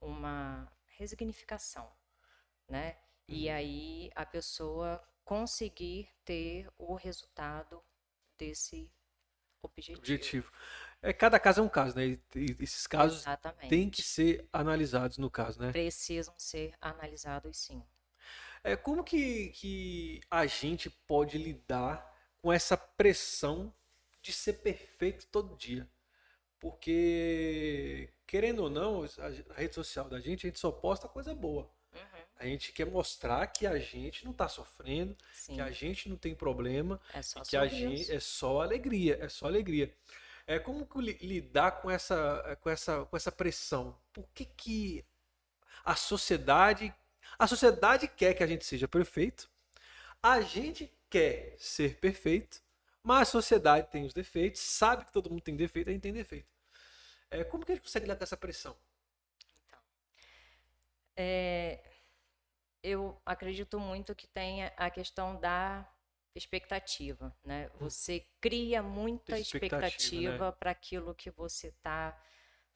uma 0.00 0.70
resignificação, 0.86 1.90
né? 2.68 2.96
E 3.28 3.48
uhum. 3.48 3.54
aí 3.54 4.10
a 4.14 4.26
pessoa 4.26 5.02
conseguir 5.24 6.10
ter 6.24 6.68
o 6.76 6.94
resultado 6.94 7.82
desse 8.36 8.90
objetivo. 9.62 9.98
objetivo. 9.98 10.52
É, 11.00 11.12
cada 11.12 11.38
caso 11.38 11.60
é 11.60 11.64
um 11.64 11.68
caso, 11.68 11.96
né? 11.96 12.18
E 12.36 12.56
esses 12.60 12.86
casos 12.86 13.24
têm 13.68 13.90
que 13.90 14.02
ser 14.02 14.48
analisados 14.52 15.18
no 15.18 15.30
caso, 15.30 15.60
né? 15.60 15.72
Precisam 15.72 16.34
ser 16.38 16.74
analisados 16.80 17.56
sim. 17.56 17.82
É, 18.62 18.76
como 18.76 19.02
que, 19.02 19.48
que 19.48 20.20
a 20.30 20.46
gente 20.46 20.88
pode 20.88 21.36
lidar 21.36 22.08
com 22.40 22.52
essa 22.52 22.76
pressão 22.76 23.74
de 24.20 24.32
ser 24.32 24.54
perfeito 24.54 25.26
todo 25.26 25.56
dia? 25.56 25.88
Porque, 26.60 28.08
querendo 28.24 28.62
ou 28.62 28.70
não, 28.70 29.02
a 29.02 29.54
rede 29.54 29.74
social 29.74 30.08
da 30.08 30.20
gente, 30.20 30.46
a 30.46 30.48
gente 30.48 30.60
só 30.60 30.70
posta 30.70 31.08
coisa 31.08 31.34
boa. 31.34 31.68
A 32.42 32.46
gente 32.46 32.72
quer 32.72 32.86
mostrar 32.86 33.46
que 33.46 33.68
a 33.68 33.78
gente 33.78 34.24
não 34.24 34.32
está 34.32 34.48
sofrendo, 34.48 35.16
Sim. 35.32 35.54
que 35.54 35.60
a 35.60 35.70
gente 35.70 36.08
não 36.08 36.16
tem 36.16 36.34
problema, 36.34 37.00
é 37.14 37.20
que 37.48 37.56
a 37.56 37.68
gente 37.68 38.12
é 38.12 38.18
só 38.18 38.60
alegria, 38.60 39.16
é 39.20 39.28
só 39.28 39.46
alegria. 39.46 39.94
É 40.44 40.58
como 40.58 40.88
lidar 41.00 41.80
com 41.80 41.88
essa, 41.88 42.58
com 42.60 42.68
essa, 42.68 43.04
com 43.04 43.16
essa 43.16 43.30
pressão? 43.30 43.96
Por 44.12 44.26
que, 44.34 44.44
que 44.44 45.04
a 45.84 45.94
sociedade, 45.94 46.92
a 47.38 47.46
sociedade 47.46 48.08
quer 48.08 48.34
que 48.34 48.42
a 48.42 48.46
gente 48.48 48.64
seja 48.64 48.88
perfeito, 48.88 49.48
a 50.20 50.40
gente 50.40 50.92
quer 51.08 51.54
ser 51.60 52.00
perfeito, 52.00 52.60
mas 53.04 53.28
a 53.28 53.30
sociedade 53.30 53.88
tem 53.88 54.04
os 54.04 54.12
defeitos, 54.12 54.60
sabe 54.62 55.04
que 55.04 55.12
todo 55.12 55.30
mundo 55.30 55.42
tem 55.42 55.54
defeito, 55.54 55.90
a 55.90 55.92
gente 55.92 56.02
tem 56.02 56.12
defeito. 56.12 56.48
É, 57.30 57.44
como 57.44 57.64
que 57.64 57.70
a 57.70 57.74
gente 57.76 57.84
consegue 57.84 58.06
lidar 58.06 58.16
com 58.16 58.24
essa 58.24 58.36
pressão? 58.36 58.76
Então, 59.68 59.78
é, 61.16 61.91
eu 62.82 63.20
acredito 63.24 63.78
muito 63.78 64.14
que 64.14 64.26
tem 64.26 64.64
a 64.76 64.90
questão 64.90 65.38
da 65.38 65.88
expectativa, 66.34 67.34
né? 67.44 67.70
Hum. 67.74 67.88
Você 67.88 68.26
cria 68.40 68.82
muita 68.82 69.38
expectativa, 69.38 69.86
expectativa 69.86 70.46
né? 70.46 70.56
para 70.58 70.70
aquilo 70.70 71.14
que 71.14 71.30
você 71.30 71.68
está 71.68 72.18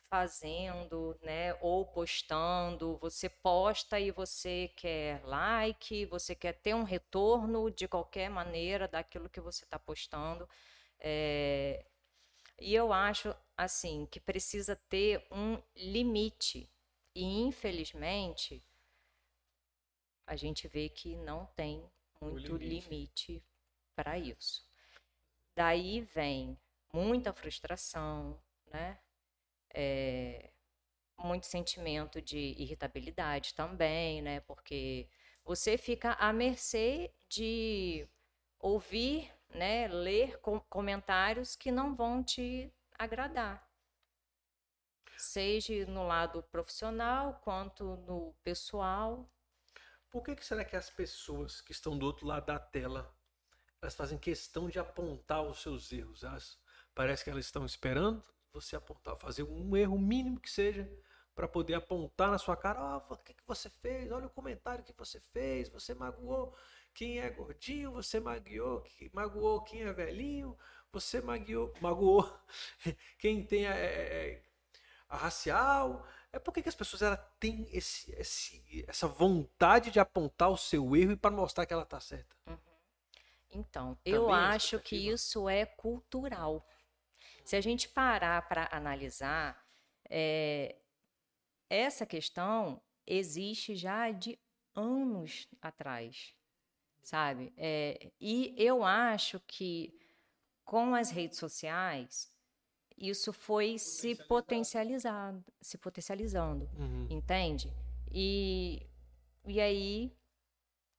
fazendo, 0.08 1.18
né? 1.22 1.54
Ou 1.60 1.84
postando. 1.84 2.98
Você 2.98 3.28
posta 3.28 3.98
e 3.98 4.10
você 4.10 4.70
quer 4.76 5.24
like, 5.24 6.06
você 6.06 6.34
quer 6.34 6.52
ter 6.52 6.74
um 6.74 6.84
retorno 6.84 7.70
de 7.70 7.88
qualquer 7.88 8.30
maneira 8.30 8.86
daquilo 8.86 9.28
que 9.28 9.40
você 9.40 9.64
está 9.64 9.78
postando. 9.78 10.48
É, 10.98 11.84
e 12.60 12.74
eu 12.74 12.92
acho 12.92 13.34
assim 13.56 14.06
que 14.10 14.20
precisa 14.20 14.76
ter 14.88 15.26
um 15.30 15.60
limite. 15.74 16.70
E 17.14 17.24
infelizmente 17.40 18.62
a 20.26 20.36
gente 20.36 20.66
vê 20.68 20.88
que 20.88 21.16
não 21.16 21.46
tem 21.54 21.88
muito 22.20 22.56
limite, 22.56 22.88
limite 22.88 23.44
para 23.94 24.18
isso. 24.18 24.68
Daí 25.54 26.00
vem 26.00 26.58
muita 26.92 27.32
frustração, 27.32 28.38
né? 28.66 28.98
É, 29.72 30.50
muito 31.18 31.46
sentimento 31.46 32.20
de 32.20 32.54
irritabilidade 32.58 33.54
também, 33.54 34.20
né? 34.20 34.40
Porque 34.40 35.08
você 35.44 35.78
fica 35.78 36.12
à 36.12 36.32
mercê 36.32 37.14
de 37.28 38.08
ouvir 38.58 39.30
né, 39.48 39.88
ler 39.88 40.38
com 40.40 40.60
comentários 40.60 41.54
que 41.54 41.70
não 41.70 41.94
vão 41.94 42.22
te 42.22 42.72
agradar. 42.98 43.66
Seja 45.16 45.86
no 45.86 46.06
lado 46.06 46.42
profissional 46.42 47.40
quanto 47.42 47.96
no 47.96 48.34
pessoal. 48.42 49.28
Por 50.10 50.22
que, 50.22 50.36
que 50.36 50.44
será 50.44 50.64
que 50.64 50.76
as 50.76 50.90
pessoas 50.90 51.60
que 51.60 51.72
estão 51.72 51.98
do 51.98 52.06
outro 52.06 52.26
lado 52.26 52.46
da 52.46 52.58
tela 52.58 53.14
elas 53.80 53.94
fazem 53.94 54.18
questão 54.18 54.68
de 54.68 54.78
apontar 54.78 55.42
os 55.42 55.62
seus 55.62 55.92
erros. 55.92 56.24
Elas, 56.24 56.58
parece 56.94 57.22
que 57.22 57.30
elas 57.30 57.44
estão 57.44 57.64
esperando 57.64 58.22
você 58.52 58.74
apontar, 58.74 59.16
fazer 59.16 59.42
um 59.42 59.76
erro 59.76 59.98
mínimo 59.98 60.40
que 60.40 60.50
seja, 60.50 60.90
para 61.34 61.46
poder 61.46 61.74
apontar 61.74 62.30
na 62.30 62.38
sua 62.38 62.56
cara, 62.56 63.04
oh, 63.08 63.12
o 63.12 63.16
que, 63.18 63.34
que 63.34 63.46
você 63.46 63.68
fez? 63.68 64.10
Olha 64.10 64.26
o 64.26 64.30
comentário 64.30 64.82
que 64.82 64.94
você 64.96 65.20
fez, 65.20 65.68
você 65.68 65.94
magoou 65.94 66.56
quem 66.94 67.20
é 67.20 67.28
gordinho, 67.28 67.92
você 67.92 68.18
magoou, 68.18 68.82
magoou 69.12 69.62
quem 69.62 69.82
é 69.82 69.92
velhinho, 69.92 70.56
você 70.90 71.20
magoou, 71.20 71.74
magoou 71.80 72.40
quem 73.18 73.44
tem 73.46 73.66
a, 73.66 73.74
é, 73.74 73.84
é, 73.84 74.28
é, 74.30 74.42
a 75.08 75.16
racial. 75.16 76.06
É 76.32 76.38
porque 76.38 76.62
que 76.62 76.68
as 76.68 76.74
pessoas 76.74 77.02
ela 77.02 77.16
têm 77.40 77.68
esse, 77.72 78.12
esse, 78.12 78.84
essa 78.86 79.08
vontade 79.08 79.90
de 79.90 79.98
apontar 79.98 80.50
o 80.50 80.56
seu 80.56 80.94
erro 80.94 81.12
e 81.12 81.16
para 81.16 81.34
mostrar 81.34 81.64
que 81.64 81.72
ela 81.72 81.82
está 81.82 81.98
certa. 82.00 82.36
Uhum. 82.46 82.58
Então, 83.50 83.94
Também 83.96 84.14
eu 84.14 84.30
acho 84.30 84.78
que 84.80 84.96
isso 84.96 85.48
é 85.48 85.64
cultural. 85.64 86.66
Se 87.44 87.56
a 87.56 87.60
gente 87.60 87.88
parar 87.88 88.46
para 88.48 88.68
analisar, 88.70 89.64
é, 90.10 90.76
essa 91.70 92.04
questão 92.04 92.82
existe 93.06 93.74
já 93.76 94.10
de 94.10 94.38
anos 94.74 95.48
atrás, 95.60 96.34
sabe? 97.02 97.52
É, 97.56 98.10
e 98.20 98.54
eu 98.58 98.84
acho 98.84 99.40
que 99.40 99.98
com 100.64 100.94
as 100.94 101.10
redes 101.10 101.38
sociais 101.38 102.30
isso 102.96 103.32
foi 103.32 103.78
se 103.78 104.14
potencializando, 104.26 105.44
se 105.60 105.76
potencializando, 105.76 106.68
uhum. 106.78 107.06
entende? 107.10 107.72
E, 108.10 108.86
e 109.46 109.60
aí, 109.60 110.16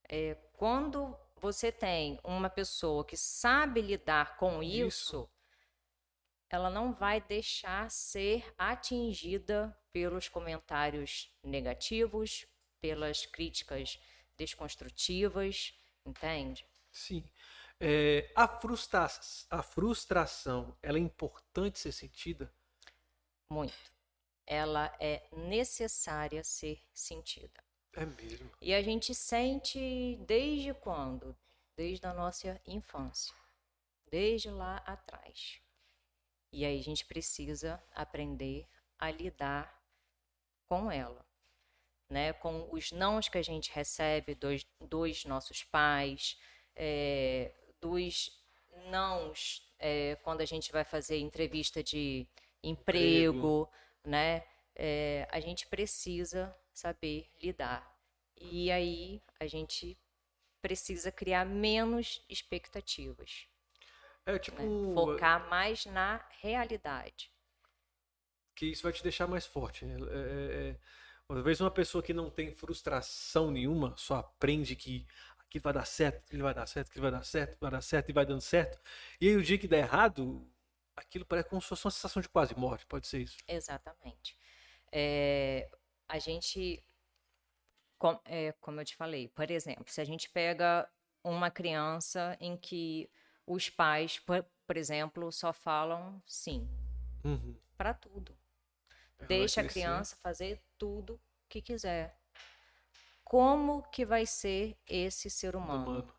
é, 0.08 0.36
quando 0.54 1.18
você 1.40 1.72
tem 1.72 2.20
uma 2.24 2.50
pessoa 2.50 3.04
que 3.04 3.18
sabe 3.18 3.82
lidar 3.82 4.38
com 4.38 4.62
isso, 4.62 4.88
isso 4.88 5.30
ela 6.50 6.70
não 6.70 6.94
vai 6.94 7.20
deixar 7.20 7.90
ser 7.92 8.54
atingida 8.58 9.78
pelos 9.92 10.30
comentários 10.30 11.32
negativos, 11.44 12.46
pelas 12.80 13.26
críticas 13.26 14.00
desconstrutivas, 14.38 15.74
entende? 16.06 16.66
Sim. 16.92 17.24
É, 17.80 18.32
a, 18.36 18.48
frustra 18.48 19.08
a 19.52 19.62
frustração, 19.62 20.76
ela 20.82 20.98
é 20.98 21.02
importante 21.02 21.78
ser 21.78 21.92
sentida? 21.92 22.52
Muito. 23.52 23.76
Ela 24.46 24.96
é 25.00 25.28
necessária 25.32 26.44
ser 26.44 26.82
sentida. 26.94 27.64
É 27.94 28.06
mesmo. 28.06 28.50
E 28.62 28.74
a 28.74 28.82
gente 28.82 29.14
sente 29.14 30.16
desde 30.26 30.74
quando? 30.74 31.36
Desde 31.76 32.06
a 32.08 32.14
nossa 32.14 32.60
infância. 32.66 33.34
Desde 34.10 34.50
lá 34.50 34.78
atrás. 34.78 35.62
E 36.52 36.66
aí 36.66 36.80
a 36.80 36.84
gente 36.84 37.06
precisa 37.06 37.82
aprender 37.94 38.68
a 38.98 39.12
lidar 39.12 39.78
com 40.66 40.92
ela, 40.92 41.26
né? 42.10 42.34
Com 42.34 42.68
os 42.72 42.92
nãos 42.92 43.30
que 43.30 43.38
a 43.38 43.42
gente 43.42 43.72
recebe 43.72 44.34
dos, 44.34 44.66
dos 44.80 45.26
nossos 45.26 45.64
pais, 45.64 46.40
é, 46.76 47.52
dos 47.82 48.32
nãos 48.90 49.62
é, 49.80 50.16
quando 50.24 50.42
a 50.42 50.46
gente 50.46 50.72
vai 50.72 50.84
fazer 50.84 51.18
entrevista 51.18 51.84
de 51.84 52.28
emprego, 52.64 53.38
emprego. 53.38 53.70
né? 54.04 54.44
É, 54.76 55.28
a 55.32 55.40
gente 55.40 55.68
precisa 55.68 56.56
saber 56.74 57.30
lidar. 57.42 57.96
E 58.40 58.72
aí 58.72 59.22
a 59.40 59.48
gente 59.48 59.98
precisa 60.62 61.12
criar 61.12 61.46
menos 61.46 62.24
expectativas. 62.30 63.48
É 64.26 64.38
tipo. 64.38 64.62
Né? 64.62 64.94
Focar 64.94 65.50
mais 65.50 65.86
na 65.86 66.24
realidade. 66.42 67.32
Que 68.56 68.66
isso 68.68 68.84
vai 68.84 68.92
te 68.92 69.02
deixar 69.02 69.28
mais 69.28 69.46
forte. 69.46 69.86
Né? 69.86 69.96
É, 69.96 70.68
é, 70.68 70.70
é... 70.70 70.80
Uma 71.30 71.42
vez 71.42 71.60
uma 71.60 71.72
pessoa 71.72 72.02
que 72.02 72.14
não 72.14 72.30
tem 72.30 72.54
frustração 72.54 73.52
nenhuma, 73.52 73.94
só 73.98 74.16
aprende 74.16 74.76
que 74.76 75.06
aquilo 75.48 75.64
vai 75.64 75.74
dar 75.74 75.86
certo, 75.86 76.26
aquilo 76.26 76.44
vai 76.44 76.54
dar 76.54 76.68
certo, 76.68 76.90
aquilo 76.90 77.04
vai 77.04 77.12
dar 77.12 77.24
certo, 77.24 77.58
vai 77.60 77.72
dar 77.72 77.82
certo 77.82 78.10
e 78.10 78.14
vai 78.14 78.26
dando 78.26 78.42
certo. 78.42 78.80
E 79.20 79.30
aí 79.30 79.36
o 79.36 79.44
dia 79.44 79.58
que 79.58 79.68
der 79.68 79.80
errado, 79.80 80.48
aquilo 80.96 81.26
parece 81.26 81.50
como 81.50 81.62
se 81.62 81.68
fosse 81.68 81.86
uma 81.86 81.92
sensação 81.92 82.22
de 82.22 82.30
quase 82.30 82.58
morte, 82.58 82.86
pode 82.86 83.08
ser 83.08 83.22
isso. 83.22 83.38
Exatamente. 83.48 84.38
É, 84.92 85.70
a 86.08 86.20
gente, 86.20 86.84
com, 87.98 88.20
é, 88.26 88.52
como 88.54 88.82
eu 88.82 88.86
te 88.86 88.96
falei, 88.96 89.28
por 89.30 89.50
exemplo, 89.50 89.86
se 89.88 90.02
a 90.02 90.06
gente 90.06 90.30
pega 90.30 90.90
uma 91.24 91.50
criança 91.50 92.38
em 92.40 92.56
que 92.58 93.10
os 93.46 93.70
pais, 93.70 94.20
por, 94.20 94.46
por 94.66 94.78
exemplo, 94.78 95.32
só 95.32 95.54
falam 95.54 96.22
sim 96.26 96.68
uhum. 97.24 97.56
para 97.78 97.94
tudo. 97.94 98.38
Ela 99.18 99.28
Deixa 99.28 99.62
a 99.62 99.68
criança 99.68 100.16
fazer 100.18 100.62
tudo 100.78 101.20
que 101.50 101.62
quiser. 101.62 102.17
Como 103.28 103.84
que 103.90 104.06
vai 104.06 104.26
ser 104.26 104.78
esse 104.88 105.30
ser 105.30 105.56
humano? 105.56 105.84
humano? 105.84 106.14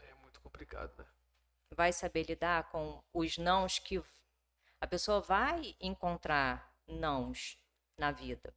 É 0.00 0.14
muito 0.14 0.38
complicado, 0.40 0.92
né? 0.98 1.06
Vai 1.70 1.90
saber 1.92 2.24
lidar 2.24 2.68
com 2.70 3.02
os 3.14 3.38
nãos 3.38 3.78
que 3.78 4.02
a 4.78 4.86
pessoa 4.86 5.20
vai 5.20 5.74
encontrar 5.80 6.70
nãos 6.86 7.58
na 7.96 8.10
vida, 8.10 8.54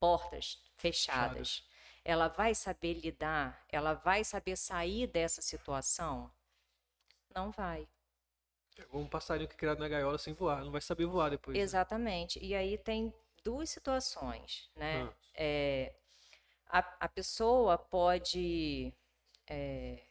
portas 0.00 0.62
fechadas. 0.76 1.58
Fechadas. 1.58 1.68
Ela 2.02 2.28
vai 2.28 2.54
saber 2.54 2.94
lidar, 2.94 3.62
ela 3.68 3.92
vai 3.92 4.24
saber 4.24 4.56
sair 4.56 5.06
dessa 5.06 5.42
situação 5.42 6.30
não 7.36 7.50
vai. 7.50 7.86
Pegou 8.74 9.02
um 9.02 9.06
passarinho 9.06 9.48
que 9.48 9.54
é 9.54 9.58
criado 9.58 9.78
na 9.78 9.88
gaiola 9.88 10.16
sem 10.16 10.32
voar, 10.32 10.64
não 10.64 10.72
vai 10.72 10.80
saber 10.80 11.04
voar 11.04 11.30
depois. 11.30 11.54
Né? 11.54 11.62
Exatamente. 11.62 12.40
Né? 12.40 12.46
E 12.46 12.54
aí 12.54 12.78
tem 12.78 13.12
duas 13.44 13.68
situações, 13.68 14.70
né? 14.74 15.02
Ah. 15.02 15.14
É, 15.34 15.94
a, 16.68 16.78
a 17.00 17.08
pessoa 17.08 17.78
pode 17.78 18.92
é, 19.46 20.06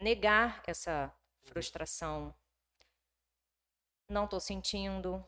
negar 0.00 0.62
essa 0.66 1.12
frustração. 1.42 2.34
Não 4.08 4.24
estou 4.24 4.40
sentindo, 4.40 5.24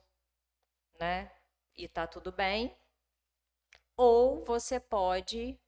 né? 0.98 1.30
E 1.76 1.88
tá 1.88 2.06
tudo 2.06 2.32
bem. 2.32 2.76
Ou 3.96 4.44
você 4.44 4.80
pode 4.80 5.58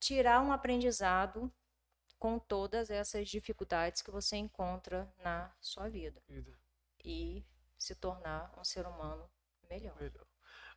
tirar 0.00 0.40
um 0.40 0.52
aprendizado 0.52 1.52
com 2.18 2.38
todas 2.38 2.90
essas 2.90 3.28
dificuldades 3.28 4.02
que 4.02 4.10
você 4.10 4.36
encontra 4.36 5.12
na 5.18 5.54
sua 5.60 5.88
vida. 5.88 6.22
vida. 6.26 6.58
E 7.04 7.44
se 7.78 7.94
tornar 7.94 8.52
um 8.58 8.64
ser 8.64 8.86
humano 8.86 9.30
melhor. 9.68 9.94
melhor. 10.00 10.23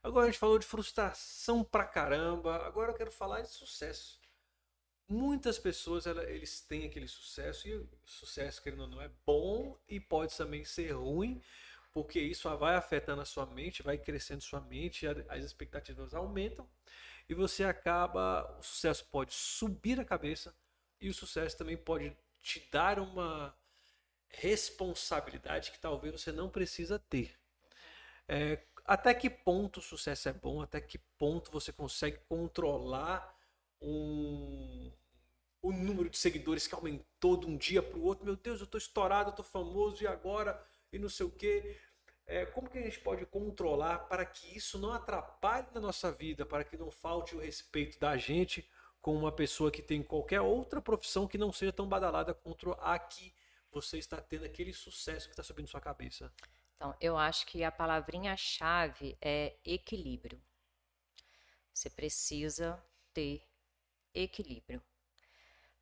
Agora 0.08 0.28
a 0.28 0.30
gente 0.30 0.40
falou 0.40 0.58
de 0.58 0.66
frustração 0.66 1.66
pra 1.66 1.84
caramba, 1.84 2.66
agora 2.66 2.92
eu 2.92 2.96
quero 2.96 3.12
falar 3.12 3.42
de 3.42 3.50
sucesso. 3.50 4.22
Muitas 5.06 5.60
pessoas 5.60 6.06
eles 6.06 6.62
têm 6.62 6.86
aquele 6.86 7.10
sucesso 7.10 7.68
e 7.68 7.76
o 7.76 7.90
sucesso, 8.06 8.64
querendo 8.64 8.84
ou 8.84 8.88
não, 8.88 9.02
é 9.02 9.12
bom 9.26 9.78
e 9.86 10.00
pode 10.00 10.36
também 10.38 10.64
ser 10.64 10.92
ruim, 10.92 11.42
porque 11.92 12.22
isso 12.22 12.50
vai 12.58 12.78
afetando 12.78 13.22
a 13.22 13.26
sua 13.26 13.46
mente, 13.46 13.84
vai 13.84 13.98
crescendo 13.98 14.42
sua 14.42 14.62
mente, 14.62 15.06
as 15.28 15.44
expectativas 15.44 16.14
aumentam 16.14 16.70
e 17.28 17.34
você 17.34 17.66
acaba. 17.66 18.58
O 18.60 18.64
sucesso 18.64 19.06
pode 19.12 19.34
subir 19.34 20.00
a 20.00 20.06
cabeça, 20.06 20.56
e 21.02 21.10
o 21.10 21.14
sucesso 21.14 21.58
também 21.58 21.76
pode 21.76 22.16
te 22.42 22.66
dar 22.72 22.98
uma 22.98 23.54
responsabilidade 24.30 25.70
que 25.72 25.80
talvez 25.80 26.14
você 26.22 26.32
não 26.32 26.50
precisa 26.50 26.98
ter. 26.98 27.38
É, 28.26 28.62
até 28.88 29.14
que 29.14 29.30
ponto 29.30 29.82
o 29.82 29.84
sucesso 29.84 30.30
é 30.30 30.34
bom? 30.34 30.62
Até 30.62 30.80
que 30.80 30.98
ponto 31.20 31.52
você 31.52 31.74
consegue 31.74 32.20
controlar 32.30 33.36
um, 33.82 34.90
o 35.62 35.74
número 35.74 36.10
de 36.10 36.18
seguidores 36.18 36.66
que 36.66 36.74
aumentou 36.74 37.36
de 37.36 37.46
um 37.46 37.58
dia 37.58 37.84
para 37.84 38.00
o 38.00 38.04
outro? 38.04 38.24
Meu 38.24 38.38
Deus, 38.38 38.62
eu 38.62 38.64
estou 38.64 38.78
estourado, 38.78 39.30
eu 39.30 39.32
estou 39.32 39.46
famoso 39.46 40.02
e 40.02 40.08
agora 40.08 40.66
e 40.92 40.98
não 40.98 41.10
sei 41.10 41.26
o 41.26 41.32
quê. 41.32 41.78
É, 42.26 42.46
como 42.46 42.70
que 42.70 42.78
a 42.78 42.82
gente 42.82 43.00
pode 43.02 43.26
controlar 43.26 44.00
para 44.08 44.26
que 44.26 44.58
isso 44.58 44.80
não 44.80 44.92
atrapalhe 44.94 45.68
na 45.74 45.82
nossa 45.82 46.12
vida, 46.12 46.46
para 46.46 46.64
que 46.64 46.78
não 46.78 46.90
falte 46.90 47.36
o 47.36 47.40
respeito 47.40 48.00
da 48.00 48.16
gente 48.18 48.70
com 49.02 49.16
uma 49.16 49.32
pessoa 49.32 49.72
que 49.72 49.82
tem 49.82 50.02
qualquer 50.02 50.42
outra 50.42 50.82
profissão 50.82 51.28
que 51.28 51.38
não 51.38 51.52
seja 51.52 51.72
tão 51.72 51.88
badalada 51.88 52.34
contra 52.34 52.72
a 52.74 52.98
que 52.98 53.34
você 53.72 53.98
está 53.98 54.22
tendo 54.22 54.46
aquele 54.46 54.74
sucesso 54.74 55.28
que 55.28 55.34
está 55.34 55.44
subindo 55.44 55.68
sua 55.68 55.82
cabeça? 55.82 56.32
Então, 56.78 56.96
eu 57.02 57.18
acho 57.18 57.46
que 57.48 57.64
a 57.64 57.72
palavrinha-chave 57.72 59.18
é 59.20 59.58
equilíbrio. 59.66 60.40
Você 61.74 61.90
precisa 61.90 62.82
ter 63.14 63.44
equilíbrio. 64.14 64.82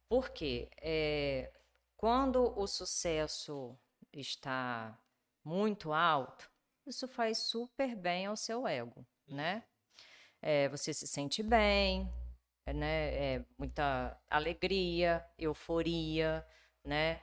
Porque 0.07 0.69
é, 0.81 1.51
quando 1.97 2.57
o 2.57 2.65
sucesso 2.65 3.77
está 4.13 4.97
muito 5.43 5.91
alto, 5.91 6.49
isso 6.85 7.07
faz 7.09 7.39
super 7.39 7.93
bem 7.93 8.27
ao 8.27 8.37
seu 8.37 8.65
ego, 8.65 9.05
né? 9.27 9.63
É, 10.41 10.69
você 10.69 10.93
se 10.93 11.07
sente 11.07 11.43
bem, 11.43 12.09
né? 12.65 13.35
É, 13.35 13.45
muita 13.57 14.17
alegria, 14.29 15.25
euforia, 15.37 16.45
né? 16.85 17.21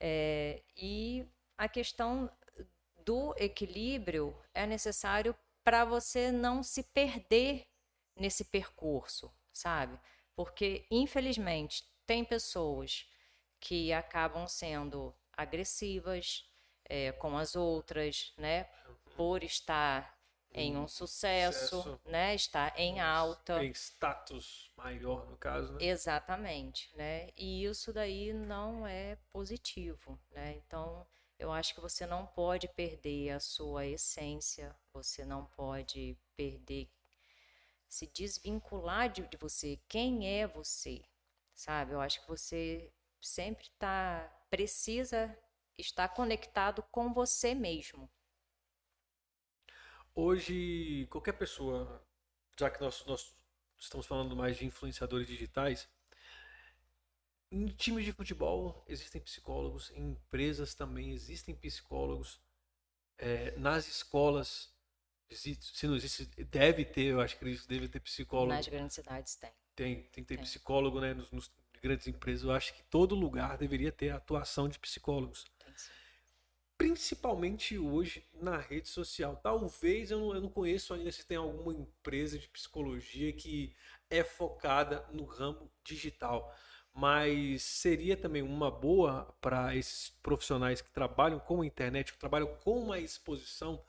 É, 0.00 0.62
e 0.76 1.26
a 1.56 1.68
questão 1.68 2.30
do 3.04 3.34
equilíbrio 3.36 4.36
é 4.54 4.66
necessário 4.66 5.34
para 5.62 5.84
você 5.84 6.32
não 6.32 6.62
se 6.62 6.82
perder 6.82 7.66
nesse 8.16 8.44
percurso, 8.44 9.32
sabe? 9.52 9.98
Porque, 10.34 10.86
infelizmente, 10.90 11.84
tem 12.06 12.24
pessoas 12.24 13.06
que 13.58 13.92
acabam 13.92 14.46
sendo 14.46 15.14
agressivas 15.32 16.48
é, 16.84 17.12
com 17.12 17.36
as 17.36 17.54
outras, 17.54 18.32
né? 18.36 18.64
Por 19.16 19.44
estar 19.44 20.18
em 20.52 20.76
um 20.76 20.88
sucesso, 20.88 21.82
sucesso, 21.82 22.00
né? 22.04 22.34
Está 22.34 22.72
em 22.76 23.00
alta. 23.00 23.64
Em 23.64 23.70
status 23.70 24.72
maior, 24.76 25.26
no 25.28 25.36
caso, 25.36 25.72
né? 25.74 25.84
Exatamente, 25.84 26.90
né? 26.96 27.30
E 27.36 27.64
isso 27.64 27.92
daí 27.92 28.32
não 28.32 28.86
é 28.86 29.16
positivo, 29.30 30.18
né? 30.30 30.54
Então, 30.56 31.06
eu 31.40 31.50
acho 31.50 31.74
que 31.74 31.80
você 31.80 32.06
não 32.06 32.26
pode 32.26 32.68
perder 32.68 33.30
a 33.30 33.40
sua 33.40 33.86
essência, 33.86 34.76
você 34.92 35.24
não 35.24 35.46
pode 35.46 36.16
perder, 36.36 36.90
se 37.88 38.06
desvincular 38.08 39.10
de, 39.10 39.26
de 39.26 39.38
você. 39.38 39.80
Quem 39.88 40.28
é 40.28 40.46
você? 40.46 41.02
Sabe? 41.54 41.92
Eu 41.92 42.00
acho 42.00 42.20
que 42.20 42.28
você 42.28 42.92
sempre 43.18 43.70
tá, 43.78 44.30
precisa 44.50 45.34
estar 45.78 46.08
conectado 46.10 46.82
com 46.92 47.12
você 47.12 47.54
mesmo. 47.54 48.08
Hoje, 50.14 51.06
qualquer 51.10 51.32
pessoa, 51.32 52.06
já 52.58 52.68
que 52.68 52.82
nós, 52.82 53.02
nós 53.06 53.34
estamos 53.78 54.06
falando 54.06 54.36
mais 54.36 54.58
de 54.58 54.66
influenciadores 54.66 55.26
digitais, 55.26 55.88
em 57.50 57.66
times 57.66 58.04
de 58.04 58.12
futebol 58.12 58.84
existem 58.86 59.20
psicólogos, 59.20 59.90
em 59.94 60.10
empresas 60.10 60.74
também 60.74 61.12
existem 61.12 61.54
psicólogos, 61.54 62.40
é, 63.18 63.56
nas 63.58 63.88
escolas, 63.88 64.72
se 65.30 65.86
não 65.86 65.96
existe, 65.96 66.26
deve 66.44 66.84
ter, 66.84 67.06
eu 67.06 67.20
acho 67.20 67.38
que 67.38 67.44
deve 67.68 67.88
ter 67.88 68.00
psicólogo. 68.00 68.52
Nas 68.52 68.68
grandes 68.68 68.94
cidades 68.94 69.34
tem. 69.36 69.50
Tem, 69.74 69.94
tem 69.94 70.24
que 70.24 70.28
ter 70.28 70.36
tem. 70.36 70.44
psicólogo, 70.44 71.00
né? 71.00 71.14
Nos, 71.14 71.30
nos, 71.30 71.50
grandes 71.82 72.06
empresas, 72.06 72.44
eu 72.44 72.52
acho 72.52 72.74
que 72.74 72.82
todo 72.84 73.14
lugar 73.14 73.56
deveria 73.56 73.90
ter 73.90 74.10
a 74.10 74.16
atuação 74.16 74.68
de 74.68 74.78
psicólogos 74.78 75.46
principalmente 76.80 77.78
hoje 77.78 78.26
na 78.32 78.56
rede 78.56 78.88
social. 78.88 79.36
Talvez 79.36 80.10
eu 80.10 80.18
não, 80.18 80.34
eu 80.34 80.40
não 80.40 80.48
conheço 80.48 80.94
ainda 80.94 81.12
se 81.12 81.26
tem 81.26 81.36
alguma 81.36 81.74
empresa 81.74 82.38
de 82.38 82.48
psicologia 82.48 83.30
que 83.34 83.76
é 84.08 84.24
focada 84.24 85.06
no 85.12 85.26
ramo 85.26 85.70
digital, 85.84 86.56
mas 86.94 87.62
seria 87.62 88.16
também 88.16 88.42
uma 88.42 88.70
boa 88.70 89.34
para 89.40 89.74
esses 89.76 90.10
profissionais 90.22 90.80
que 90.80 90.90
trabalham 90.90 91.38
com 91.38 91.62
a 91.62 91.66
internet, 91.66 92.12
que 92.12 92.18
trabalham 92.18 92.54
com 92.64 92.92
a 92.92 92.98
exposição, 92.98 93.82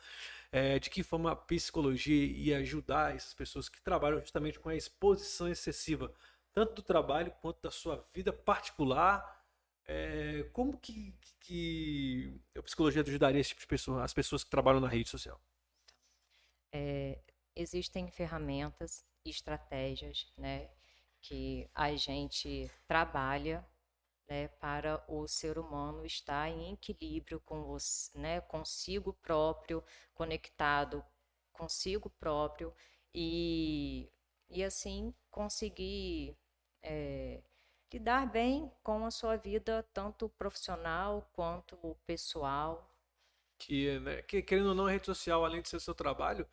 é, 0.52 0.80
de 0.80 0.90
que 0.90 1.04
forma 1.04 1.32
a 1.32 1.36
psicologia 1.36 2.26
ia 2.26 2.58
ajudar 2.60 3.16
essas 3.16 3.34
pessoas 3.34 3.70
que 3.70 3.82
trabalham 3.82 4.20
justamente 4.20 4.60
com 4.60 4.70
a 4.70 4.76
exposição 4.76 5.48
excessiva, 5.48 6.14
tanto 6.54 6.76
do 6.76 6.82
trabalho 6.82 7.32
quanto 7.42 7.62
da 7.62 7.72
sua 7.72 8.06
vida 8.14 8.34
particular 8.34 9.42
é, 9.86 10.44
como 10.54 10.78
que, 10.78 11.14
que 11.42 12.40
a 12.56 12.62
psicologia 12.62 13.02
ajudaria 13.02 13.42
esse 13.42 13.50
tipo 13.50 13.62
de 13.62 13.68
pessoa, 13.68 14.04
as 14.04 14.14
pessoas 14.14 14.44
que 14.44 14.50
trabalham 14.50 14.80
na 14.80 14.88
rede 14.88 15.10
social? 15.10 15.40
É, 16.74 17.20
existem 17.56 18.10
ferramentas, 18.10 19.06
estratégias, 19.26 20.32
né, 20.38 20.70
que 21.22 21.70
a 21.74 21.96
gente 21.96 22.70
trabalha 22.88 23.66
né, 24.28 24.48
para 24.60 25.04
o 25.08 25.28
ser 25.28 25.58
humano 25.58 26.06
estar 26.06 26.50
em 26.50 26.74
equilíbrio 26.74 27.40
com 27.42 27.64
você, 27.64 28.18
né, 28.18 28.42
consigo 28.42 29.14
próprio, 29.14 29.84
conectado 30.14 31.04
consigo 31.62 32.10
próprio 32.10 32.74
e, 33.14 34.10
e 34.50 34.64
assim 34.64 35.14
conseguir 35.30 36.36
é, 36.82 37.44
lidar 37.94 38.26
bem 38.32 38.72
com 38.82 39.06
a 39.06 39.12
sua 39.12 39.36
vida, 39.36 39.88
tanto 39.94 40.28
profissional 40.30 41.30
quanto 41.34 41.78
pessoal. 42.06 42.90
Que, 43.60 44.00
né, 44.00 44.22
que 44.24 44.42
querendo 44.42 44.70
ou 44.70 44.76
não, 44.76 44.88
a 44.88 44.92
rede 44.92 45.06
social, 45.06 45.46
além 45.46 45.62
de 45.62 45.70
ser 45.70 45.80
seu 45.80 45.94
trabalho, 45.94 46.48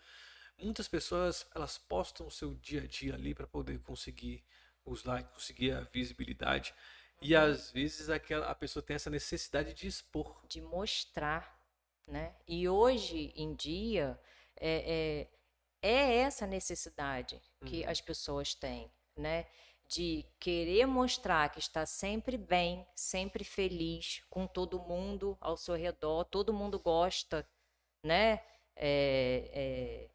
muitas 0.59 0.89
pessoas 0.89 1.47
elas 1.55 1.79
postam 1.79 2.27
o 2.27 2.31
seu 2.31 2.55
dia 2.55 2.83
a 2.83 2.87
dia 2.87 3.15
ali 3.15 3.35
para 3.35 3.47
poder 3.47 3.79
conseguir 3.81 4.45
os 4.85 5.05
likes, 5.05 5.33
conseguir 5.33 5.73
a 5.73 5.81
visibilidade. 5.81 6.75
E 7.21 7.35
uhum. 7.35 7.43
às 7.43 7.71
vezes 7.71 8.09
aquela, 8.09 8.47
a 8.47 8.55
pessoa 8.55 8.83
tem 8.83 8.97
essa 8.97 9.11
necessidade 9.11 9.75
de 9.75 9.87
expor. 9.87 10.41
De 10.49 10.61
mostrar, 10.61 11.61
né? 12.07 12.35
E 12.47 12.69
hoje 12.69 13.33
em 13.37 13.55
dia 13.55 14.19
é, 14.57 15.29
é, 15.83 15.89
é 15.89 16.17
essa 16.19 16.47
necessidade 16.47 17.41
que 17.65 17.83
uhum. 17.83 17.91
as 17.91 18.01
pessoas 18.01 18.55
têm, 18.55 18.91
né? 19.17 19.47
de 19.89 20.23
querer 20.39 20.87
mostrar 20.87 21.49
que 21.49 21.59
está 21.59 21.87
sempre 21.87 22.37
bem, 22.37 22.87
sempre 22.95 23.43
feliz 23.43 24.23
com 24.29 24.47
todo 24.47 24.79
mundo 24.79 25.37
ao 25.41 25.57
seu 25.57 25.75
redor, 25.75 26.25
todo 26.25 26.53
mundo 26.53 26.79
gosta, 26.79 27.49
né? 28.05 28.43
É, 28.77 29.51
é, 29.55 30.11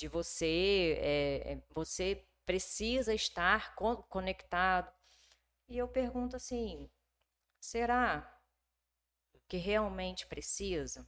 de 0.00 0.08
você, 0.08 0.96
é, 0.98 1.62
você 1.74 2.26
precisa 2.46 3.14
estar 3.14 3.74
conectado. 4.08 4.90
E 5.68 5.76
eu 5.76 5.86
pergunto 5.86 6.34
assim: 6.34 6.90
será 7.60 8.42
que 9.46 9.58
realmente 9.58 10.26
precisa? 10.26 11.06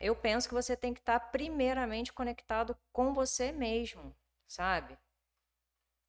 Eu 0.00 0.16
penso 0.16 0.48
que 0.48 0.54
você 0.54 0.76
tem 0.76 0.94
que 0.94 1.00
estar 1.00 1.20
primeiramente 1.30 2.12
conectado 2.12 2.76
com 2.90 3.12
você 3.12 3.52
mesmo, 3.52 4.16
sabe? 4.46 4.98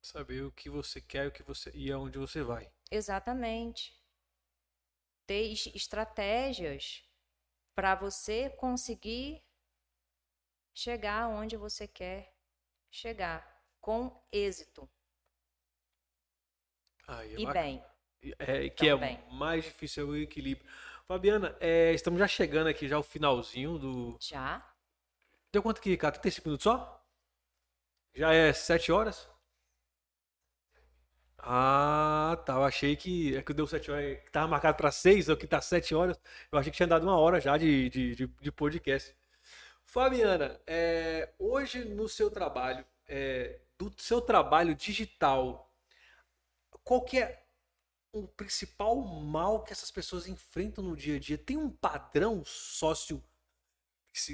Saber 0.01 0.43
o 0.43 0.51
que 0.51 0.69
você 0.69 1.01
quer 1.01 1.27
o 1.27 1.31
que 1.31 1.43
você, 1.43 1.71
e 1.73 1.91
aonde 1.91 2.17
você 2.17 2.41
vai. 2.41 2.71
Exatamente. 2.89 3.93
Ter 5.25 5.51
estratégias 5.75 7.03
para 7.75 7.95
você 7.95 8.49
conseguir 8.51 9.46
chegar 10.77 11.27
onde 11.27 11.57
você 11.57 11.87
quer 11.87 12.31
chegar 12.91 13.65
com 13.81 14.15
êxito. 14.31 14.87
Ah, 17.07 17.25
e 17.25 17.45
bem. 17.51 17.83
É, 18.37 18.69
que 18.69 18.87
é 18.87 18.95
bem. 18.95 19.19
mais 19.31 19.63
difícil 19.63 20.03
é 20.03 20.09
o 20.09 20.15
equilíbrio. 20.15 20.69
Fabiana, 21.07 21.57
é, 21.59 21.93
estamos 21.93 22.19
já 22.19 22.27
chegando 22.27 22.67
aqui 22.67 22.87
já 22.87 22.95
ao 22.95 23.01
finalzinho 23.01 23.79
do. 23.79 24.17
Já? 24.19 24.63
Deu 25.51 25.63
quanto 25.63 25.79
aqui, 25.79 25.97
cara? 25.97 26.11
35 26.13 26.47
minutos 26.47 26.63
só? 26.63 27.03
Já 28.13 28.33
é 28.33 28.53
7 28.53 28.91
horas? 28.91 29.27
Ah, 31.39 32.39
tá. 32.45 32.53
Eu 32.53 32.63
achei 32.63 32.95
que. 32.95 33.35
É 33.35 33.41
que 33.41 33.53
deu 33.53 33.65
7 33.65 33.89
horas. 33.89 34.19
Que 34.23 34.31
tava 34.31 34.47
marcado 34.47 34.77
para 34.77 34.91
6, 34.91 35.29
ou 35.29 35.37
que 35.37 35.47
tá 35.47 35.59
7 35.59 35.95
horas. 35.95 36.19
Eu 36.51 36.59
achei 36.59 36.71
que 36.71 36.77
tinha 36.77 36.87
dado 36.87 37.03
uma 37.03 37.17
hora 37.17 37.39
já 37.39 37.57
de, 37.57 37.89
de, 37.89 38.15
de, 38.15 38.27
de 38.27 38.51
podcast. 38.51 39.15
Fabiana, 39.87 40.59
é, 40.67 41.33
hoje 41.39 41.85
no 41.85 42.09
seu 42.09 42.29
trabalho, 42.29 42.85
é, 43.07 43.57
do 43.77 43.91
seu 43.97 44.19
trabalho 44.19 44.75
digital, 44.75 45.73
qual 46.83 47.01
que 47.01 47.17
é 47.17 47.45
o 48.11 48.27
principal 48.27 48.97
mal 49.01 49.63
que 49.63 49.71
essas 49.71 49.89
pessoas 49.89 50.27
enfrentam 50.27 50.83
no 50.83 50.95
dia 50.95 51.15
a 51.15 51.19
dia? 51.19 51.37
Tem 51.37 51.55
um 51.55 51.69
padrão 51.69 52.43
sócio 52.45 53.23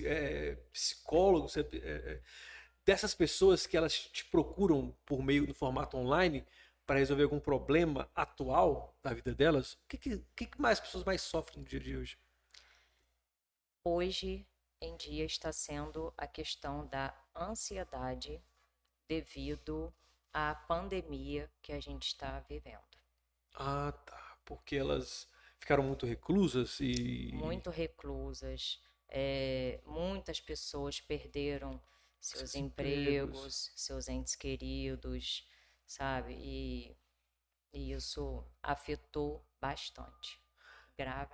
é, 0.04 0.58
psicólogo 0.72 1.48
é, 1.56 1.60
é, 1.60 2.22
dessas 2.84 3.14
pessoas 3.14 3.68
que 3.68 3.78
elas 3.78 3.94
te 3.94 4.26
procuram 4.26 4.94
por 5.06 5.22
meio 5.22 5.46
do 5.46 5.54
formato 5.54 5.96
online? 5.98 6.44
para 6.86 7.00
resolver 7.00 7.24
algum 7.24 7.40
problema 7.40 8.12
atual 8.14 8.94
da 9.02 9.14
vida 9.14 9.34
delas, 9.34 9.72
o 9.72 9.78
que, 9.88 9.98
que, 9.98 10.18
que 10.36 10.62
mais 10.62 10.80
as 10.80 10.86
pessoas 10.86 11.06
mais 11.06 11.22
sofrem 11.22 11.60
no 11.60 11.66
dia 11.66 11.80
de 11.80 11.96
hoje? 11.96 12.18
Hoje 13.86 14.46
em 14.84 14.96
dia 14.98 15.26
está 15.26 15.52
sendo 15.52 16.14
a 16.18 16.28
questão 16.28 16.86
da 16.88 17.16
ansiedade 17.36 18.42
devido 19.08 19.94
à 20.34 20.56
pandemia 20.56 21.52
que 21.62 21.72
a 21.72 21.80
gente 21.80 22.08
está 22.08 22.40
vivendo. 22.42 22.84
Ah, 23.56 23.92
tá. 24.06 24.38
Porque 24.46 24.76
elas 24.76 25.28
ficaram 25.60 25.84
muito 25.84 26.06
reclusas 26.06 26.80
e. 26.80 27.32
Muito 27.34 27.70
reclusas. 27.70 28.82
É, 29.08 29.80
muitas 29.86 30.40
pessoas 30.40 31.00
perderam 31.00 31.80
seus, 32.20 32.40
seus 32.40 32.56
empregos, 32.56 33.38
empregos, 33.38 33.72
seus 33.76 34.08
entes 34.08 34.36
queridos 34.36 35.48
sabe? 35.94 36.34
E, 36.34 36.98
e 37.72 37.94
isso 37.94 38.46
afetou 38.62 39.46
bastante. 39.60 40.42
Grave, 40.98 41.34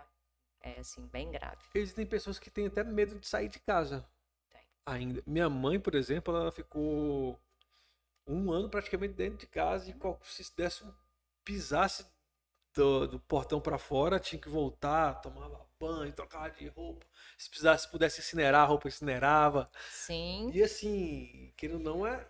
é 0.62 0.80
assim, 0.80 1.06
bem 1.08 1.32
grave. 1.32 1.58
Existem 1.74 2.06
pessoas 2.06 2.40
que 2.40 2.50
têm 2.50 2.68
até 2.68 2.84
medo 2.84 3.18
de 3.20 3.28
sair 3.28 3.48
de 3.48 3.60
casa. 3.60 4.06
Tem. 4.50 4.62
Ainda. 4.86 5.24
Minha 5.26 5.50
mãe, 5.50 5.80
por 5.80 5.96
exemplo, 5.96 6.36
ela 6.36 6.52
ficou 6.52 7.40
um 8.28 8.52
ano 8.52 8.70
praticamente 8.70 9.14
dentro 9.14 9.40
de 9.40 9.48
casa 9.48 9.90
e 9.90 9.96
se 10.24 10.56
desse 10.56 10.84
um 10.84 10.94
pisasse 11.44 12.06
do, 12.74 13.08
do 13.08 13.20
portão 13.20 13.60
para 13.60 13.78
fora, 13.78 14.20
tinha 14.20 14.40
que 14.40 14.50
voltar, 14.50 15.16
tomava 15.22 15.68
banho, 15.80 16.14
trocava 16.14 16.52
de 16.52 16.68
roupa. 16.68 17.06
Se 17.38 17.50
precisasse, 17.50 17.86
se 17.86 17.92
pudesse 17.92 18.20
incinerar, 18.20 18.64
a 18.64 18.66
roupa 18.66 18.88
incinerava. 18.88 19.70
Sim. 19.90 20.52
E 20.54 20.62
assim, 20.62 21.54
que 21.56 21.68
não 21.68 22.06
é. 22.06 22.28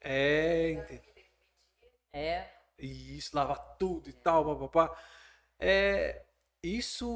É. 0.00 1.00
É. 2.12 2.50
E 2.78 3.16
isso, 3.16 3.34
lavar 3.34 3.76
tudo 3.78 4.10
e 4.10 4.12
tal, 4.12 4.44
papapá. 4.44 4.96
É, 5.58 6.24
isso, 6.64 7.14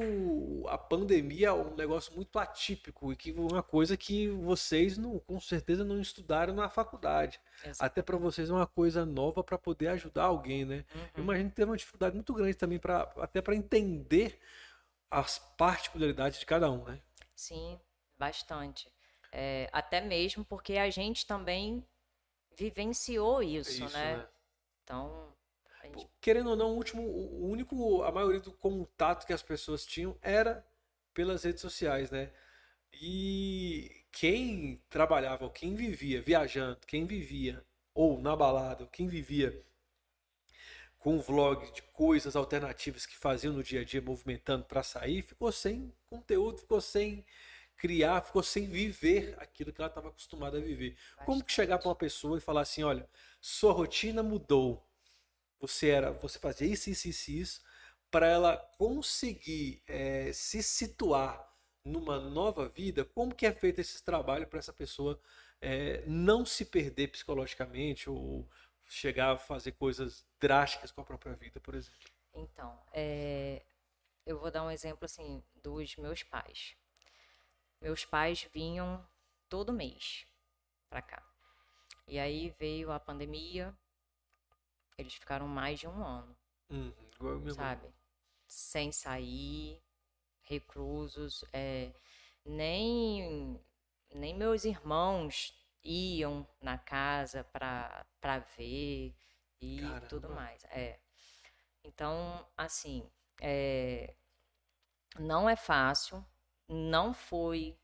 a 0.68 0.76
pandemia 0.76 1.48
é 1.48 1.52
um 1.52 1.74
negócio 1.74 2.14
muito 2.14 2.38
atípico 2.38 3.12
e 3.12 3.16
que 3.16 3.32
uma 3.32 3.62
coisa 3.62 3.96
que 3.96 4.28
vocês 4.28 4.98
não, 4.98 5.18
com 5.18 5.40
certeza 5.40 5.84
não 5.84 6.00
estudaram 6.00 6.54
na 6.54 6.68
faculdade. 6.68 7.40
Exato. 7.64 7.84
Até 7.84 8.02
para 8.02 8.18
vocês 8.18 8.50
é 8.50 8.52
uma 8.52 8.66
coisa 8.66 9.06
nova 9.06 9.42
para 9.42 9.56
poder 9.56 9.88
ajudar 9.88 10.24
alguém, 10.24 10.64
né? 10.64 10.84
Uhum. 10.94 11.08
Eu 11.16 11.22
imagino 11.22 11.50
que 11.50 11.56
teve 11.56 11.70
uma 11.70 11.76
dificuldade 11.76 12.14
muito 12.14 12.34
grande 12.34 12.56
também 12.56 12.78
para 12.78 13.02
até 13.16 13.40
para 13.40 13.54
entender 13.54 14.38
as 15.10 15.38
particularidades 15.56 16.38
de 16.38 16.46
cada 16.46 16.70
um, 16.70 16.84
né? 16.84 17.00
Sim, 17.34 17.80
bastante. 18.18 18.92
É, 19.32 19.68
até 19.72 20.00
mesmo 20.00 20.44
porque 20.44 20.76
a 20.76 20.90
gente 20.90 21.26
também 21.26 21.82
vivenciou 22.54 23.42
isso, 23.42 23.84
isso 23.84 23.96
né? 23.96 24.16
né? 24.16 24.28
Então, 24.84 25.32
gente... 25.88 26.08
Querendo 26.20 26.50
ou 26.50 26.56
não, 26.56 26.72
o 26.72 26.76
último, 26.76 27.02
o 27.02 27.48
único, 27.48 28.02
a 28.02 28.12
maioria 28.12 28.40
do 28.40 28.52
contato 28.52 29.26
que 29.26 29.32
as 29.32 29.42
pessoas 29.42 29.84
tinham 29.84 30.16
era 30.22 30.66
pelas 31.14 31.44
redes 31.44 31.60
sociais, 31.60 32.10
né? 32.10 32.30
E 32.92 34.04
quem 34.12 34.82
trabalhava, 34.88 35.44
ou 35.44 35.50
quem 35.50 35.74
vivia 35.74 36.22
viajando, 36.22 36.78
quem 36.86 37.04
vivia 37.06 37.64
ou 37.94 38.20
na 38.20 38.34
balada, 38.34 38.86
quem 38.86 39.08
vivia 39.08 39.64
com 40.98 41.20
vlog 41.20 41.72
de 41.72 41.82
coisas 41.82 42.34
alternativas 42.34 43.06
que 43.06 43.16
faziam 43.16 43.52
no 43.52 43.62
dia 43.62 43.82
a 43.82 43.84
dia, 43.84 44.02
movimentando 44.02 44.64
para 44.64 44.82
sair, 44.82 45.22
ficou 45.22 45.50
sem 45.52 45.92
conteúdo, 46.08 46.58
ficou 46.58 46.80
sem 46.80 47.24
criar, 47.76 48.22
ficou 48.22 48.42
sem 48.42 48.66
viver 48.66 49.36
aquilo 49.38 49.72
que 49.72 49.80
ela 49.80 49.88
estava 49.88 50.08
acostumada 50.08 50.58
a 50.58 50.60
viver. 50.60 50.96
Como 51.24 51.44
que 51.44 51.52
chegar 51.52 51.78
para 51.78 51.88
uma 51.88 51.94
pessoa 51.94 52.38
e 52.38 52.40
falar 52.40 52.62
assim, 52.62 52.82
olha, 52.82 53.08
sua 53.40 53.72
rotina 53.72 54.22
mudou, 54.22 54.87
você 55.60 55.88
era, 55.88 56.10
você 56.12 56.38
fazia 56.38 56.66
isso, 56.66 56.90
isso, 56.90 57.08
isso, 57.08 57.30
isso, 57.30 57.62
para 58.10 58.26
ela 58.26 58.56
conseguir 58.78 59.82
é, 59.86 60.32
se 60.32 60.62
situar 60.62 61.48
numa 61.84 62.18
nova 62.18 62.68
vida, 62.68 63.04
como 63.04 63.34
que 63.34 63.46
é 63.46 63.52
feito 63.52 63.80
esse 63.80 64.02
trabalho 64.02 64.46
para 64.46 64.58
essa 64.58 64.72
pessoa 64.72 65.20
é, 65.60 66.02
não 66.06 66.44
se 66.44 66.64
perder 66.64 67.08
psicologicamente 67.08 68.08
ou 68.08 68.48
chegar 68.84 69.32
a 69.32 69.38
fazer 69.38 69.72
coisas 69.72 70.26
drásticas 70.40 70.90
com 70.90 71.00
a 71.00 71.04
própria 71.04 71.34
vida, 71.34 71.60
por 71.60 71.74
exemplo? 71.74 71.98
Então, 72.34 72.78
é, 72.92 73.62
eu 74.24 74.38
vou 74.38 74.50
dar 74.50 74.62
um 74.62 74.70
exemplo 74.70 75.04
assim 75.04 75.42
dos 75.62 75.96
meus 75.96 76.22
pais. 76.22 76.76
Meus 77.80 78.04
pais 78.04 78.48
vinham 78.52 79.06
todo 79.48 79.72
mês 79.72 80.26
para 80.88 81.02
cá. 81.02 81.22
E 82.06 82.18
aí 82.18 82.54
veio 82.58 82.90
a 82.90 82.98
pandemia, 82.98 83.76
eles 84.98 85.14
ficaram 85.14 85.46
mais 85.46 85.78
de 85.78 85.86
um 85.86 86.04
ano. 86.04 86.36
Hum, 86.70 86.92
sabe? 87.54 87.88
Sem 88.46 88.90
sair, 88.92 89.80
reclusos. 90.42 91.44
É, 91.52 91.92
nem, 92.44 93.60
nem 94.12 94.34
meus 94.34 94.64
irmãos 94.64 95.54
iam 95.84 96.46
na 96.60 96.76
casa 96.76 97.44
para 97.44 98.38
ver 98.56 99.14
e 99.60 99.80
Caramba. 99.80 100.06
tudo 100.08 100.28
mais. 100.30 100.64
É. 100.64 100.98
Então, 101.84 102.46
assim, 102.56 103.08
é, 103.40 104.14
não 105.18 105.48
é 105.48 105.56
fácil, 105.56 106.24
não 106.68 107.14
foi. 107.14 107.78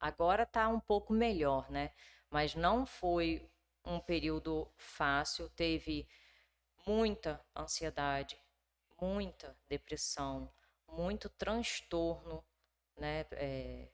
Agora 0.00 0.44
tá 0.44 0.68
um 0.68 0.80
pouco 0.80 1.12
melhor, 1.12 1.70
né? 1.70 1.92
Mas 2.30 2.54
não 2.54 2.86
foi 2.86 3.48
um 3.84 4.00
período 4.00 4.70
fácil, 4.76 5.48
teve 5.50 6.08
muita 6.86 7.44
ansiedade, 7.56 8.38
muita 9.00 9.56
depressão, 9.68 10.52
muito 10.88 11.28
transtorno, 11.28 12.44
né, 12.96 13.26
é, 13.32 13.88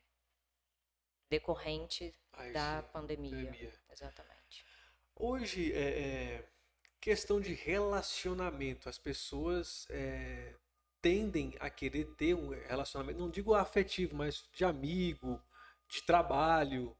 decorrente 1.28 2.14
Ai, 2.32 2.52
da 2.52 2.82
pandemia. 2.82 3.30
pandemia. 3.30 3.72
Exatamente. 3.90 4.64
Hoje, 5.14 5.72
é, 5.72 6.00
é, 6.00 6.48
questão 7.00 7.40
de 7.40 7.54
relacionamento, 7.54 8.88
as 8.88 8.98
pessoas 8.98 9.86
é, 9.90 10.54
tendem 11.00 11.54
a 11.60 11.70
querer 11.70 12.04
ter 12.14 12.34
um 12.34 12.50
relacionamento, 12.50 13.18
não 13.18 13.30
digo 13.30 13.54
afetivo, 13.54 14.16
mas 14.16 14.48
de 14.52 14.64
amigo, 14.64 15.42
de 15.88 16.02
trabalho, 16.02 16.96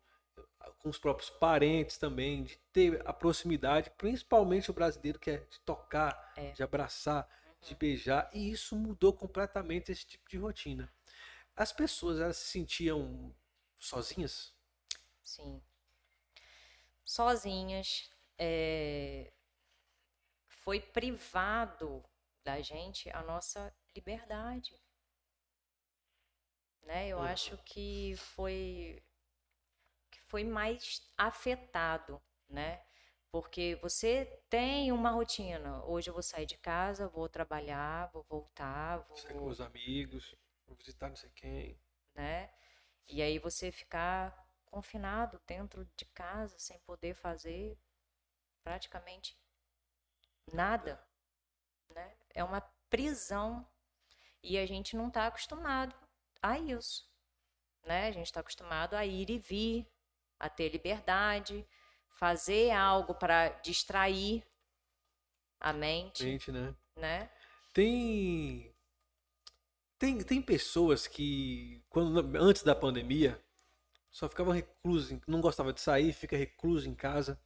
com 0.79 0.89
os 0.89 0.99
próprios 0.99 1.31
parentes 1.31 1.99
também, 1.99 2.45
de 2.45 2.57
ter 2.73 3.03
a 3.07 3.13
proximidade, 3.13 3.91
principalmente 3.97 4.71
o 4.71 4.75
brasileiro 4.75 5.19
que 5.19 5.31
é 5.31 5.37
de 5.39 5.61
tocar, 5.61 6.33
é. 6.37 6.53
de 6.53 6.63
abraçar, 6.63 7.29
uhum. 7.47 7.53
de 7.63 7.75
beijar, 7.75 8.31
e 8.33 8.51
isso 8.51 8.77
mudou 8.77 9.13
completamente 9.13 9.93
esse 9.93 10.07
tipo 10.07 10.29
de 10.29 10.37
rotina. 10.39 10.93
As 11.57 11.73
pessoas 11.73 12.21
elas 12.21 12.37
se 12.37 12.47
sentiam 12.47 13.35
sozinhas? 13.79 14.55
Sim. 15.23 15.63
Sozinhas. 17.05 18.11
É... 18.39 19.33
Foi 20.47 20.81
privado 20.81 22.05
da 22.45 22.61
gente 22.61 23.11
a 23.11 23.23
nossa 23.23 23.75
liberdade. 23.95 24.81
Né? 26.83 27.09
Eu 27.09 27.19
uhum. 27.19 27.25
acho 27.25 27.59
que 27.65 28.15
foi 28.17 29.03
foi 30.29 30.45
mais 30.45 31.03
afetado, 31.17 32.23
né? 32.49 32.83
Porque 33.31 33.79
você 33.83 34.25
tem 34.49 34.91
uma 34.93 35.11
rotina. 35.11 35.85
Hoje 35.85 36.09
eu 36.09 36.15
vou 36.15 36.23
sair 36.23 36.47
de 36.47 36.57
casa, 36.57 37.09
vou 37.09 37.29
trabalhar, 37.29 38.11
vou 38.13 38.23
voltar, 38.23 38.99
vou. 38.99 39.17
Sair 39.17 39.35
com 39.35 39.49
os 39.49 39.61
amigos, 39.61 40.35
vou 40.67 40.77
visitar 40.77 41.09
não 41.09 41.17
sei 41.17 41.31
quem. 41.31 41.81
Né? 42.15 42.51
E 43.07 43.23
aí 43.23 43.39
você 43.39 43.71
ficar 43.71 44.47
confinado 44.65 45.41
dentro 45.47 45.85
de 45.97 46.05
casa 46.07 46.59
sem 46.59 46.79
poder 46.81 47.15
fazer 47.15 47.79
praticamente 48.63 49.39
nada. 50.53 51.03
Né? 51.91 52.17
É 52.31 52.43
uma 52.43 52.61
prisão. 52.89 53.67
E 54.43 54.57
a 54.57 54.65
gente 54.67 54.97
não 54.97 55.09
está 55.09 55.27
acostumado 55.27 55.95
a 56.41 56.59
isso. 56.59 57.11
Né? 57.85 58.09
A 58.09 58.13
gente 58.13 58.27
está 58.27 58.41
acostumado 58.41 58.95
a 58.95 59.05
ir 59.05 59.29
e 59.31 59.39
vir, 59.39 59.87
a 60.39 60.49
ter 60.49 60.71
liberdade, 60.71 61.67
fazer 62.09 62.71
algo 62.71 63.15
para 63.15 63.49
distrair 63.63 64.43
a 65.61 65.73
mente. 65.73 66.25
Mente, 66.25 66.53
né? 66.53 66.75
né? 66.97 67.31
Tem 67.73 68.73
tem, 69.99 70.19
tem 70.23 70.41
pessoas 70.41 71.09
que 71.09 71.83
quando 71.91 72.37
antes 72.37 72.63
da 72.63 72.75
pandemia 72.75 73.41
só 74.11 74.29
ficavam 74.29 74.53
reclusos, 74.53 75.19
não 75.27 75.41
gostava 75.41 75.73
de 75.73 75.81
sair, 75.81 76.13
fica 76.13 76.37
recluso 76.37 76.89
em 76.89 76.95
casa. 76.95 77.39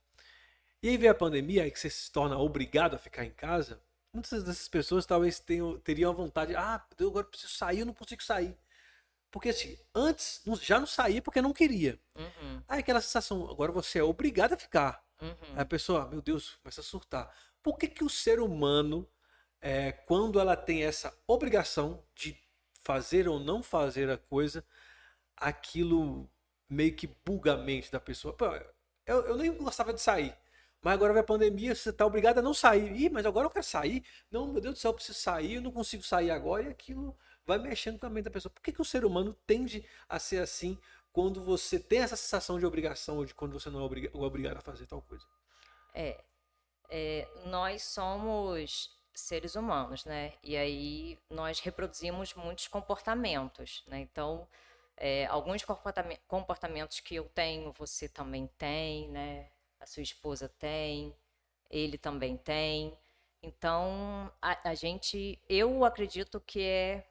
E 0.83 0.89
aí 0.89 0.97
vem 0.97 1.09
a 1.09 1.15
pandemia, 1.15 1.63
aí 1.63 1.71
que 1.71 1.79
você 1.79 1.89
se 1.89 2.13
torna 2.13 2.39
obrigado 2.39 2.95
a 2.95 2.99
ficar 2.99 3.25
em 3.25 3.31
casa. 3.31 3.81
Muitas 4.13 4.45
dessas 4.45 4.69
pessoas 4.69 5.07
talvez 5.07 5.41
tenham, 5.41 5.79
teriam 5.81 6.11
a 6.11 6.15
vontade, 6.15 6.55
ah, 6.55 6.85
eu 6.99 7.09
agora 7.09 7.25
preciso 7.25 7.53
sair, 7.53 7.81
eu 7.81 7.87
não 7.87 7.95
consigo 7.95 8.23
sair. 8.23 8.55
Porque 9.33 9.49
assim, 9.49 9.79
antes 9.95 10.43
já 10.61 10.79
não 10.79 10.87
saía 10.87 11.23
porque 11.23 11.41
não 11.41 11.55
queria. 11.55 11.99
Uhum. 12.15 12.63
Aí 12.69 12.81
aquela 12.81 13.01
sensação, 13.01 13.51
agora 13.51 13.73
você 13.73 13.99
é 13.99 14.03
obrigado 14.05 14.53
a 14.53 14.59
ficar. 14.59 15.03
Uhum. 15.21 15.55
Aí 15.55 15.63
a 15.63 15.65
pessoa, 15.65 16.07
meu 16.07 16.21
Deus, 16.21 16.57
começa 16.63 16.83
a 16.83 16.85
surtar. 16.85 17.35
Por 17.63 17.79
que, 17.79 17.89
que 17.89 18.05
o 18.05 18.11
ser 18.11 18.41
humano, 18.41 19.09
é, 19.59 19.91
quando 19.91 20.39
ela 20.39 20.55
tem 20.55 20.85
essa 20.85 21.17
obrigação 21.27 22.05
de 22.15 22.37
fazer 22.83 23.27
ou 23.27 23.41
não 23.41 23.63
fazer 23.63 24.11
a 24.11 24.19
coisa, 24.19 24.63
aquilo 25.35 26.31
meio 26.69 26.95
que 26.95 27.07
buga 27.25 27.55
a 27.55 27.57
mente 27.57 27.91
da 27.91 27.99
pessoa? 27.99 28.37
Pô, 28.37 28.45
eu, 29.07 29.27
eu 29.29 29.37
nem 29.39 29.51
gostava 29.57 29.95
de 29.95 30.01
sair. 30.03 30.37
Mas 30.83 30.93
agora 30.93 31.15
vem 31.15 31.21
a 31.21 31.25
pandemia, 31.25 31.75
você 31.75 31.89
está 31.89 32.05
obrigado 32.05 32.39
a 32.39 32.43
não 32.43 32.53
sair. 32.53 32.93
Ih, 32.95 33.09
mas 33.09 33.25
agora 33.25 33.47
eu 33.47 33.51
quero 33.51 33.65
sair. 33.65 34.05
Não, 34.31 34.53
meu 34.53 34.61
Deus 34.61 34.75
do 34.75 34.79
céu, 34.79 34.91
eu 34.91 34.95
preciso 34.95 35.19
sair, 35.19 35.55
eu 35.55 35.63
não 35.63 35.71
consigo 35.71 36.03
sair 36.03 36.31
agora. 36.31 36.65
E 36.65 36.69
aquilo 36.69 37.17
vai 37.47 37.59
mexendo 37.59 37.99
com 37.99 38.07
a 38.07 38.11
mente 38.11 38.25
da 38.25 38.31
pessoa. 38.31 38.53
Por 38.53 38.63
que, 38.63 38.73
que 38.73 38.83
o 38.83 38.85
ser 38.85 39.05
humano 39.05 39.35
tende 39.47 39.85
a 40.09 40.19
ser 40.19 40.39
assim 40.39 40.79
quando 41.13 41.43
você 41.43 41.79
tem 41.79 42.01
essa 42.01 42.17
sensação 42.17 42.59
de 42.59 42.67
obrigação 42.67 43.19
ou 43.19 43.25
de 43.25 43.35
quando 43.35 43.53
você 43.53 43.69
não 43.71 43.81
é 43.81 44.11
obrigado 44.15 44.57
a 44.57 44.61
fazer 44.61 44.87
tal 44.87 45.03
coisa? 45.03 45.27
É, 45.95 46.23
é, 46.89 47.29
nós 47.47 47.83
somos 47.83 48.91
seres 49.15 49.55
humanos, 49.55 50.05
né? 50.05 50.33
E 50.43 50.57
aí 50.57 51.19
nós 51.29 51.61
reproduzimos 51.61 52.35
muitos 52.35 52.67
comportamentos, 52.69 53.85
né? 53.87 54.01
Então, 54.01 54.49
é, 54.97 55.27
alguns 55.27 55.65
comportamentos 56.27 57.01
que 57.01 57.15
eu 57.15 57.29
tenho, 57.35 57.73
você 57.73 58.09
também 58.09 58.47
tem, 58.59 59.09
né? 59.09 59.51
a 59.83 59.87
sua 59.87 60.03
esposa 60.03 60.49
tem, 60.49 61.15
ele 61.69 61.99
também 61.99 62.37
tem. 62.37 62.97
Então, 63.43 64.33
a, 64.41 64.71
a 64.71 64.75
gente, 64.75 65.39
eu 65.49 65.85
acredito 65.85 66.41
que 66.41 66.63
é 66.63 67.05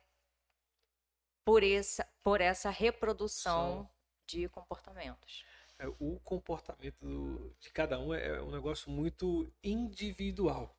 por 1.43 1.63
essa, 1.63 2.07
por 2.23 2.41
essa 2.41 2.69
reprodução 2.69 3.89
de 4.25 4.47
comportamentos. 4.49 5.45
É, 5.77 5.87
o 5.99 6.19
comportamento 6.23 7.55
de 7.59 7.71
cada 7.71 7.99
um 7.99 8.13
é, 8.13 8.27
é 8.27 8.41
um 8.41 8.51
negócio 8.51 8.91
muito 8.91 9.51
individual. 9.63 10.77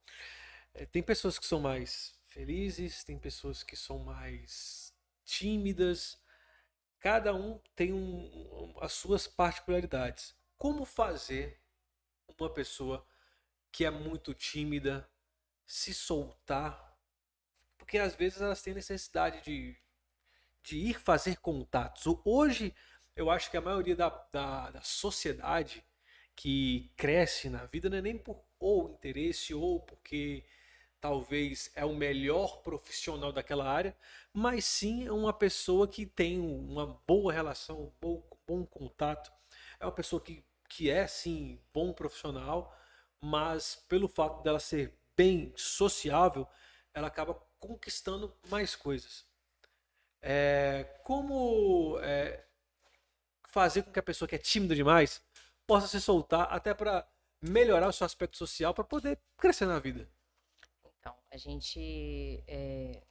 É, 0.72 0.86
tem 0.86 1.02
pessoas 1.02 1.38
que 1.38 1.46
são 1.46 1.60
mais 1.60 2.16
felizes, 2.28 3.04
tem 3.04 3.18
pessoas 3.18 3.62
que 3.62 3.76
são 3.76 3.98
mais 3.98 4.94
tímidas. 5.24 6.18
Cada 7.00 7.34
um 7.34 7.58
tem 7.74 7.92
um, 7.92 8.24
um, 8.24 8.74
as 8.80 8.92
suas 8.92 9.26
particularidades. 9.26 10.34
Como 10.56 10.84
fazer 10.84 11.60
uma 12.38 12.48
pessoa 12.48 13.04
que 13.72 13.84
é 13.84 13.90
muito 13.90 14.32
tímida 14.32 15.08
se 15.66 15.92
soltar? 15.92 16.96
Porque 17.76 17.98
às 17.98 18.14
vezes 18.14 18.40
elas 18.40 18.62
têm 18.62 18.72
necessidade 18.72 19.42
de, 19.42 19.76
de 20.62 20.76
ir 20.76 21.00
fazer 21.00 21.36
contatos. 21.36 22.04
Hoje, 22.24 22.74
eu 23.16 23.30
acho 23.30 23.50
que 23.50 23.56
a 23.56 23.60
maioria 23.60 23.96
da, 23.96 24.08
da, 24.32 24.70
da 24.70 24.82
sociedade 24.82 25.84
que 26.34 26.90
cresce 26.96 27.50
na 27.50 27.66
vida 27.66 27.90
não 27.90 27.98
é 27.98 28.02
nem 28.02 28.16
por 28.16 28.42
ou 28.58 28.90
interesse 28.90 29.52
ou 29.52 29.80
porque 29.80 30.44
talvez 31.00 31.70
é 31.74 31.84
o 31.84 31.94
melhor 31.94 32.62
profissional 32.62 33.32
daquela 33.32 33.68
área, 33.68 33.96
mas 34.32 34.64
sim 34.64 35.04
é 35.04 35.12
uma 35.12 35.32
pessoa 35.32 35.88
que 35.88 36.06
tem 36.06 36.38
uma 36.38 36.86
boa 37.06 37.32
relação, 37.32 37.82
um 37.82 37.92
bom, 38.00 38.22
bom 38.46 38.64
contato, 38.64 39.32
é 39.80 39.84
uma 39.84 39.92
pessoa 39.92 40.22
que, 40.22 40.44
que 40.68 40.88
é 40.88 41.06
sim 41.08 41.60
bom 41.74 41.92
profissional, 41.92 42.72
mas 43.20 43.84
pelo 43.88 44.06
fato 44.06 44.42
dela 44.44 44.60
ser 44.60 44.96
bem 45.16 45.52
sociável, 45.56 46.46
ela 46.94 47.08
acaba 47.08 47.34
conquistando 47.58 48.32
mais 48.48 48.76
coisas. 48.76 49.26
É, 50.22 50.84
como 51.02 51.98
é, 52.00 52.44
fazer 53.48 53.82
com 53.82 53.92
que 53.92 53.98
a 53.98 54.02
pessoa 54.02 54.28
que 54.28 54.36
é 54.36 54.38
tímida 54.38 54.74
demais 54.74 55.20
possa 55.66 55.88
se 55.88 56.00
soltar 56.00 56.52
até 56.52 56.72
para 56.72 57.06
melhorar 57.40 57.88
o 57.88 57.92
seu 57.92 58.04
aspecto 58.04 58.36
social 58.36 58.72
para 58.72 58.84
poder 58.84 59.18
crescer 59.36 59.66
na 59.66 59.80
vida? 59.80 60.08
Então, 60.84 61.16
a 61.30 61.36
gente 61.36 62.42
é, 62.46 63.02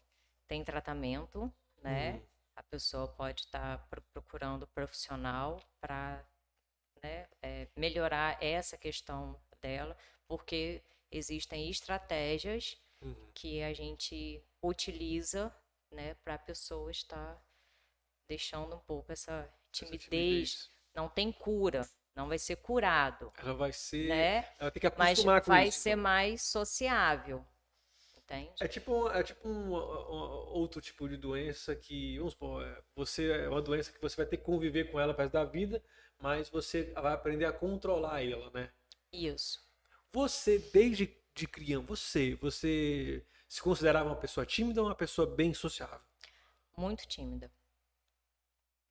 tem 0.47 0.63
tratamento, 0.63 1.51
né? 1.83 2.13
Uhum. 2.13 2.21
A 2.55 2.63
pessoa 2.63 3.07
pode 3.07 3.41
estar 3.41 3.77
tá 3.77 4.01
procurando 4.13 4.67
profissional 4.67 5.61
para 5.79 6.23
né, 7.03 7.27
é, 7.41 7.67
melhorar 7.75 8.41
essa 8.41 8.77
questão 8.77 9.39
dela, 9.61 9.97
porque 10.27 10.81
existem 11.11 11.69
estratégias 11.69 12.77
uhum. 13.01 13.31
que 13.33 13.61
a 13.61 13.73
gente 13.73 14.41
utiliza 14.61 15.53
né, 15.91 16.15
para 16.23 16.35
a 16.35 16.39
pessoa 16.39 16.89
estar 16.89 17.41
deixando 18.27 18.75
um 18.75 18.79
pouco 18.79 19.11
essa 19.11 19.49
timidez. 19.71 20.01
essa 20.01 20.09
timidez. 20.09 20.71
Não 20.95 21.09
tem 21.09 21.31
cura, 21.31 21.87
não 22.15 22.27
vai 22.27 22.37
ser 22.37 22.57
curado. 22.57 23.31
Ela 23.37 23.53
vai 23.53 23.71
ser. 23.71 24.07
Né? 24.07 24.47
Ela 24.59 24.71
tem 24.71 24.79
que 24.79 24.87
acostumar 24.87 25.35
Mas 25.35 25.45
com 25.45 25.51
vai 25.51 25.67
isso, 25.67 25.79
ser 25.79 25.95
mais 25.95 26.41
sociável. 26.41 27.45
Entende? 28.17 28.51
É 28.61 28.67
tipo, 28.67 29.09
é 29.09 29.23
tipo 29.23 29.47
um, 29.47 29.73
um, 29.73 30.53
outro 30.53 30.79
tipo 30.79 31.07
de 31.09 31.17
doença 31.17 31.75
que, 31.75 32.17
vamos 32.17 32.33
supor, 32.33 32.65
é, 32.65 32.81
você 32.95 33.29
é 33.31 33.49
uma 33.49 33.61
doença 33.61 33.91
que 33.91 34.01
você 34.01 34.15
vai 34.15 34.25
ter 34.25 34.37
que 34.37 34.43
conviver 34.43 34.89
com 34.89 34.99
ela 34.99 35.13
para 35.13 35.27
da 35.27 35.43
vida, 35.43 35.83
mas 36.17 36.49
você 36.49 36.93
vai 36.93 37.13
aprender 37.13 37.45
a 37.45 37.51
controlar 37.51 38.23
ela, 38.23 38.49
né? 38.51 38.71
Isso. 39.11 39.59
Você, 40.13 40.59
desde 40.59 41.13
de 41.33 41.47
criança, 41.47 41.85
você, 41.87 42.35
você 42.35 43.25
se 43.51 43.61
considerava 43.61 44.07
uma 44.07 44.15
pessoa 44.15 44.45
tímida 44.45 44.79
ou 44.81 44.87
uma 44.87 44.95
pessoa 44.95 45.27
bem 45.27 45.53
sociável? 45.53 45.99
Muito 46.77 47.05
tímida. 47.05 47.51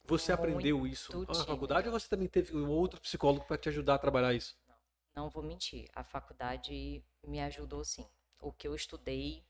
Você 0.05 0.33
Muito 0.33 0.39
aprendeu 0.39 0.87
isso 0.87 1.13
tímida. 1.13 1.33
na 1.33 1.45
faculdade 1.47 1.89
ou 1.89 1.99
você 1.99 2.07
também 2.07 2.29
teve 2.29 2.55
um 2.55 2.69
outro 2.69 3.01
psicólogo 3.01 3.47
para 3.47 3.57
te 3.57 3.71
ajudar 3.71 3.95
a 3.95 3.99
trabalhar 3.99 4.35
isso? 4.35 4.55
Não, 4.69 4.77
não 5.15 5.31
vou 5.31 5.43
mentir. 5.43 5.89
A 5.95 6.05
faculdade 6.05 7.03
me 7.27 7.41
ajudou 7.41 7.83
sim 7.83 8.07
o 8.39 8.53
que 8.53 8.69
eu 8.69 8.75
estudei 8.75 9.43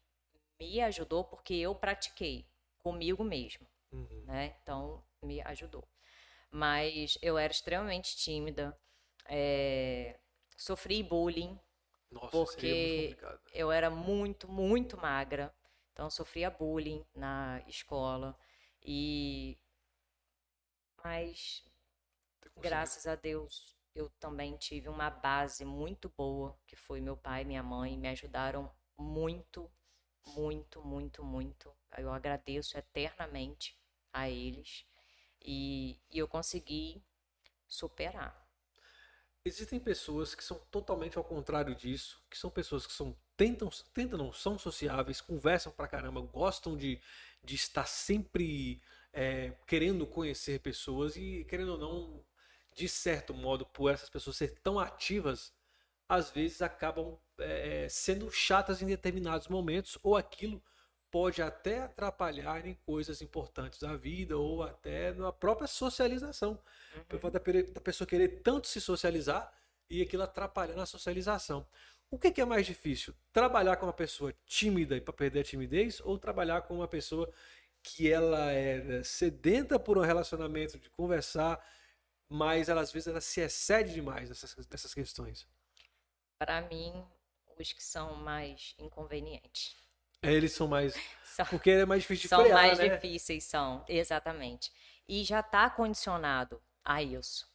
me 0.60 0.80
ajudou 0.80 1.24
porque 1.24 1.54
eu 1.54 1.74
pratiquei 1.74 2.46
comigo 2.78 3.24
mesmo, 3.24 3.66
uhum. 3.90 4.22
né? 4.26 4.54
Então 4.62 5.02
me 5.20 5.40
ajudou. 5.40 5.88
Mas 6.52 7.18
eu 7.20 7.36
era 7.36 7.52
extremamente 7.52 8.16
tímida, 8.16 8.78
é... 9.26 10.20
sofri 10.56 11.02
bullying 11.02 11.58
Nossa, 12.10 12.30
porque 12.30 13.16
eu 13.52 13.70
era 13.70 13.88
muito, 13.90 14.48
muito 14.48 14.96
magra, 14.96 15.54
então 15.92 16.10
sofria 16.10 16.50
bullying 16.50 17.04
na 17.14 17.62
escola. 17.68 18.36
E 18.82 19.58
mas 21.02 21.64
graças 22.56 23.06
a 23.06 23.14
Deus 23.14 23.76
eu 23.94 24.08
também 24.20 24.56
tive 24.56 24.88
uma 24.88 25.10
base 25.10 25.64
muito 25.64 26.08
boa, 26.16 26.56
que 26.66 26.76
foi 26.76 27.00
meu 27.00 27.16
pai 27.16 27.42
e 27.42 27.44
minha 27.44 27.62
mãe, 27.62 27.96
me 27.98 28.08
ajudaram 28.08 28.70
muito, 28.96 29.70
muito, 30.36 30.82
muito, 30.82 31.24
muito. 31.24 31.74
Eu 31.98 32.12
agradeço 32.12 32.78
eternamente 32.78 33.76
a 34.12 34.28
eles. 34.28 34.84
E, 35.42 36.00
e 36.10 36.18
eu 36.18 36.28
consegui 36.28 37.02
superar. 37.66 38.49
Existem 39.50 39.80
pessoas 39.80 40.32
que 40.32 40.44
são 40.44 40.60
totalmente 40.70 41.18
ao 41.18 41.24
contrário 41.24 41.74
disso, 41.74 42.22
que 42.30 42.38
são 42.38 42.48
pessoas 42.48 42.86
que 42.86 42.92
são 42.92 43.16
tentam, 43.36 43.68
tentam 43.92 44.16
não 44.16 44.32
são 44.32 44.56
sociáveis, 44.56 45.20
conversam 45.20 45.72
pra 45.72 45.88
caramba, 45.88 46.20
gostam 46.20 46.76
de, 46.76 47.00
de 47.42 47.56
estar 47.56 47.84
sempre 47.84 48.80
é, 49.12 49.52
querendo 49.66 50.06
conhecer 50.06 50.60
pessoas 50.60 51.16
e 51.16 51.44
querendo 51.48 51.72
ou 51.72 51.78
não, 51.78 52.24
de 52.76 52.88
certo 52.88 53.34
modo, 53.34 53.66
por 53.66 53.90
essas 53.90 54.08
pessoas 54.08 54.36
ser 54.36 54.56
tão 54.60 54.78
ativas, 54.78 55.52
às 56.08 56.30
vezes 56.30 56.62
acabam 56.62 57.18
é, 57.36 57.88
sendo 57.90 58.30
chatas 58.30 58.80
em 58.80 58.86
determinados 58.86 59.48
momentos, 59.48 59.98
ou 60.00 60.16
aquilo 60.16 60.62
pode 61.10 61.42
até 61.42 61.80
atrapalhar 61.82 62.66
em 62.66 62.74
coisas 62.86 63.20
importantes 63.20 63.78
da 63.78 63.96
vida, 63.96 64.36
ou 64.36 64.62
até 64.62 65.12
na 65.12 65.32
própria 65.32 65.66
socialização. 65.66 66.58
Uhum. 67.12 67.30
Da 67.30 67.80
pessoa 67.80 68.06
querer 68.06 68.40
tanto 68.42 68.68
se 68.68 68.80
socializar 68.80 69.52
e 69.88 70.02
aquilo 70.02 70.22
atrapalhar 70.22 70.76
na 70.76 70.86
socialização. 70.86 71.66
O 72.10 72.18
que, 72.18 72.30
que 72.30 72.40
é 72.40 72.44
mais 72.44 72.66
difícil? 72.66 73.14
Trabalhar 73.32 73.76
com 73.76 73.86
uma 73.86 73.92
pessoa 73.92 74.34
tímida 74.46 74.96
e 74.96 75.00
para 75.00 75.12
perder 75.12 75.40
a 75.40 75.44
timidez, 75.44 76.00
ou 76.00 76.18
trabalhar 76.18 76.62
com 76.62 76.74
uma 76.74 76.88
pessoa 76.88 77.32
que 77.82 78.10
ela 78.10 78.52
é 78.52 79.02
sedenta 79.02 79.78
por 79.78 79.96
um 79.96 80.02
relacionamento, 80.02 80.78
de 80.78 80.90
conversar, 80.90 81.64
mas 82.28 82.68
ela, 82.68 82.80
às 82.80 82.92
vezes 82.92 83.06
ela 83.08 83.20
se 83.20 83.40
excede 83.40 83.94
demais 83.94 84.28
nessas, 84.28 84.56
nessas 84.68 84.92
questões? 84.92 85.48
para 86.40 86.62
mim, 86.62 87.06
os 87.58 87.70
que 87.70 87.82
são 87.82 88.14
mais 88.14 88.74
inconvenientes. 88.78 89.76
É, 90.22 90.32
eles 90.32 90.52
são 90.52 90.68
mais. 90.68 90.94
São, 91.30 91.46
porque 91.46 91.70
é 91.70 91.86
mais 91.86 92.02
difícil 92.02 92.22
de 92.22 92.28
São 92.28 92.40
frear, 92.42 92.60
mais 92.60 92.78
né? 92.78 92.88
difíceis, 92.88 93.44
são, 93.44 93.84
exatamente. 93.88 94.72
E 95.08 95.22
já 95.22 95.38
está 95.38 95.70
condicionado 95.70 96.60
a 96.84 97.00
isso. 97.04 97.48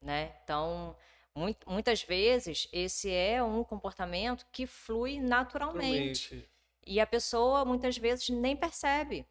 Né? 0.00 0.32
Então, 0.44 0.96
muito, 1.34 1.68
muitas 1.68 2.02
vezes, 2.02 2.68
esse 2.72 3.10
é 3.10 3.42
um 3.42 3.64
comportamento 3.64 4.46
que 4.52 4.64
flui 4.64 5.18
naturalmente. 5.18 6.34
naturalmente. 6.34 6.50
E 6.86 7.00
a 7.00 7.06
pessoa, 7.06 7.64
muitas 7.64 7.98
vezes, 7.98 8.28
nem 8.28 8.56
percebe. 8.56 9.26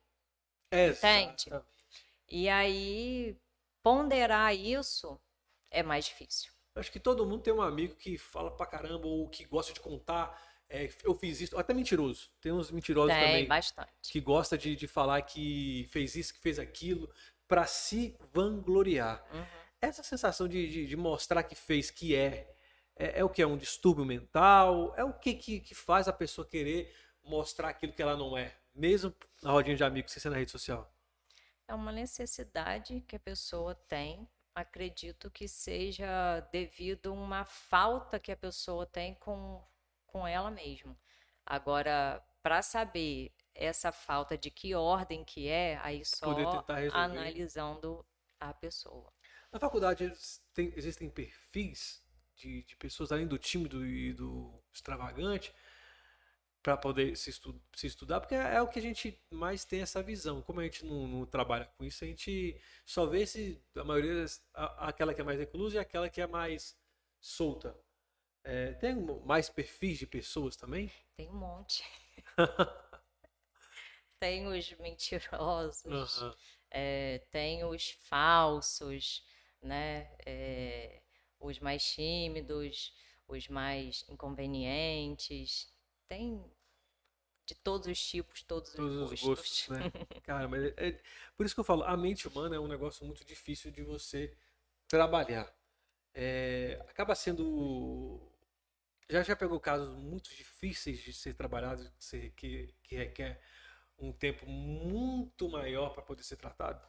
É, 0.70 0.90
entende? 0.90 1.48
Exatamente. 1.48 1.52
E 2.28 2.50
aí, 2.50 3.38
ponderar 3.82 4.56
isso 4.56 5.20
é 5.72 5.82
mais 5.82 6.06
difícil. 6.06 6.52
Acho 6.76 6.92
que 6.92 7.00
todo 7.00 7.26
mundo 7.26 7.42
tem 7.42 7.54
um 7.54 7.62
amigo 7.62 7.96
que 7.96 8.18
fala 8.18 8.56
pra 8.56 8.66
caramba 8.66 9.08
ou 9.08 9.28
que 9.28 9.46
gosta 9.46 9.74
de 9.74 9.80
contar. 9.80 10.49
É, 10.70 10.88
eu 11.04 11.16
fiz 11.16 11.42
isso, 11.42 11.58
até 11.58 11.74
mentiroso. 11.74 12.30
Tem 12.40 12.52
uns 12.52 12.70
mentirosos 12.70 13.12
tem, 13.12 13.26
também. 13.26 13.48
bastante. 13.48 13.92
Que 14.04 14.22
gosta 14.22 14.58
de, 14.58 14.76
de 14.76 14.88
falar 14.88 15.22
que 15.24 15.88
fez 15.90 16.16
isso, 16.16 16.34
que 16.34 16.40
fez 16.40 16.60
aquilo, 16.60 17.12
para 17.48 17.66
se 17.66 18.16
vangloriar. 18.32 19.26
Uhum. 19.34 19.46
Essa 19.82 20.04
sensação 20.04 20.48
de, 20.48 20.70
de, 20.70 20.86
de, 20.86 20.96
mostrar 20.96 21.42
que 21.42 21.56
fez, 21.56 21.90
que 21.90 22.16
é, 22.16 22.56
é, 22.96 23.20
é, 23.20 23.24
o 23.24 23.30
que? 23.30 23.42
É 23.42 23.48
um 23.48 23.58
distúrbio 23.58 24.06
mental? 24.06 24.94
É 24.96 25.04
o 25.04 25.14
que, 25.14 25.34
que, 25.34 25.60
que 25.60 25.74
faz 25.74 26.08
a 26.08 26.14
pessoa 26.14 26.46
querer 26.46 26.94
mostrar 27.24 27.70
aquilo 27.70 27.94
que 27.94 28.02
ela 28.02 28.16
não 28.16 28.38
é? 28.38 28.54
Mesmo 28.76 29.14
na 29.42 29.52
rodinha 29.52 29.76
de 29.76 29.84
amigos, 29.84 30.12
sem 30.12 30.22
ser 30.22 30.30
na 30.30 30.36
rede 30.36 30.52
social? 30.52 30.94
É 31.68 31.74
uma 31.74 31.92
necessidade 31.92 33.02
que 33.08 33.16
a 33.16 33.20
pessoa 33.20 33.74
tem 33.74 34.28
acredito 34.54 35.32
que 35.32 35.48
seja 35.48 36.42
devido 36.52 37.10
a 37.10 37.14
uma 37.14 37.46
falta 37.46 38.20
que 38.20 38.32
a 38.32 38.38
pessoa 38.38 38.86
tem 38.86 39.16
com, 39.16 39.64
com 40.10 40.28
ela 40.28 40.52
mesma. 40.52 40.98
Agora, 41.46 42.24
para 42.42 42.62
saber 42.62 43.32
essa 43.54 43.92
falta 43.92 44.38
de 44.38 44.50
que 44.50 44.74
ordem 44.76 45.24
que 45.24 45.48
é, 45.48 45.78
aí 45.84 46.04
só 46.06 46.66
analisando 46.94 48.06
a 48.40 48.54
pessoa. 48.54 49.12
Na 49.52 49.60
faculdade 49.60 50.12
tem, 50.54 50.72
existem 50.76 51.10
perfis 51.10 52.04
de, 52.36 52.64
de 52.64 52.76
pessoas, 52.76 53.12
além 53.12 53.28
do 53.28 53.38
tímido 53.38 53.86
e 53.86 54.14
do 54.14 54.64
extravagante, 54.72 55.54
para 56.62 56.78
poder 56.78 57.16
se, 57.16 57.30
estu 57.30 57.62
se, 57.76 57.88
estudar, 57.88 58.20
porque 58.20 58.36
é, 58.36 58.56
é, 58.56 58.62
o 58.62 58.68
que 58.68 58.80
a 58.80 58.82
gente 58.82 59.20
mais 59.30 59.66
tem 59.66 59.82
essa 59.82 60.04
visão. 60.04 60.42
Como 60.42 60.60
a 60.60 60.64
gente 60.64 60.86
não, 60.86 61.08
não 61.08 61.26
trabalha 61.26 61.66
com 61.78 61.84
isso, 61.84 62.04
a 62.04 62.08
gente 62.08 62.60
só 62.86 63.06
vê 63.06 63.26
se 63.26 63.62
a 63.76 63.84
maioria, 63.84 64.26
a, 64.54 64.90
aquela 64.90 65.14
que 65.14 65.22
é 65.22 65.24
mais 65.24 65.40
reclusa 65.40 65.78
e 65.78 65.80
aquela 65.80 66.10
que 66.10 66.22
é 66.22 66.28
mais 66.28 66.78
solta. 67.20 67.76
É, 68.44 68.74
tem 68.74 68.96
mais 69.26 69.50
perfis 69.50 70.00
de 70.00 70.08
pessoas 70.08 70.56
também? 70.56 70.92
Tem 71.18 71.30
um 71.30 71.36
monte. 71.36 71.84
tem 74.20 74.48
os 74.48 74.72
mentirosos, 74.80 76.22
uhum. 76.22 76.34
é, 76.72 77.20
tem 77.32 77.64
os 77.64 77.92
falsos, 77.92 79.24
né? 79.62 80.12
É, 80.26 81.02
os 81.40 81.60
mais 81.60 81.84
tímidos, 81.84 82.94
os 83.28 83.48
mais 83.48 84.06
inconvenientes. 84.10 85.72
Tem 86.08 86.44
de 87.50 87.56
todos 87.56 87.88
os 87.88 88.00
tipos, 88.00 88.44
todos, 88.44 88.72
todos 88.74 89.12
os 89.12 89.22
gostos. 89.22 89.22
Os 89.22 89.68
gostos 89.68 89.70
né? 89.70 89.92
Cara, 90.22 90.48
mas 90.48 90.64
é, 90.64 90.74
é, 90.78 91.02
por 91.36 91.46
isso 91.46 91.56
que 91.56 91.60
eu 91.60 91.66
falo, 91.66 91.84
a 91.84 91.98
mente 91.98 92.28
humana 92.28 92.56
é 92.56 92.60
um 92.60 92.68
negócio 92.68 93.04
muito 93.06 93.26
difícil 93.26 93.72
de 93.72 93.82
você 93.82 94.36
trabalhar. 94.88 95.52
É, 96.14 96.80
acaba 96.88 97.16
sendo. 97.16 98.29
Já 99.10 99.24
já 99.24 99.36
pegou 99.36 99.60
casos 99.60 99.90
muito 99.98 100.30
difíceis 100.36 101.00
de 101.00 101.12
ser 101.14 101.34
trabalhados, 101.34 101.92
que, 102.36 102.76
que 102.84 102.96
requer 102.96 103.42
um 103.98 104.14
tempo 104.14 104.46
muito 104.46 105.50
maior 105.50 105.90
para 105.90 106.04
poder 106.04 106.24
ser 106.24 106.38
tratado? 106.38 106.88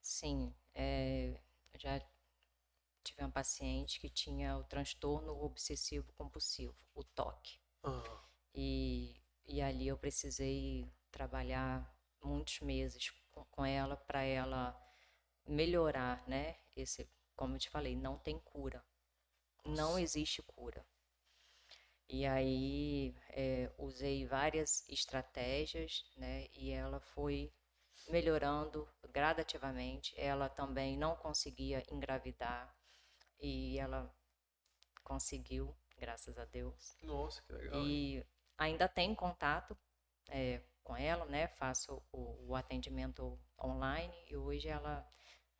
Sim, 0.00 0.52
é, 0.74 1.40
já 1.78 2.00
tive 3.04 3.22
uma 3.22 3.30
paciente 3.30 4.00
que 4.00 4.08
tinha 4.08 4.56
o 4.56 4.64
transtorno 4.64 5.40
obsessivo 5.40 6.12
compulsivo, 6.14 6.74
o 6.94 7.04
TOC. 7.04 7.60
Uhum. 7.84 8.18
E, 8.54 9.22
e 9.46 9.62
ali 9.62 9.86
eu 9.86 9.96
precisei 9.96 10.92
trabalhar 11.12 11.96
muitos 12.20 12.60
meses 12.60 13.10
com, 13.30 13.44
com 13.44 13.64
ela 13.64 13.96
para 13.96 14.22
ela 14.22 14.76
melhorar, 15.46 16.26
né? 16.28 16.56
Esse, 16.74 17.08
como 17.36 17.54
eu 17.54 17.58
te 17.60 17.70
falei, 17.70 17.94
não 17.94 18.18
tem 18.18 18.38
cura. 18.40 18.84
Nossa. 19.64 19.80
Não 19.80 19.98
existe 19.98 20.42
cura. 20.42 20.84
E 22.12 22.26
aí 22.26 23.16
é, 23.30 23.72
usei 23.78 24.26
várias 24.26 24.86
estratégias, 24.86 26.04
né? 26.14 26.46
E 26.52 26.70
ela 26.70 27.00
foi 27.00 27.50
melhorando 28.10 28.86
gradativamente. 29.10 30.14
Ela 30.20 30.50
também 30.50 30.94
não 30.94 31.16
conseguia 31.16 31.82
engravidar 31.90 32.70
e 33.40 33.78
ela 33.78 34.14
conseguiu, 35.02 35.74
graças 35.96 36.38
a 36.38 36.44
Deus. 36.44 36.94
Nossa, 37.02 37.40
que 37.42 37.52
legal. 37.52 37.80
E 37.82 38.22
ainda 38.58 38.86
tem 38.86 39.14
contato 39.14 39.74
é, 40.28 40.60
com 40.84 40.94
ela, 40.94 41.24
né? 41.24 41.48
Faço 41.48 42.02
o, 42.12 42.50
o, 42.50 42.54
atendimento 42.54 43.40
online 43.58 44.14
e 44.28 44.36
hoje 44.36 44.68
ela 44.68 45.02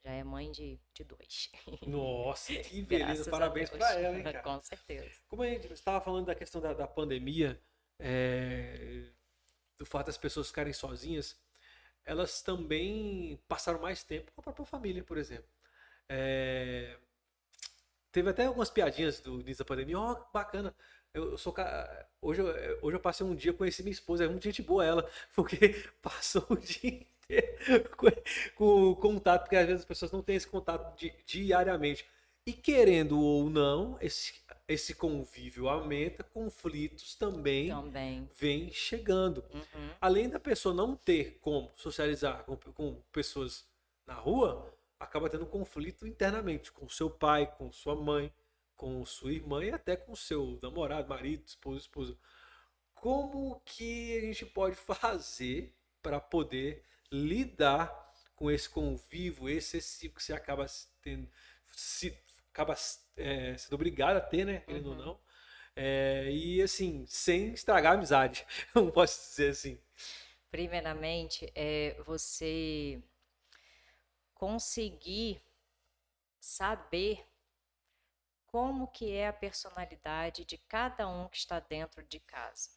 já 0.04 0.10
é 0.12 0.24
mãe 0.24 0.50
de, 0.50 0.80
de 0.92 1.04
dois. 1.04 1.50
Nossa, 1.86 2.54
que 2.54 2.82
beleza! 2.82 3.30
Parabéns 3.30 3.70
para 3.70 3.94
ela, 3.94 4.16
hein, 4.16 4.22
cara? 4.24 4.42
Com 4.42 4.60
certeza. 4.60 5.20
Como 5.28 5.42
a 5.42 5.46
gente 5.46 5.72
estava 5.72 6.00
falando 6.00 6.26
da 6.26 6.34
questão 6.34 6.60
da, 6.60 6.72
da 6.72 6.86
pandemia, 6.86 7.60
é, 7.98 9.04
do 9.78 9.86
fato 9.86 10.06
das 10.06 10.18
pessoas 10.18 10.48
ficarem 10.48 10.72
sozinhas, 10.72 11.40
elas 12.04 12.42
também 12.42 13.40
passaram 13.46 13.80
mais 13.80 14.02
tempo 14.02 14.32
com 14.32 14.40
a 14.40 14.44
própria 14.44 14.66
família, 14.66 15.04
por 15.04 15.18
exemplo. 15.18 15.48
É, 16.08 16.98
teve 18.10 18.28
até 18.28 18.46
algumas 18.46 18.70
piadinhas 18.70 19.20
do 19.20 19.40
início 19.40 19.64
da 19.64 19.68
pandemia. 19.68 19.98
Ó, 19.98 20.12
oh, 20.12 20.32
bacana. 20.32 20.74
Eu, 21.14 21.32
eu 21.32 21.38
sou 21.38 21.54
hoje, 22.20 22.40
eu, 22.40 22.78
hoje 22.82 22.96
eu 22.96 23.00
passei 23.00 23.24
um 23.24 23.36
dia, 23.36 23.52
conheci 23.52 23.82
minha 23.82 23.92
esposa, 23.92 24.24
é 24.24 24.28
muito 24.28 24.42
gente 24.42 24.62
boa 24.62 24.84
ela, 24.84 25.08
porque 25.36 25.68
passou 26.00 26.44
o 26.48 26.56
dia 26.56 27.06
com, 27.96 28.10
com 28.54 28.94
contato, 28.94 29.42
porque 29.42 29.56
às 29.56 29.66
vezes 29.66 29.82
as 29.82 29.86
pessoas 29.86 30.12
não 30.12 30.22
têm 30.22 30.36
esse 30.36 30.46
contato 30.46 30.96
di, 30.96 31.12
diariamente. 31.26 32.06
E 32.44 32.52
querendo 32.52 33.20
ou 33.20 33.48
não, 33.48 33.96
esse, 34.00 34.34
esse 34.66 34.94
convívio 34.94 35.68
aumenta, 35.68 36.24
conflitos 36.24 37.14
também, 37.14 37.68
também. 37.68 38.28
vêm 38.34 38.72
chegando. 38.72 39.44
Uhum. 39.54 39.90
Além 40.00 40.28
da 40.28 40.40
pessoa 40.40 40.74
não 40.74 40.96
ter 40.96 41.38
como 41.40 41.70
socializar 41.76 42.44
com, 42.44 42.56
com 42.56 43.00
pessoas 43.12 43.64
na 44.04 44.14
rua, 44.14 44.74
acaba 44.98 45.30
tendo 45.30 45.46
conflito 45.46 46.06
internamente 46.06 46.72
com 46.72 46.88
seu 46.88 47.08
pai, 47.08 47.46
com 47.46 47.70
sua 47.70 47.94
mãe, 47.94 48.32
com 48.74 49.04
sua 49.04 49.32
irmã 49.32 49.64
e 49.64 49.70
até 49.70 49.94
com 49.94 50.16
seu 50.16 50.58
namorado, 50.60 51.08
marido, 51.08 51.44
esposo, 51.46 51.78
esposa. 51.78 52.16
Como 52.94 53.60
que 53.64 54.18
a 54.18 54.20
gente 54.20 54.46
pode 54.46 54.74
fazer 54.76 55.72
para 56.02 56.18
poder 56.18 56.82
lidar 57.12 58.02
com 58.34 58.50
esse 58.50 58.68
convívio 58.68 59.48
excessivo 59.48 60.14
que 60.14 60.22
você 60.22 60.32
acaba 60.32 60.66
tendo, 61.02 61.30
se, 61.72 62.18
acaba 62.50 62.74
é, 63.16 63.56
sendo 63.56 63.74
obrigado 63.74 64.16
a 64.16 64.20
ter, 64.20 64.44
né? 64.44 64.60
Querendo 64.60 64.86
uhum. 64.90 64.98
ou 64.98 65.04
não. 65.04 65.20
É, 65.76 66.28
e 66.30 66.60
assim, 66.60 67.06
sem 67.06 67.52
estragar 67.52 67.92
a 67.92 67.94
amizade, 67.94 68.46
não 68.74 68.90
posso 68.90 69.30
dizer 69.30 69.50
assim. 69.50 69.80
Primeiramente, 70.50 71.50
é 71.54 71.96
você 72.04 73.02
conseguir 74.34 75.40
saber 76.40 77.24
como 78.46 78.88
que 78.88 79.12
é 79.12 79.28
a 79.28 79.32
personalidade 79.32 80.44
de 80.44 80.58
cada 80.58 81.08
um 81.08 81.28
que 81.28 81.38
está 81.38 81.58
dentro 81.60 82.02
de 82.02 82.20
casa. 82.20 82.70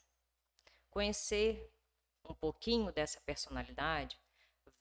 Conhecer 0.89 1.69
um 2.23 2.33
pouquinho 2.33 2.93
dessa 2.93 3.19
personalidade 3.21 4.17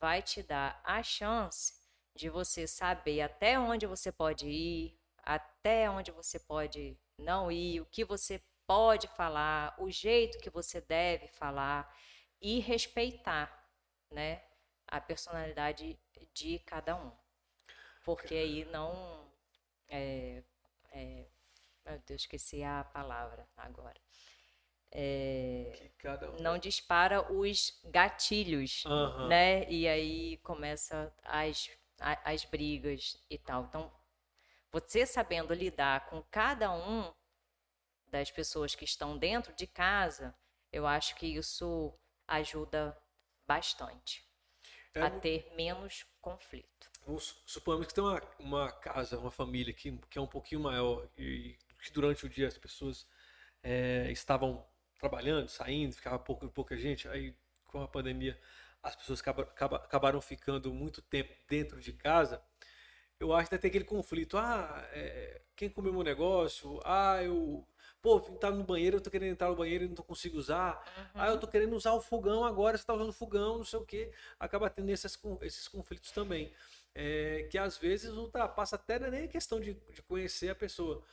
vai 0.05 0.21
te 0.21 0.43
dar 0.43 0.79
a 0.83 1.01
chance 1.01 1.81
de 2.15 2.29
você 2.29 2.67
saber 2.67 3.21
até 3.21 3.59
onde 3.59 3.87
você 3.87 4.11
pode 4.11 4.47
ir, 4.47 4.95
até 5.17 5.89
onde 5.89 6.11
você 6.11 6.37
pode 6.37 6.95
não 7.17 7.51
ir, 7.51 7.81
o 7.81 7.87
que 7.87 8.05
você 8.05 8.39
pode 8.67 9.07
falar, 9.07 9.73
o 9.79 9.89
jeito 9.89 10.37
que 10.37 10.51
você 10.51 10.79
deve 10.79 11.27
falar 11.29 11.91
e 12.39 12.59
respeitar, 12.59 13.47
né, 14.11 14.43
a 14.85 15.01
personalidade 15.01 15.99
de 16.31 16.59
cada 16.59 16.95
um, 16.95 17.11
porque 18.03 18.35
aí 18.35 18.63
não 18.65 19.27
é, 19.87 20.43
é, 20.91 21.25
meu 21.83 21.97
Deus, 22.05 22.21
esqueci 22.21 22.61
a 22.61 22.83
palavra 22.83 23.49
agora. 23.57 23.99
É, 24.97 25.91
um... 26.37 26.41
não 26.41 26.57
dispara 26.57 27.31
os 27.33 27.79
gatilhos, 27.85 28.85
uhum. 28.85 29.27
né? 29.27 29.69
E 29.69 29.87
aí 29.87 30.37
começa 30.37 31.13
as, 31.23 31.69
as 31.99 32.45
brigas 32.45 33.17
e 33.29 33.37
tal. 33.37 33.65
Então, 33.65 33.91
você 34.71 35.05
sabendo 35.05 35.53
lidar 35.53 36.05
com 36.05 36.23
cada 36.31 36.71
um 36.71 37.13
das 38.07 38.31
pessoas 38.31 38.73
que 38.73 38.85
estão 38.85 39.17
dentro 39.17 39.53
de 39.53 39.67
casa, 39.67 40.33
eu 40.71 40.87
acho 40.87 41.15
que 41.15 41.27
isso 41.27 41.93
ajuda 42.27 42.97
bastante 43.45 44.25
é, 44.93 45.01
a 45.01 45.09
ter 45.09 45.51
menos 45.55 46.05
conflito 46.21 46.95
supomos 47.45 47.87
que 47.87 47.93
tem 47.93 48.03
uma, 48.03 48.21
uma 48.39 48.71
casa, 48.71 49.17
uma 49.17 49.31
família 49.31 49.73
que, 49.73 49.97
que 50.09 50.17
é 50.17 50.21
um 50.21 50.27
pouquinho 50.27 50.61
maior 50.61 51.07
e 51.17 51.55
que 51.83 51.91
durante 51.91 52.25
o 52.25 52.29
dia 52.29 52.47
as 52.47 52.57
pessoas 52.57 53.07
é, 53.61 54.09
estavam 54.11 54.65
trabalhando, 54.99 55.47
saindo, 55.47 55.93
ficava 55.93 56.19
pouco, 56.19 56.47
pouca 56.49 56.77
gente, 56.77 57.07
aí 57.07 57.35
com 57.65 57.81
a 57.81 57.87
pandemia 57.87 58.39
as 58.81 58.95
pessoas 58.95 59.19
acaba, 59.19 59.77
acabaram 59.77 60.21
ficando 60.21 60.71
muito 60.73 61.01
tempo 61.01 61.33
dentro 61.47 61.81
de 61.81 61.91
casa, 61.91 62.41
eu 63.19 63.33
acho 63.33 63.49
que 63.49 63.57
tem 63.57 63.69
aquele 63.69 63.85
conflito, 63.85 64.37
ah, 64.37 64.87
é, 64.91 65.41
quem 65.55 65.69
comeu 65.69 65.91
meu 65.91 66.03
negócio, 66.03 66.79
ah, 66.83 67.21
eu 67.23 67.67
Pô, 68.01 68.19
tá 68.19 68.51
no 68.51 68.63
banheiro, 68.63 68.97
eu 68.97 69.01
tô 69.01 69.09
querendo 69.09 69.31
entrar 69.31 69.49
no 69.49 69.55
banheiro 69.55 69.85
e 69.85 69.87
não 69.87 69.95
consigo 69.95 70.37
usar. 70.37 70.75
Uhum. 70.95 71.05
Ah, 71.15 71.27
eu 71.29 71.39
tô 71.39 71.47
querendo 71.47 71.75
usar 71.75 71.91
o 71.93 71.99
fogão 71.99 72.45
agora, 72.45 72.77
você 72.77 72.85
tá 72.85 72.93
usando 72.93 73.11
fogão, 73.11 73.57
não 73.57 73.65
sei 73.65 73.79
o 73.79 73.83
quê. 73.83 74.11
Acaba 74.39 74.69
tendo 74.69 74.91
esses, 74.91 75.19
esses 75.41 75.67
conflitos 75.67 76.11
também 76.11 76.53
é, 76.95 77.47
que 77.49 77.57
às 77.57 77.77
vezes 77.77 78.11
ultrapassa 78.11 78.75
até 78.75 78.95
é 78.95 79.11
nem 79.11 79.23
a 79.23 79.27
questão 79.27 79.59
de, 79.59 79.73
de 79.73 80.01
conhecer 80.03 80.49
a 80.49 80.55
pessoa, 80.55 81.03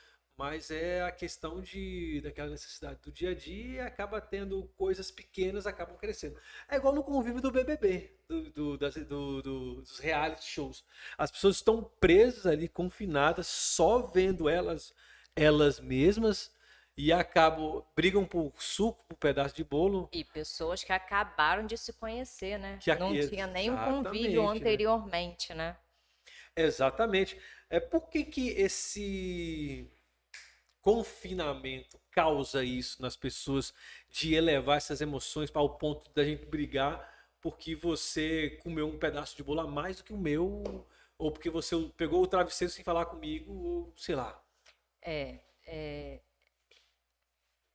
mas 0.43 0.73
é 0.73 1.01
a 1.03 1.13
questão 1.13 1.61
de 1.61 2.21
daquela 2.21 2.51
necessidade 2.51 2.99
do 3.01 3.13
dia 3.13 3.31
a 3.31 3.35
dia 3.35 3.75
e 3.75 3.79
acaba 3.79 4.21
tendo 4.21 4.65
coisas 4.77 5.09
pequenas 5.09 5.69
acabam 5.69 5.97
crescendo. 5.97 6.37
É 6.69 6.75
igual 6.75 6.93
no 6.93 7.05
convívio 7.05 7.41
do 7.41 7.53
BBB, 7.53 8.13
do, 8.29 8.51
do, 8.51 8.77
das, 8.77 8.97
do, 8.97 9.41
dos 9.41 10.01
reality 10.01 10.45
shows. 10.45 10.85
As 11.17 11.31
pessoas 11.31 11.55
estão 11.55 11.89
presas 12.01 12.45
ali, 12.45 12.67
confinadas, 12.67 13.47
só 13.47 13.99
vendo 14.01 14.49
elas 14.49 14.93
elas 15.37 15.79
mesmas 15.79 16.53
e 16.97 17.13
acabam 17.13 17.87
brigam 17.95 18.25
por 18.25 18.53
suco, 18.61 19.05
por 19.09 19.15
pedaço 19.19 19.55
de 19.55 19.63
bolo. 19.63 20.09
E 20.11 20.25
pessoas 20.25 20.83
que 20.83 20.93
acabaram 20.93 21.65
de 21.65 21.79
se 21.79 21.93
conhecer, 21.93 22.59
né? 22.59 22.81
Que 22.83 22.93
Não 22.97 23.13
tinha 23.13 23.47
nem 23.47 23.71
um 23.71 23.77
convívio 23.77 24.43
né? 24.43 24.59
anteriormente, 24.59 25.55
né? 25.55 25.77
né? 26.57 26.65
Exatamente. 26.65 27.41
É 27.71 27.79
por 27.79 28.09
que 28.11 28.25
que 28.25 28.49
esse 28.49 29.89
confinamento 30.83 31.99
causa 32.11 32.63
isso 32.63 33.01
nas 33.01 33.17
pessoas 33.17 33.73
de 34.11 34.35
elevar 34.35 34.77
essas 34.77 35.01
emoções 35.01 35.51
para 35.51 35.63
o 35.63 35.71
ponto 35.71 36.13
da 36.13 36.25
gente 36.25 36.45
brigar 36.45 37.11
porque 37.41 37.75
você 37.75 38.59
comeu 38.63 38.87
um 38.87 38.99
pedaço 38.99 39.37
de 39.37 39.43
bolo 39.43 39.61
a 39.61 39.67
mais 39.67 39.97
do 39.97 40.05
que 40.05 40.13
o 40.13 40.19
meu 40.19 40.63
ou 41.17 41.33
porque 41.33 41.49
você 41.49 41.77
pegou 41.97 42.23
o 42.23 42.27
travesseiro 42.27 42.73
sem 42.73 42.85
falar 42.85 43.07
comigo 43.07 43.53
ou 43.53 43.95
sei 43.97 44.15
lá. 44.15 44.43
É, 45.01 45.39
é 45.67 46.21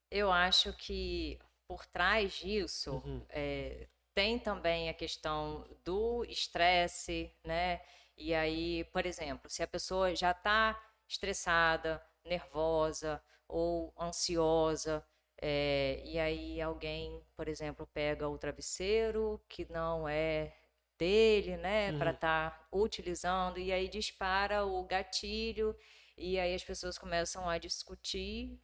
eu 0.09 0.31
acho 0.31 0.71
que 0.73 1.37
por 1.67 1.85
trás 1.85 2.33
disso 2.33 3.01
uhum. 3.05 3.25
é, 3.29 3.87
tem 4.13 4.39
também 4.39 4.89
a 4.89 4.93
questão 4.93 5.67
do 5.83 6.23
estresse, 6.25 7.31
né? 7.43 7.81
E 8.15 8.33
aí, 8.33 8.85
por 8.85 9.05
exemplo, 9.05 9.49
se 9.49 9.61
a 9.61 9.67
pessoa 9.67 10.15
já 10.15 10.31
está 10.31 10.81
estressada, 11.07 12.01
nervosa 12.27 13.21
ou 13.47 13.93
ansiosa, 13.99 15.05
é, 15.39 16.01
e 16.05 16.19
aí 16.19 16.61
alguém, 16.61 17.23
por 17.35 17.47
exemplo, 17.47 17.87
pega 17.93 18.27
o 18.27 18.37
travesseiro 18.37 19.41
que 19.47 19.71
não 19.71 20.07
é 20.09 20.55
dele, 20.97 21.57
né, 21.57 21.91
uhum. 21.91 21.99
para 21.99 22.11
estar 22.11 22.51
tá 22.51 22.67
utilizando, 22.71 23.59
e 23.59 23.71
aí 23.71 23.87
dispara 23.87 24.65
o 24.65 24.83
gatilho, 24.83 25.77
e 26.17 26.39
aí 26.39 26.55
as 26.55 26.63
pessoas 26.63 26.97
começam 26.97 27.47
a 27.47 27.57
discutir. 27.57 28.59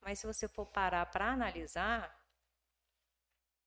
Mas 0.00 0.20
se 0.20 0.26
você 0.26 0.46
for 0.46 0.66
parar 0.66 1.06
para 1.06 1.32
analisar, 1.32 2.16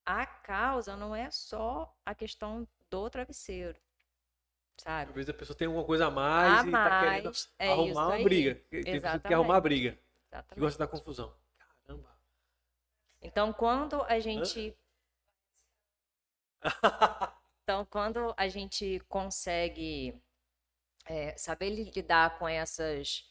a 0.06 0.26
causa 0.26 0.96
não 0.96 1.16
é 1.16 1.30
só 1.30 1.94
a 2.06 2.16
questão 2.16 2.68
do 2.90 3.10
travesseiro 3.10 3.80
sabe? 4.82 5.10
Às 5.10 5.16
vezes 5.16 5.30
a 5.30 5.34
pessoa 5.34 5.56
tem 5.56 5.68
alguma 5.68 5.86
coisa 5.86 6.08
a 6.08 6.12
mais 6.12 6.60
a 6.60 6.68
e 6.68 6.72
mais, 6.72 6.90
tá 6.90 7.00
querendo 7.00 7.32
é 7.60 7.72
arrumar 7.72 8.08
uma 8.08 8.24
briga. 8.24 8.56
Tem 8.70 8.84
que 8.84 9.00
quer 9.00 9.34
arrumar 9.34 9.62
briga. 9.62 9.98
Exatamente. 10.32 10.54
Que 10.54 10.60
gosta 10.60 10.80
da 10.80 10.88
confusão. 10.88 11.34
Caramba. 11.86 12.10
Então, 13.22 13.54
quando 13.54 14.02
a 14.04 14.20
gente. 14.20 14.76
então, 17.64 17.86
quando 17.86 18.34
a 18.36 18.48
gente 18.48 19.00
consegue 19.08 20.20
é, 21.06 21.38
saber 21.38 21.70
lidar 21.70 22.40
com 22.40 22.48
essas 22.48 23.30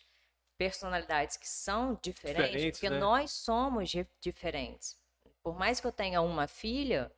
personalidades 0.56 1.36
que 1.36 1.48
são 1.48 1.98
diferentes, 2.02 2.50
diferentes 2.50 2.78
porque 2.78 2.90
né? 2.90 2.98
nós 2.98 3.32
somos 3.32 3.90
diferentes. 4.20 4.96
Por 5.42 5.58
mais 5.58 5.80
que 5.80 5.86
eu 5.86 5.92
tenha 5.92 6.20
uma 6.20 6.46
filha, 6.46 7.10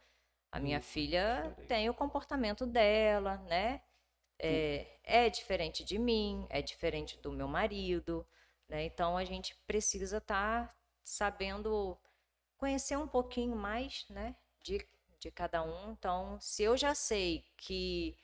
a 0.51 0.61
minha 0.61 0.79
hum, 0.79 0.83
filha 0.83 1.43
diferente. 1.43 1.67
tem 1.67 1.91
o 1.91 1.95
comportamento 1.95 2.65
dela, 2.65 3.39
né? 3.49 3.83
É, 4.43 4.87
é 5.05 5.31
diferente 5.31 5.85
de 5.85 5.99
mim, 5.99 6.47
é 6.51 6.61
diferente 6.61 7.17
do 7.19 7.31
meu 7.31 7.47
marido, 7.47 8.27
né? 8.69 8.85
Então 8.85 9.17
a 9.17 9.25
gente 9.25 9.55
precisa 9.67 10.19
estar 10.19 10.67
tá 10.67 10.75
sabendo 11.05 11.97
conhecer 12.59 12.97
um 12.97 13.07
pouquinho 13.07 13.57
mais, 13.57 14.05
né? 14.09 14.35
De, 14.63 14.87
de 15.19 15.31
cada 15.31 15.63
um. 15.63 15.93
Então, 15.93 16.39
se 16.41 16.63
eu 16.63 16.77
já 16.77 16.95
sei 16.95 17.45
que 17.57 18.17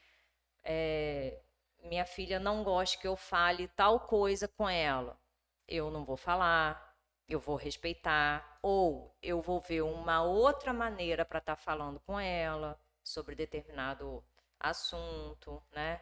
é, 0.65 1.41
minha 1.85 2.05
filha 2.05 2.41
não 2.41 2.63
gosta 2.65 2.99
que 2.99 3.07
eu 3.07 3.17
fale 3.17 3.69
tal 3.69 4.01
coisa 4.01 4.49
com 4.49 4.69
ela, 4.69 5.19
eu 5.67 5.91
não 5.91 6.05
vou 6.05 6.17
falar, 6.17 6.97
eu 7.29 7.39
vou 7.39 7.57
respeitar, 7.57 8.59
ou 8.63 9.15
eu 9.23 9.41
vou 9.41 9.61
ver 9.61 9.83
uma 9.83 10.23
outra 10.23 10.73
maneira 10.73 11.25
para 11.25 11.39
estar 11.39 11.57
tá 11.57 11.63
falando 11.63 12.01
com 12.01 12.19
ela 12.19 12.81
sobre 13.05 13.35
determinado 13.35 14.25
assunto, 14.59 15.63
né? 15.73 16.01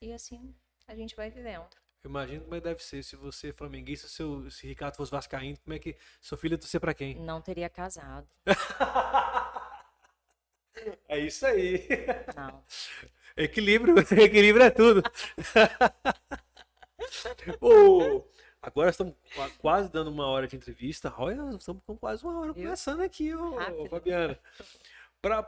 E 0.00 0.12
assim 0.12 0.54
a 0.86 0.94
gente 0.94 1.16
vai 1.16 1.30
vivendo. 1.30 1.66
Eu 2.02 2.10
imagino 2.10 2.42
como 2.42 2.54
é 2.54 2.60
deve 2.60 2.82
ser 2.82 3.02
se 3.02 3.16
você 3.16 3.48
é 3.48 3.52
flamenguista, 3.52 4.06
seu, 4.06 4.48
se 4.50 4.66
Ricardo 4.66 4.96
fosse 4.96 5.10
vascaíno, 5.10 5.58
como 5.58 5.74
é 5.74 5.78
que 5.78 5.96
sua 6.20 6.38
filha 6.38 6.56
torcer 6.56 6.80
para 6.80 6.94
quem? 6.94 7.16
Não 7.16 7.42
teria 7.42 7.68
casado. 7.68 8.28
é 11.08 11.18
isso 11.18 11.44
aí. 11.44 11.86
Não. 12.36 12.64
Equilíbrio, 13.36 13.94
equilíbrio 14.18 14.64
é 14.64 14.70
tudo. 14.70 15.00
oh, 17.60 18.24
agora 18.60 18.90
estamos 18.90 19.14
quase 19.58 19.92
dando 19.92 20.10
uma 20.10 20.26
hora 20.26 20.48
de 20.48 20.56
entrevista. 20.56 21.14
Olha, 21.16 21.48
estamos 21.56 21.80
com 21.84 21.96
quase 21.96 22.24
uma 22.24 22.40
hora 22.40 22.52
conversando 22.52 23.00
aqui, 23.00 23.32
ô, 23.36 23.86
Fabiana. 23.88 24.36
Para 25.20 25.40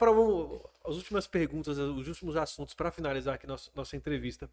as 0.84 0.96
últimas 0.96 1.26
perguntas, 1.26 1.78
os 1.78 2.08
últimos 2.08 2.36
assuntos 2.36 2.74
para 2.74 2.90
finalizar 2.90 3.34
aqui 3.34 3.46
nossa, 3.46 3.70
nossa 3.74 3.96
entrevista. 3.96 4.50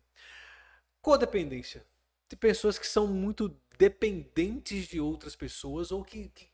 Codependência. 1.01 1.85
Tem 2.27 2.37
pessoas 2.37 2.77
que 2.77 2.85
são 2.85 3.07
muito 3.07 3.55
dependentes 3.77 4.87
de 4.87 4.99
outras 4.99 5.35
pessoas 5.35 5.91
ou 5.91 6.03
que, 6.03 6.29
que, 6.29 6.47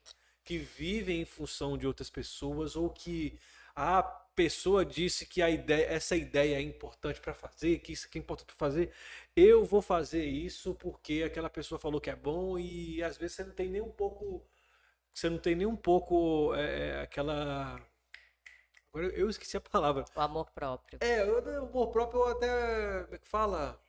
que 0.43 0.57
vivem 0.57 1.22
em 1.22 1.26
função 1.26 1.78
de 1.78 1.88
outras 1.88 2.09
pessoas 2.09 2.76
ou 2.76 2.89
que 2.89 3.38
a 3.76 4.03
pessoa 4.03 4.86
disse 4.86 5.26
que 5.26 5.41
a 5.41 5.49
ideia, 5.49 5.86
essa 5.86 6.16
ideia 6.16 6.57
é 6.57 6.61
importante 6.61 7.20
para 7.20 7.34
fazer, 7.34 7.80
que 7.80 7.91
isso 7.91 8.07
aqui 8.07 8.18
é 8.18 8.22
importante 8.22 8.47
para 8.47 8.55
fazer, 8.55 8.91
eu 9.36 9.64
vou 9.66 9.82
fazer 9.82 10.26
isso 10.26 10.76
porque 10.76 11.24
aquela 11.26 11.49
pessoa 11.49 11.80
falou 11.80 12.01
que 12.01 12.09
é 12.09 12.16
bom 12.16 12.57
e 12.57 13.01
às 13.03 13.18
vezes 13.18 13.36
você 13.36 13.43
não 13.43 13.53
tem 13.53 13.70
nem 13.70 13.82
um 13.82 13.91
pouco, 13.91 14.45
você 15.14 15.30
não 15.30 15.38
tem 15.38 15.55
nem 15.55 15.68
um 15.68 15.76
pouco 15.76 16.53
é, 16.55 17.01
aquela 17.01 17.80
Agora 18.93 19.11
eu 19.15 19.27
esqueci 19.27 19.57
a 19.57 19.61
palavra. 19.61 20.05
O 20.15 20.21
amor 20.21 20.51
próprio. 20.51 20.99
É, 21.01 21.25
o 21.25 21.65
amor 21.65 21.91
próprio 21.91 22.21
eu 22.21 22.27
até. 22.27 23.03
Como 23.03 23.15
é 23.15 23.17
que 23.17 23.27
fala? 23.27 23.83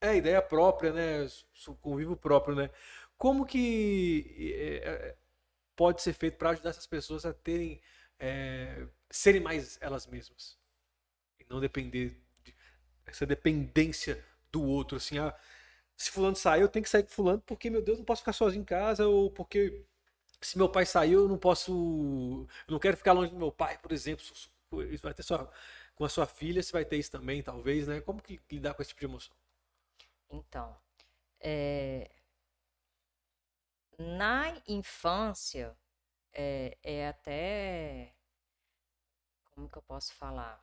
É, 0.00 0.16
ideia 0.16 0.42
própria, 0.42 0.92
né? 0.92 1.26
O 1.68 1.74
convívio 1.76 2.16
próprio, 2.16 2.56
né? 2.56 2.68
Como 3.16 3.46
que 3.46 4.52
é, 4.56 4.88
é, 4.88 5.16
pode 5.76 6.02
ser 6.02 6.12
feito 6.12 6.36
para 6.36 6.50
ajudar 6.50 6.70
essas 6.70 6.86
pessoas 6.86 7.24
a 7.24 7.32
terem. 7.32 7.80
É, 8.18 8.86
serem 9.08 9.40
mais 9.40 9.78
elas 9.80 10.06
mesmas? 10.06 10.58
E 11.38 11.46
não 11.48 11.60
depender. 11.60 12.20
De, 12.42 12.54
essa 13.06 13.24
dependência 13.24 14.24
do 14.50 14.64
outro, 14.64 14.96
assim. 14.96 15.16
Ah, 15.16 15.32
se 15.96 16.10
fulano 16.10 16.34
sair, 16.34 16.62
eu 16.62 16.68
tenho 16.68 16.82
que 16.82 16.90
sair 16.90 17.04
com 17.04 17.10
fulano 17.10 17.40
porque, 17.46 17.70
meu 17.70 17.80
Deus, 17.82 17.98
não 17.98 18.04
posso 18.04 18.22
ficar 18.22 18.32
sozinho 18.32 18.62
em 18.62 18.64
casa 18.64 19.06
ou 19.06 19.30
porque 19.30 19.86
se 20.46 20.58
meu 20.58 20.68
pai 20.68 20.86
saiu, 20.86 21.22
eu 21.22 21.28
não 21.28 21.38
posso. 21.38 22.46
Eu 22.68 22.72
não 22.72 22.78
quero 22.78 22.96
ficar 22.96 23.12
longe 23.12 23.32
do 23.32 23.38
meu 23.38 23.52
pai, 23.52 23.78
por 23.78 23.92
exemplo. 23.92 24.24
Vai 25.02 25.14
ter 25.14 25.22
só 25.22 25.50
com 25.94 26.04
a 26.04 26.08
sua 26.08 26.26
filha, 26.26 26.62
você 26.62 26.72
vai 26.72 26.84
ter 26.84 26.96
isso 26.96 27.10
também, 27.10 27.42
talvez, 27.42 27.86
né? 27.86 28.00
Como 28.00 28.20
que 28.20 28.40
lidar 28.50 28.74
com 28.74 28.82
esse 28.82 28.88
tipo 28.88 29.00
de 29.00 29.06
emoção? 29.06 29.34
Então, 30.30 30.76
é... 31.40 32.10
na 33.98 34.60
infância, 34.66 35.76
é, 36.32 36.76
é 36.82 37.08
até. 37.08 38.14
Como 39.54 39.68
que 39.68 39.78
eu 39.78 39.82
posso 39.82 40.12
falar? 40.14 40.62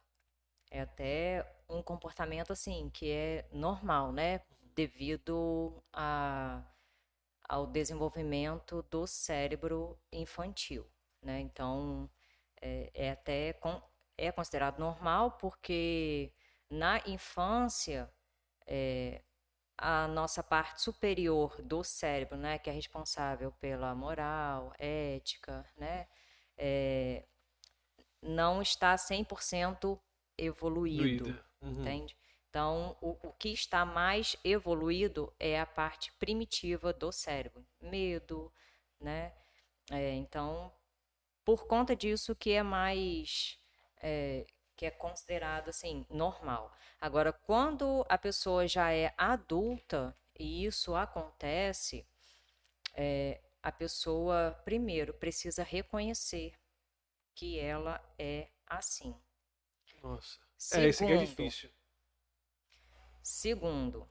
É 0.70 0.82
até 0.82 1.46
um 1.70 1.82
comportamento 1.82 2.52
assim 2.52 2.90
que 2.90 3.10
é 3.10 3.48
normal, 3.52 4.12
né? 4.12 4.42
Devido 4.76 5.82
a 5.94 6.62
ao 7.52 7.68
desenvolvimento 7.68 8.82
do 8.90 9.06
cérebro 9.06 10.00
infantil. 10.10 10.90
Né? 11.22 11.42
Então, 11.42 12.10
é, 12.62 12.90
é 12.94 13.12
até 13.12 13.52
com, 13.52 13.82
é 14.18 14.32
considerado 14.32 14.80
normal 14.80 15.32
porque 15.32 16.32
na 16.70 17.02
infância 17.06 18.10
é, 18.66 19.22
a 19.78 20.08
nossa 20.08 20.42
parte 20.42 20.82
superior 20.82 21.62
do 21.62 21.84
cérebro, 21.84 22.38
né, 22.38 22.58
que 22.58 22.70
é 22.70 22.74
responsável 22.74 23.52
pela 23.60 23.94
moral, 23.94 24.74
ética, 24.80 25.66
né, 25.76 26.08
é, 26.58 27.26
não 28.22 28.62
está 28.62 28.96
100% 28.96 30.00
evoluído, 30.38 31.38
uhum. 31.62 31.82
entende? 31.82 32.16
Então, 32.52 32.98
o, 33.00 33.12
o 33.30 33.32
que 33.40 33.48
está 33.50 33.86
mais 33.86 34.36
evoluído 34.44 35.34
é 35.40 35.58
a 35.58 35.66
parte 35.66 36.12
primitiva 36.20 36.92
do 36.92 37.10
cérebro, 37.10 37.66
medo, 37.80 38.52
né? 39.00 39.34
É, 39.90 40.12
então, 40.16 40.70
por 41.46 41.66
conta 41.66 41.96
disso 41.96 42.36
que 42.36 42.52
é 42.52 42.62
mais 42.62 43.58
é, 44.02 44.46
que 44.76 44.86
é 44.86 44.92
considerado 44.92 45.70
assim 45.70 46.06
normal. 46.10 46.76
Agora, 47.00 47.32
quando 47.32 48.06
a 48.10 48.18
pessoa 48.18 48.68
já 48.68 48.92
é 48.92 49.14
adulta 49.18 50.14
e 50.38 50.66
isso 50.66 50.94
acontece, 50.94 52.06
é, 52.94 53.40
a 53.64 53.72
pessoa 53.72 54.60
primeiro 54.66 55.14
precisa 55.14 55.64
reconhecer 55.64 56.54
que 57.34 57.60
ela 57.60 58.04
é 58.20 58.50
assim. 58.68 59.16
Nossa, 60.04 60.40
Segundo, 60.58 60.86
é 60.86 60.90
esse 60.90 61.06
que 61.06 61.14
é 61.14 61.18
difícil. 61.18 61.70
Segundo, 63.24 64.08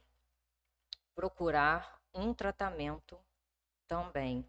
procurar 1.14 2.00
um 2.14 2.34
tratamento 2.34 3.18
também. 3.86 4.48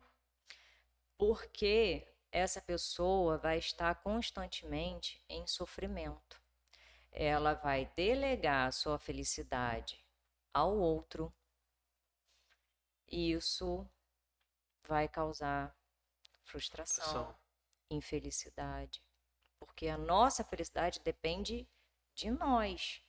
Porque 1.18 2.08
essa 2.32 2.62
pessoa 2.62 3.38
vai 3.38 3.58
estar 3.58 3.96
constantemente 4.02 5.24
em 5.30 5.46
sofrimento. 5.48 6.42
Ela 7.12 7.54
vai 7.54 7.92
delegar 7.96 8.68
a 8.68 8.72
sua 8.72 8.98
felicidade 8.98 10.06
ao 10.54 10.78
outro 10.78 11.34
E 13.08 13.32
isso 13.34 13.86
vai 14.88 15.08
causar 15.08 15.76
frustração, 16.44 17.04
Frustração. 17.04 17.40
infelicidade. 17.90 19.04
Porque 19.60 19.88
a 19.90 19.98
nossa 19.98 20.44
felicidade 20.44 21.00
depende 21.02 21.70
de 22.16 22.32
nós 22.32 23.04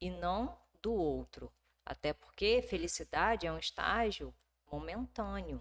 e 0.00 0.10
não 0.10 0.58
do 0.84 0.92
outro. 0.92 1.52
Até 1.86 2.12
porque 2.12 2.62
felicidade 2.62 3.46
é 3.46 3.52
um 3.52 3.58
estágio 3.58 4.34
momentâneo, 4.70 5.60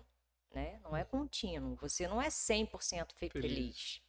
né? 0.54 0.80
Não 0.84 0.96
é 0.96 1.04
contínuo. 1.06 1.76
Você 1.78 2.08
não 2.08 2.22
é 2.22 2.30
100% 2.30 3.14
fe- 3.14 3.30
Feliz. 3.30 3.52
feliz. 3.52 4.02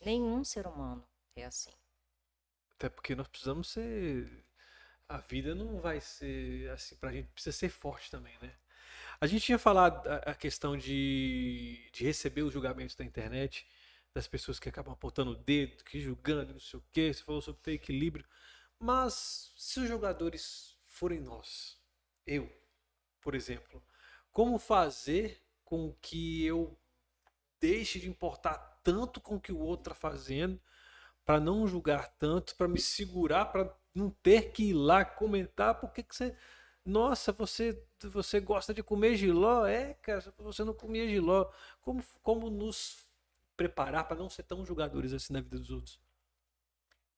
Nenhum 0.00 0.44
ser 0.44 0.66
humano 0.66 1.06
é 1.36 1.44
assim. 1.44 1.72
Até 2.72 2.88
porque 2.88 3.14
nós 3.14 3.28
precisamos 3.28 3.68
ser. 3.68 4.44
A 5.08 5.18
vida 5.18 5.54
não 5.54 5.80
vai 5.80 6.00
ser 6.00 6.68
assim 6.70 6.96
pra 6.96 7.12
gente, 7.12 7.28
precisa 7.28 7.56
ser 7.56 7.68
forte 7.68 8.10
também, 8.10 8.34
né? 8.42 8.52
A 9.20 9.26
gente 9.26 9.44
tinha 9.44 9.58
falado 9.58 10.06
a, 10.08 10.16
a 10.32 10.34
questão 10.34 10.76
de, 10.76 11.88
de 11.92 12.04
receber 12.04 12.42
os 12.42 12.52
julgamentos 12.52 12.96
da 12.96 13.04
internet, 13.04 13.66
das 14.14 14.28
pessoas 14.28 14.58
que 14.60 14.68
acabam 14.68 14.92
apontando 14.94 15.32
o 15.32 15.36
dedo, 15.36 15.84
que 15.84 16.00
julgando, 16.00 16.54
não 16.54 16.60
sei 16.60 16.80
o 16.80 16.84
quê. 16.92 17.12
Você 17.14 17.22
falou 17.22 17.42
sobre 17.42 17.62
ter 17.62 17.72
equilíbrio. 17.72 18.26
Mas 18.78 19.52
se 19.56 19.80
os 19.80 19.88
jogadores 19.88 20.78
forem 20.86 21.20
nós, 21.20 21.78
eu, 22.26 22.50
por 23.20 23.34
exemplo, 23.34 23.82
como 24.30 24.58
fazer 24.58 25.42
com 25.64 25.94
que 26.00 26.44
eu 26.44 26.78
deixe 27.60 27.98
de 27.98 28.08
importar 28.08 28.58
tanto 28.84 29.20
com 29.20 29.36
o 29.36 29.40
que 29.40 29.52
o 29.52 29.58
outro 29.58 29.92
está 29.92 29.94
fazendo, 29.94 30.60
para 31.24 31.40
não 31.40 31.66
julgar 31.66 32.08
tanto, 32.18 32.54
para 32.56 32.68
me 32.68 32.80
segurar, 32.80 33.46
para 33.46 33.76
não 33.94 34.10
ter 34.10 34.52
que 34.52 34.70
ir 34.70 34.74
lá 34.74 35.04
comentar 35.04 35.80
porque 35.80 36.02
que 36.02 36.14
você. 36.14 36.36
Nossa, 36.84 37.32
você 37.32 37.82
você 38.04 38.38
gosta 38.40 38.72
de 38.72 38.82
comer 38.82 39.16
giló? 39.16 39.66
É, 39.66 39.94
cara, 39.94 40.20
você 40.38 40.62
não 40.64 40.74
comia 40.74 41.08
giló. 41.08 41.50
Como, 41.80 42.02
como 42.22 42.50
nos 42.50 43.04
preparar 43.56 44.06
para 44.06 44.16
não 44.16 44.30
ser 44.30 44.44
tão 44.44 44.64
julgadores 44.64 45.12
assim 45.12 45.32
na 45.32 45.40
vida 45.40 45.58
dos 45.58 45.70
outros? 45.70 46.00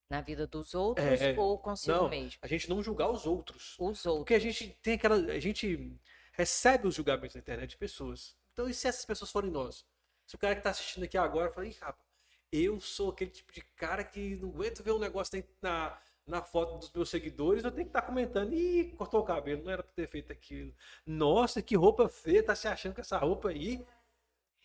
Na 0.08 0.20
vida 0.22 0.46
dos 0.46 0.74
outros 0.74 1.20
É, 1.20 1.32
é. 1.32 1.38
ou 1.38 1.58
consigo 1.58 1.96
Não, 1.96 2.08
mesmo? 2.08 2.38
a 2.40 2.46
gente 2.46 2.68
não 2.68 2.82
julgar 2.82 3.10
os 3.10 3.26
outros. 3.26 3.76
Os 3.78 4.02
Porque 4.02 4.08
outros. 4.08 4.36
a 4.36 4.38
gente 4.38 4.78
tem 4.82 4.94
aquela. 4.94 5.16
A 5.16 5.38
gente 5.40 5.92
recebe 6.32 6.86
os 6.88 6.94
julgamentos 6.94 7.34
na 7.34 7.40
internet 7.40 7.70
de 7.70 7.76
pessoas. 7.76 8.34
Então, 8.52 8.68
e 8.68 8.74
se 8.74 8.88
essas 8.88 9.04
pessoas 9.04 9.30
forem 9.30 9.50
nós? 9.50 9.84
Se 10.26 10.34
o 10.34 10.38
cara 10.38 10.54
que 10.56 10.62
tá 10.62 10.70
assistindo 10.70 11.04
aqui 11.04 11.16
agora 11.18 11.50
fala, 11.52 11.66
ih, 11.66 11.76
rapaz, 11.80 12.06
eu 12.50 12.80
sou 12.80 13.10
aquele 13.10 13.30
tipo 13.30 13.52
de 13.52 13.60
cara 13.76 14.02
que 14.04 14.36
não 14.36 14.48
aguento 14.50 14.82
ver 14.82 14.92
um 14.92 14.98
negócio 14.98 15.42
na, 15.60 15.98
na 16.26 16.42
foto 16.42 16.78
dos 16.78 16.92
meus 16.92 17.08
seguidores, 17.10 17.64
eu 17.64 17.70
tenho 17.70 17.84
que 17.86 17.90
estar 17.90 18.02
comentando, 18.02 18.52
ih, 18.54 18.92
cortou 18.96 19.20
o 19.20 19.24
cabelo, 19.24 19.62
não 19.64 19.70
era 19.72 19.82
pra 19.82 19.92
ter 19.92 20.06
feito 20.08 20.32
aquilo. 20.32 20.74
Nossa, 21.06 21.60
que 21.62 21.76
roupa 21.76 22.08
feia, 22.08 22.42
tá 22.42 22.54
se 22.54 22.66
achando 22.68 22.94
com 22.94 23.00
essa 23.00 23.18
roupa 23.18 23.50
aí? 23.50 23.84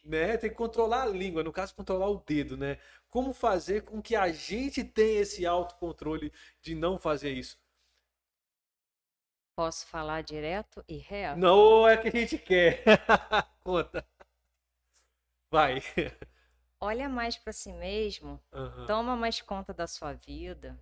Né? 0.04 0.38
Tem 0.38 0.50
que 0.50 0.56
controlar 0.56 1.04
a 1.04 1.08
língua, 1.08 1.44
no 1.44 1.52
caso, 1.54 1.76
controlar 1.76 2.10
o 2.10 2.24
dedo, 2.26 2.58
né? 2.58 2.78
Como 3.10 3.34
fazer 3.34 3.84
com 3.84 4.02
que 4.02 4.16
a 4.16 4.32
gente 4.32 4.84
tenha 4.84 5.22
esse 5.22 5.46
autocontrole 5.46 6.32
de 6.62 6.76
não 6.76 7.00
fazer 7.00 7.32
isso? 7.32 7.58
Posso 9.56 9.88
falar 9.88 10.22
direto 10.22 10.86
e 10.88 10.98
reto? 10.98 11.40
Não 11.40 11.88
é 11.88 11.96
o 11.96 12.02
que 12.02 12.08
a 12.08 12.12
gente 12.12 12.38
quer. 12.38 12.84
Conta. 13.64 14.06
Vai. 15.52 15.82
Olha 16.80 17.08
mais 17.10 17.38
para 17.38 17.54
si 17.54 17.72
mesmo, 17.72 18.40
Aham, 18.54 18.86
toma 18.86 19.16
mais 19.16 19.42
conta 19.42 19.74
da 19.74 19.88
sua 19.88 20.14
vida, 20.14 20.80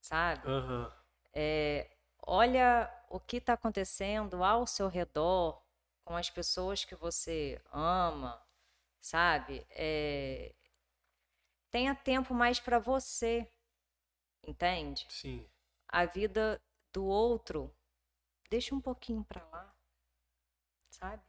sabe? 0.00 0.46
aham. 0.46 0.90
É, 1.34 1.90
olha 2.26 2.90
o 3.10 3.20
que 3.20 3.38
está 3.38 3.54
acontecendo 3.54 4.44
ao 4.44 4.66
seu 4.66 4.88
redor 4.88 5.62
com 6.04 6.16
as 6.16 6.30
pessoas 6.30 6.84
que 6.84 6.94
você 6.96 7.60
ama, 7.72 8.42
sabe? 9.00 9.66
É, 9.70 10.54
tenha 11.70 11.94
tempo 11.94 12.34
mais 12.34 12.60
para 12.60 12.78
você, 12.78 13.50
entende? 14.46 15.06
Sim. 15.08 15.48
A 15.88 16.04
vida 16.04 16.62
do 16.92 17.04
outro, 17.04 17.74
deixa 18.48 18.74
um 18.74 18.80
pouquinho 18.80 19.24
para 19.24 19.44
lá, 19.46 19.74
sabe? 20.90 21.22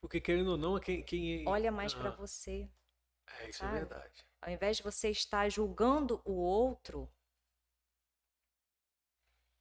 Porque 0.00 0.20
querendo 0.20 0.52
ou 0.52 0.56
não, 0.58 0.76
é 0.76 0.80
quem. 0.80 1.02
quem... 1.04 1.46
Olha 1.46 1.70
mais 1.70 1.94
para 1.94 2.10
Aham. 2.10 2.16
você. 2.16 2.68
É, 3.38 3.48
isso 3.48 3.58
sabe? 3.58 3.76
é 3.76 3.80
verdade. 3.80 4.26
Ao 4.40 4.50
invés 4.50 4.76
de 4.78 4.82
você 4.82 5.10
estar 5.10 5.48
julgando 5.48 6.20
o 6.24 6.32
outro, 6.32 7.08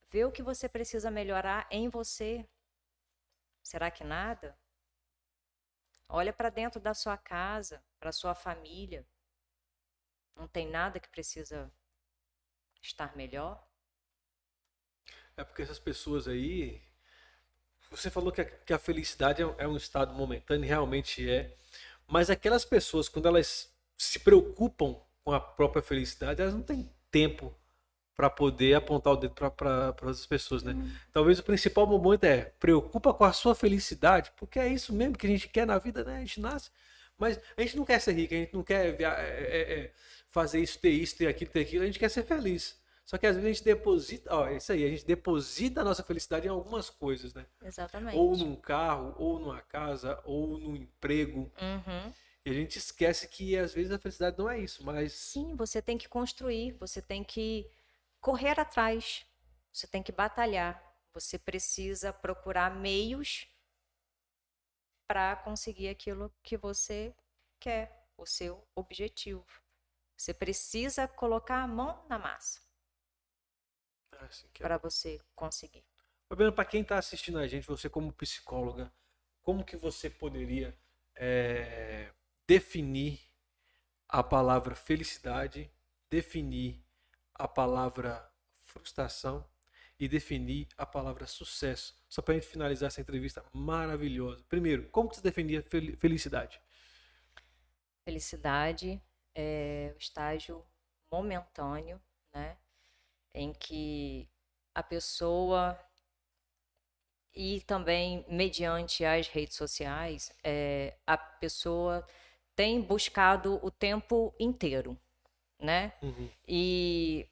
vê 0.09 0.25
o 0.25 0.31
que 0.31 0.41
você 0.41 0.67
precisa 0.67 1.11
melhorar 1.11 1.67
em 1.71 1.87
você. 1.89 2.45
Será 3.63 3.91
que 3.91 4.03
nada? 4.03 4.57
Olha 6.13 6.33
para 6.33 6.49
dentro 6.49 6.77
da 6.77 6.93
sua 6.93 7.15
casa, 7.15 7.81
para 7.97 8.11
sua 8.11 8.35
família. 8.35 9.07
Não 10.35 10.45
tem 10.45 10.69
nada 10.69 10.99
que 10.99 11.07
precisa 11.07 11.71
estar 12.81 13.15
melhor? 13.15 13.65
É 15.37 15.43
porque 15.45 15.61
essas 15.61 15.79
pessoas 15.79 16.27
aí. 16.27 16.81
Você 17.89 18.09
falou 18.09 18.31
que 18.31 18.41
a, 18.41 18.45
que 18.45 18.73
a 18.73 18.79
felicidade 18.79 19.41
é, 19.41 19.55
é 19.59 19.67
um 19.67 19.77
estado 19.77 20.13
momentâneo, 20.13 20.67
realmente 20.67 21.29
é. 21.29 21.57
Mas 22.05 22.29
aquelas 22.29 22.65
pessoas, 22.65 23.07
quando 23.07 23.29
elas 23.29 23.73
se 23.97 24.19
preocupam 24.19 25.01
com 25.23 25.31
a 25.31 25.39
própria 25.39 25.81
felicidade, 25.81 26.41
elas 26.41 26.53
não 26.53 26.61
têm 26.61 26.93
tempo 27.09 27.55
para 28.15 28.29
poder 28.29 28.75
apontar 28.75 29.13
o 29.13 29.17
dedo 29.17 29.33
para 29.33 29.87
outras 29.87 30.25
pessoas, 30.25 30.63
né? 30.63 30.75
Talvez 31.11 31.39
o 31.39 31.43
principal 31.43 31.87
momento 31.87 32.23
é 32.25 32.51
preocupa 32.59 33.13
com 33.13 33.23
a 33.23 33.33
sua 33.33 33.55
felicidade, 33.55 34.31
porque 34.37 34.59
é 34.59 34.67
isso 34.67 34.93
mesmo 34.93 35.17
que 35.17 35.25
a 35.25 35.29
gente 35.29 35.47
quer 35.47 35.65
na 35.65 35.77
vida, 35.77 36.03
né? 36.03 36.17
A 36.17 36.19
gente 36.19 36.39
nasce, 36.39 36.69
mas 37.17 37.39
a 37.57 37.61
gente 37.61 37.77
não 37.77 37.85
quer 37.85 37.99
ser 37.99 38.13
rico, 38.13 38.33
a 38.33 38.37
gente 38.37 38.53
não 38.53 38.63
quer 38.63 38.95
via- 38.95 39.15
é, 39.17 39.43
é, 39.43 39.79
é, 39.79 39.93
fazer 40.29 40.59
isso, 40.59 40.77
ter 40.79 40.89
isso, 40.91 41.17
ter 41.17 41.27
aquilo, 41.27 41.51
ter 41.51 41.61
aquilo, 41.61 41.83
a 41.83 41.87
gente 41.87 41.99
quer 41.99 42.09
ser 42.09 42.23
feliz. 42.23 42.79
Só 43.05 43.17
que 43.17 43.27
às 43.27 43.35
vezes 43.35 43.49
a 43.49 43.53
gente 43.53 43.63
deposita, 43.65 44.33
ó, 44.33 44.47
é 44.47 44.57
isso 44.57 44.71
aí, 44.71 44.85
a 44.85 44.89
gente 44.89 45.05
deposita 45.05 45.81
a 45.81 45.83
nossa 45.83 46.03
felicidade 46.03 46.47
em 46.47 46.49
algumas 46.49 46.89
coisas, 46.89 47.33
né? 47.33 47.45
Exatamente. 47.63 48.15
Ou 48.15 48.37
num 48.37 48.55
carro, 48.55 49.15
ou 49.17 49.39
numa 49.39 49.61
casa, 49.61 50.19
ou 50.23 50.57
num 50.57 50.75
emprego. 50.75 51.51
Uhum. 51.61 52.13
E 52.45 52.49
a 52.49 52.53
gente 52.53 52.77
esquece 52.77 53.27
que 53.27 53.57
às 53.57 53.73
vezes 53.73 53.91
a 53.91 53.99
felicidade 53.99 54.37
não 54.37 54.49
é 54.49 54.59
isso, 54.59 54.83
mas 54.85 55.13
Sim, 55.13 55.55
você 55.55 55.81
tem 55.81 55.97
que 55.97 56.07
construir, 56.07 56.71
você 56.79 57.01
tem 57.01 57.23
que 57.23 57.67
correr 58.21 58.59
atrás, 58.59 59.25
você 59.73 59.87
tem 59.87 60.01
que 60.01 60.11
batalhar, 60.11 60.81
você 61.13 61.37
precisa 61.37 62.13
procurar 62.13 62.73
meios 62.73 63.47
para 65.07 65.35
conseguir 65.35 65.89
aquilo 65.89 66.33
que 66.41 66.55
você 66.55 67.13
quer, 67.59 68.07
o 68.15 68.25
seu 68.25 68.65
objetivo. 68.73 69.45
Você 70.15 70.33
precisa 70.33 71.07
colocar 71.07 71.63
a 71.63 71.67
mão 71.67 72.05
na 72.07 72.17
massa 72.17 72.61
assim, 74.25 74.47
que 74.53 74.61
é 74.61 74.65
para 74.65 74.77
você 74.77 75.19
conseguir. 75.35 75.83
Fabiana, 76.27 76.51
para 76.51 76.65
quem 76.65 76.81
está 76.81 76.97
assistindo 76.97 77.39
a 77.39 77.47
gente, 77.47 77.67
você 77.67 77.89
como 77.89 78.13
psicóloga, 78.13 78.91
como 79.41 79.65
que 79.65 79.75
você 79.75 80.09
poderia 80.09 80.77
é, 81.15 82.11
definir 82.47 83.19
a 84.07 84.23
palavra 84.23 84.75
felicidade, 84.75 85.69
definir 86.09 86.83
a 87.35 87.47
palavra 87.47 88.29
frustração 88.63 89.45
e 89.99 90.07
definir 90.07 90.67
a 90.77 90.85
palavra 90.85 91.27
sucesso? 91.27 91.95
Só 92.09 92.21
para 92.21 92.33
a 92.35 92.37
gente 92.39 92.49
finalizar 92.49 92.87
essa 92.87 93.01
entrevista 93.01 93.43
maravilhosa. 93.53 94.43
Primeiro, 94.49 94.89
como 94.89 95.09
que 95.09 95.15
você 95.17 95.21
definia 95.21 95.63
fel- 95.63 95.97
felicidade? 95.97 96.61
Felicidade 98.03 99.01
é 99.35 99.91
o 99.95 99.97
estágio 99.97 100.65
momentâneo, 101.11 102.01
né? 102.33 102.57
Em 103.33 103.53
que 103.53 104.29
a 104.75 104.83
pessoa 104.83 105.79
e 107.33 107.61
também 107.61 108.25
mediante 108.27 109.05
as 109.05 109.27
redes 109.27 109.55
sociais, 109.55 110.31
é, 110.43 110.97
a 111.07 111.17
pessoa 111.17 112.05
tem 112.55 112.81
buscado 112.81 113.59
o 113.63 113.71
tempo 113.71 114.33
inteiro, 114.39 114.97
né? 115.61 115.93
Uhum. 116.01 116.29
E 116.47 117.27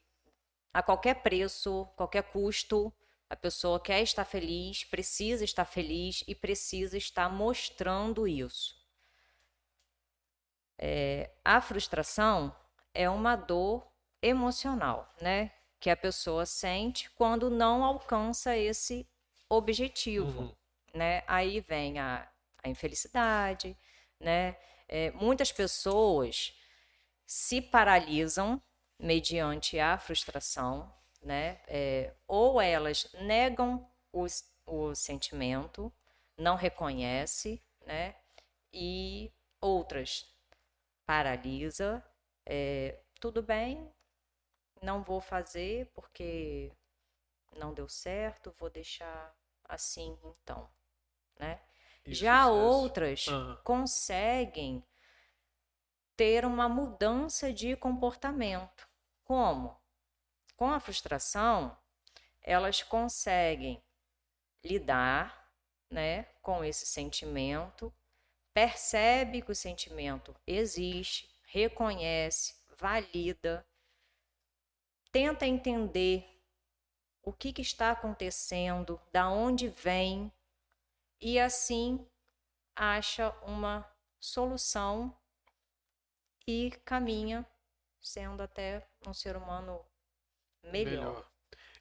a 0.73 0.84
qualquer 0.84 1.15
preço, 1.15 1.88
qualquer 1.95 2.23
custo, 2.23 2.93
a 3.30 3.36
pessoa 3.36 3.80
quer 3.80 4.01
estar 4.01 4.25
feliz, 4.25 4.84
precisa 4.84 5.43
estar 5.43 5.65
feliz 5.65 6.23
e 6.27 6.34
precisa 6.36 6.97
estar 6.97 7.30
mostrando 7.30 8.27
isso. 8.27 8.77
É, 10.77 11.30
a 11.43 11.59
frustração 11.61 12.55
é 12.93 13.09
uma 13.09 13.36
dor 13.36 13.86
emocional, 14.21 15.13
né? 15.21 15.51
Que 15.80 15.89
a 15.89 15.97
pessoa 15.97 16.45
sente 16.45 17.09
quando 17.11 17.49
não 17.49 17.84
alcança 17.84 18.55
esse 18.57 19.07
objetivo, 19.49 20.41
Uhum. 20.41 20.55
né? 20.93 21.23
Aí 21.27 21.59
vem 21.61 21.99
a, 21.99 22.27
a 22.63 22.69
infelicidade, 22.69 23.77
né? 24.19 24.55
É, 24.88 25.11
muitas 25.11 25.51
pessoas 25.51 26.53
se 27.32 27.61
paralisam 27.61 28.59
mediante 28.97 29.77
a 29.80 29.99
frustração, 29.99 30.91
né? 31.21 31.61
É, 31.67 32.11
ou 32.27 32.59
elas 32.59 33.07
negam 33.21 33.88
os- 34.11 34.51
o 34.65 34.95
sentimento, 34.95 35.93
não 36.36 36.55
reconhece, 36.55 37.61
né? 37.86 38.15
E 38.73 39.32
outras 39.61 40.25
paralisa, 41.05 42.03
é, 42.45 42.99
tudo 43.19 43.43
bem, 43.43 43.91
não 44.82 45.03
vou 45.03 45.21
fazer 45.21 45.88
porque 45.93 46.71
não 47.57 47.73
deu 47.73 47.89
certo, 47.89 48.55
vou 48.57 48.69
deixar 48.69 49.36
assim 49.65 50.17
então, 50.23 50.69
né? 51.39 51.61
Já 52.07 52.47
sucesso. 52.47 52.55
outras 52.55 53.27
uhum. 53.27 53.57
conseguem 53.63 54.84
ter 56.20 56.43
uma 56.43 56.67
mudança 56.67 57.53
de 57.53 57.78
comportamento. 57.78 58.86
Como? 59.24 59.80
Com 60.57 60.70
a 60.70 60.78
frustração, 60.78 61.78
elas 62.41 62.84
conseguem 62.84 63.82
lidar, 64.61 65.49
né, 65.89 66.24
com 66.41 66.61
esse 66.61 66.86
sentimento, 66.86 67.93
percebe 68.53 69.41
que 69.41 69.53
o 69.53 69.55
sentimento 69.55 70.36
existe, 70.45 71.34
reconhece, 71.43 72.53
valida, 72.78 73.65
tenta 75.13 75.47
entender 75.47 76.28
o 77.24 77.32
que, 77.32 77.53
que 77.53 77.61
está 77.61 77.91
acontecendo, 77.91 78.99
da 79.09 79.30
onde 79.30 79.70
vem, 79.70 80.30
e 81.22 81.39
assim 81.39 82.05
acha 82.76 83.30
uma 83.45 83.89
solução 84.20 85.17
e 86.49 86.71
caminha 86.83 87.45
sendo 88.01 88.41
até 88.41 88.83
um 89.05 89.13
ser 89.13 89.37
humano 89.37 89.85
melhor. 90.63 90.89
melhor. 90.89 91.31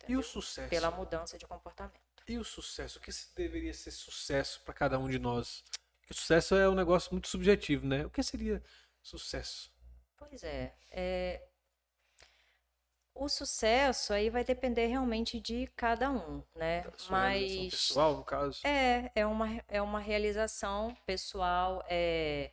E 0.07 0.15
o 0.15 0.23
sucesso? 0.23 0.69
Pela 0.69 0.91
mudança 0.91 1.39
de 1.39 1.47
comportamento. 1.47 1.99
E 2.27 2.37
o 2.37 2.45
sucesso? 2.45 2.99
O 2.99 3.03
que 3.03 3.11
deveria 3.35 3.73
ser 3.73 3.91
sucesso 3.91 4.61
para 4.61 4.75
cada 4.75 4.99
um 4.99 5.09
de 5.09 5.19
nós? 5.19 5.65
Porque 6.01 6.13
sucesso 6.13 6.55
é 6.55 6.69
um 6.69 6.75
negócio 6.75 7.11
muito 7.13 7.29
subjetivo, 7.29 7.87
né? 7.87 8.05
O 8.05 8.11
que 8.11 8.23
seria 8.23 8.63
sucesso? 9.03 9.73
Pois 10.19 10.43
é, 10.43 10.75
é 10.91 11.49
o 13.15 13.29
sucesso 13.29 14.13
aí 14.13 14.31
vai 14.31 14.45
depender 14.45 14.87
realmente 14.87 15.41
de 15.41 15.67
cada 15.75 16.11
um, 16.11 16.43
né? 16.55 16.85
Mas 17.11 17.71
pessoal, 17.71 18.19
no 18.19 18.25
caso. 18.25 18.61
É, 18.65 19.11
é 19.15 19.27
uma, 19.27 19.49
é 19.67 19.83
uma 19.83 19.99
realização 19.99 20.97
pessoal, 21.05 21.83
é, 21.89 22.53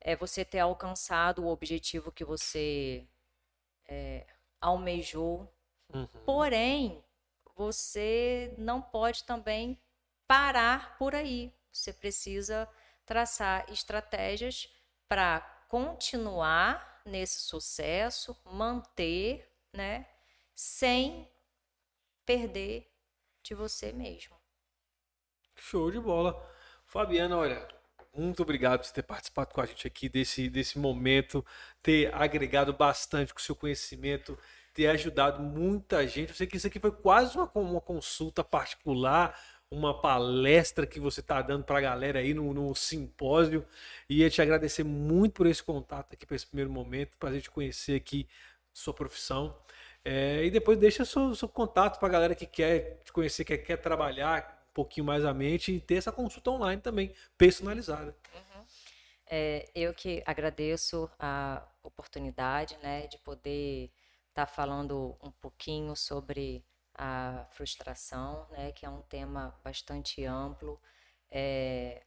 é 0.00 0.16
você 0.16 0.44
ter 0.44 0.60
alcançado 0.60 1.44
o 1.44 1.48
objetivo 1.48 2.12
que 2.12 2.24
você 2.24 3.06
é, 3.86 4.26
almejou. 4.60 5.52
Uhum. 5.92 6.06
Porém, 6.24 7.04
você 7.56 8.54
não 8.58 8.80
pode 8.80 9.24
também 9.24 9.80
parar 10.26 10.96
por 10.98 11.14
aí. 11.14 11.52
Você 11.72 11.92
precisa 11.92 12.68
traçar 13.04 13.70
estratégias 13.70 14.72
para 15.08 15.40
continuar 15.68 17.02
nesse 17.04 17.40
sucesso, 17.40 18.36
manter 18.44 19.48
né? 19.72 20.06
Sem 20.54 21.30
perder 22.24 22.92
de 23.42 23.54
você 23.54 23.92
mesmo. 23.92 24.36
Show 25.54 25.90
de 25.90 26.00
bola. 26.00 26.34
Fabiana, 26.84 27.36
olha, 27.36 27.68
muito 28.18 28.42
obrigado 28.42 28.80
por 28.84 28.90
ter 28.92 29.02
participado 29.02 29.54
com 29.54 29.60
a 29.60 29.66
gente 29.66 29.86
aqui 29.86 30.08
desse, 30.08 30.48
desse 30.50 30.78
momento, 30.78 31.44
ter 31.82 32.12
agregado 32.14 32.72
bastante 32.72 33.32
com 33.32 33.38
o 33.38 33.42
seu 33.42 33.54
conhecimento, 33.54 34.36
ter 34.74 34.88
ajudado 34.88 35.40
muita 35.40 36.06
gente. 36.06 36.30
Eu 36.30 36.34
sei 36.34 36.46
que 36.46 36.56
isso 36.56 36.66
aqui 36.66 36.80
foi 36.80 36.90
quase 36.90 37.36
uma, 37.36 37.50
uma 37.54 37.80
consulta 37.80 38.42
particular, 38.42 39.38
uma 39.70 40.00
palestra 40.00 40.86
que 40.86 40.98
você 40.98 41.20
está 41.20 41.40
dando 41.42 41.64
para 41.64 41.78
a 41.78 41.82
galera 41.82 42.18
aí 42.18 42.34
no, 42.34 42.52
no 42.52 42.74
simpósio. 42.74 43.64
E 44.08 44.22
eu 44.22 44.30
te 44.30 44.42
agradecer 44.42 44.84
muito 44.84 45.34
por 45.34 45.46
esse 45.46 45.62
contato 45.62 46.14
aqui, 46.14 46.26
para 46.26 46.36
esse 46.36 46.46
primeiro 46.46 46.70
momento, 46.70 47.16
para 47.18 47.30
a 47.30 47.32
gente 47.32 47.50
conhecer 47.50 47.96
aqui 47.96 48.28
sua 48.72 48.94
profissão. 48.94 49.56
É, 50.04 50.44
e 50.44 50.50
depois 50.50 50.78
deixa 50.78 51.04
seu, 51.04 51.34
seu 51.34 51.48
contato 51.48 51.98
para 51.98 52.08
a 52.08 52.12
galera 52.12 52.34
que 52.34 52.46
quer 52.46 53.00
te 53.04 53.12
conhecer, 53.12 53.44
que 53.44 53.58
quer 53.58 53.76
trabalhar 53.76 54.57
pouquinho 54.78 55.06
mais 55.06 55.24
a 55.24 55.34
mente 55.34 55.72
e 55.72 55.80
ter 55.80 55.96
essa 55.96 56.12
consulta 56.12 56.52
online 56.52 56.80
também, 56.80 57.12
personalizada. 57.36 58.16
Uhum. 58.32 58.64
É, 59.26 59.68
eu 59.74 59.92
que 59.92 60.22
agradeço 60.24 61.10
a 61.18 61.66
oportunidade 61.82 62.78
né, 62.80 63.08
de 63.08 63.18
poder 63.18 63.90
estar 64.28 64.46
tá 64.46 64.48
falando 64.52 65.18
um 65.20 65.32
pouquinho 65.32 65.96
sobre 65.96 66.64
a 66.94 67.44
frustração, 67.50 68.46
né, 68.50 68.70
que 68.70 68.86
é 68.86 68.88
um 68.88 69.02
tema 69.02 69.52
bastante 69.64 70.24
amplo. 70.24 70.80
É, 71.28 72.04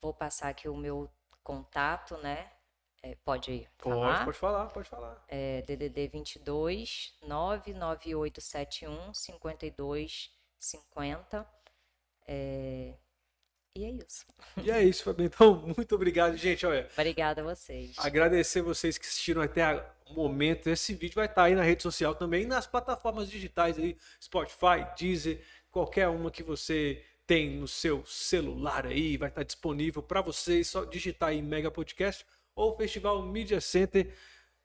vou 0.00 0.14
passar 0.14 0.50
aqui 0.50 0.68
o 0.68 0.76
meu 0.76 1.10
contato, 1.42 2.16
né, 2.18 2.52
é, 3.02 3.16
pode 3.24 3.68
falar? 3.78 4.12
Pode, 4.12 4.24
pode 4.26 4.38
falar, 4.38 4.68
pode 4.68 4.88
falar. 4.88 5.24
É, 5.26 5.62
DDD 5.62 6.06
22 6.06 7.18
99871 7.26 9.12
5250. 9.12 11.61
É, 12.26 12.94
e 13.74 13.84
é 13.84 13.90
isso. 13.90 14.26
E 14.62 14.70
é 14.70 14.84
isso, 14.84 15.04
Fabiano. 15.04 15.30
Então, 15.34 15.54
muito 15.76 15.94
obrigado, 15.94 16.36
gente. 16.36 16.64
Olha, 16.66 16.88
Obrigada 16.92 17.40
a 17.40 17.44
vocês. 17.44 17.94
Agradecer 17.98 18.60
vocês 18.60 18.98
que 18.98 19.06
assistiram 19.06 19.40
até 19.40 19.82
o 20.10 20.14
momento. 20.14 20.68
Esse 20.68 20.92
vídeo 20.94 21.14
vai 21.14 21.26
estar 21.26 21.44
aí 21.44 21.54
na 21.54 21.62
rede 21.62 21.82
social 21.82 22.14
também, 22.14 22.46
nas 22.46 22.66
plataformas 22.66 23.30
digitais 23.30 23.78
aí, 23.78 23.96
Spotify, 24.22 24.86
Deezer, 24.98 25.40
qualquer 25.70 26.08
uma 26.08 26.30
que 26.30 26.42
você 26.42 27.02
tem 27.26 27.56
no 27.56 27.66
seu 27.66 28.04
celular 28.04 28.86
aí, 28.86 29.16
vai 29.16 29.30
estar 29.30 29.42
disponível 29.42 30.02
para 30.02 30.20
vocês. 30.20 30.68
Só 30.68 30.84
digitar 30.84 31.30
aí 31.30 31.40
Mega 31.40 31.70
Podcast 31.70 32.26
ou 32.54 32.76
Festival 32.76 33.22
Media 33.22 33.60
Center. 33.60 34.14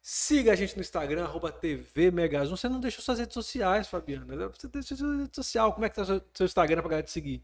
Siga 0.09 0.53
a 0.53 0.55
gente 0.55 0.73
no 0.73 0.81
Instagram, 0.81 1.25
arroba 1.25 1.51
TV 1.51 2.11
Megazon. 2.11 2.55
Você 2.55 2.69
não 2.69 2.79
deixou 2.79 3.03
suas 3.03 3.19
redes 3.19 3.33
sociais, 3.33 3.89
Fabiana. 3.89 4.47
Você 4.47 4.69
deixou 4.69 4.95
sua 4.95 5.17
rede 5.17 5.35
social. 5.35 5.73
Como 5.73 5.85
é 5.85 5.89
que 5.89 5.97
tá 5.97 6.05
seu, 6.05 6.21
seu 6.33 6.45
Instagram 6.45 6.79
pra 6.79 6.91
galera 6.91 7.05
te 7.05 7.11
seguir? 7.11 7.43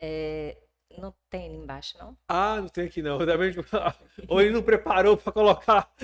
É, 0.00 0.56
não 0.96 1.14
tem 1.28 1.44
ali 1.44 1.56
embaixo, 1.56 1.98
não? 1.98 2.16
Ah, 2.26 2.58
não 2.58 2.68
tem 2.70 2.86
aqui 2.86 3.02
não. 3.02 3.18
Ou 4.28 4.40
ele 4.40 4.52
não 4.52 4.62
preparou 4.62 5.14
para 5.14 5.30
colocar. 5.30 5.94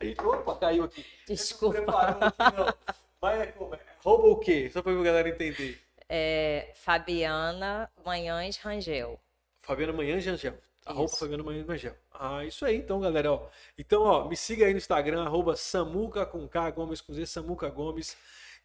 A 0.00 0.04
gente, 0.04 0.20
opa, 0.20 0.56
caiu 0.56 0.82
aqui. 0.82 1.06
Desculpa. 1.28 1.78
Não 1.78 1.84
preparou 1.84 2.24
aqui, 2.24 2.56
não. 2.56 2.74
Mas 3.22 3.40
é? 3.42 3.44
É, 3.44 3.54
rouba 4.00 4.26
o 4.26 4.40
quê? 4.40 4.68
Só 4.72 4.82
para 4.82 4.90
a 4.90 5.02
galera 5.04 5.28
entender. 5.28 5.80
É, 6.08 6.72
Fabiana 6.74 7.88
Manhães 8.04 8.56
Rangel. 8.56 9.20
Fabiana 9.62 9.92
Manhães 9.92 10.26
Rangel. 10.26 10.58
Arroba 10.84 11.08
Fabiano 11.10 11.44
Manhã 11.44 11.60
Evangel. 11.60 11.94
Ah, 12.22 12.44
isso 12.44 12.66
aí 12.66 12.76
então, 12.76 13.00
galera. 13.00 13.32
Ó. 13.32 13.48
Então, 13.78 14.02
ó, 14.02 14.28
me 14.28 14.36
siga 14.36 14.66
aí 14.66 14.72
no 14.72 14.76
Instagram, 14.78 15.22
arroba 15.22 15.56
Samuca 15.56 16.26
com 16.26 16.46
K, 16.46 16.70
Gomes 16.70 17.00
com 17.00 17.14
Z, 17.14 17.24
Samuca 17.24 17.70
Gomes. 17.70 18.14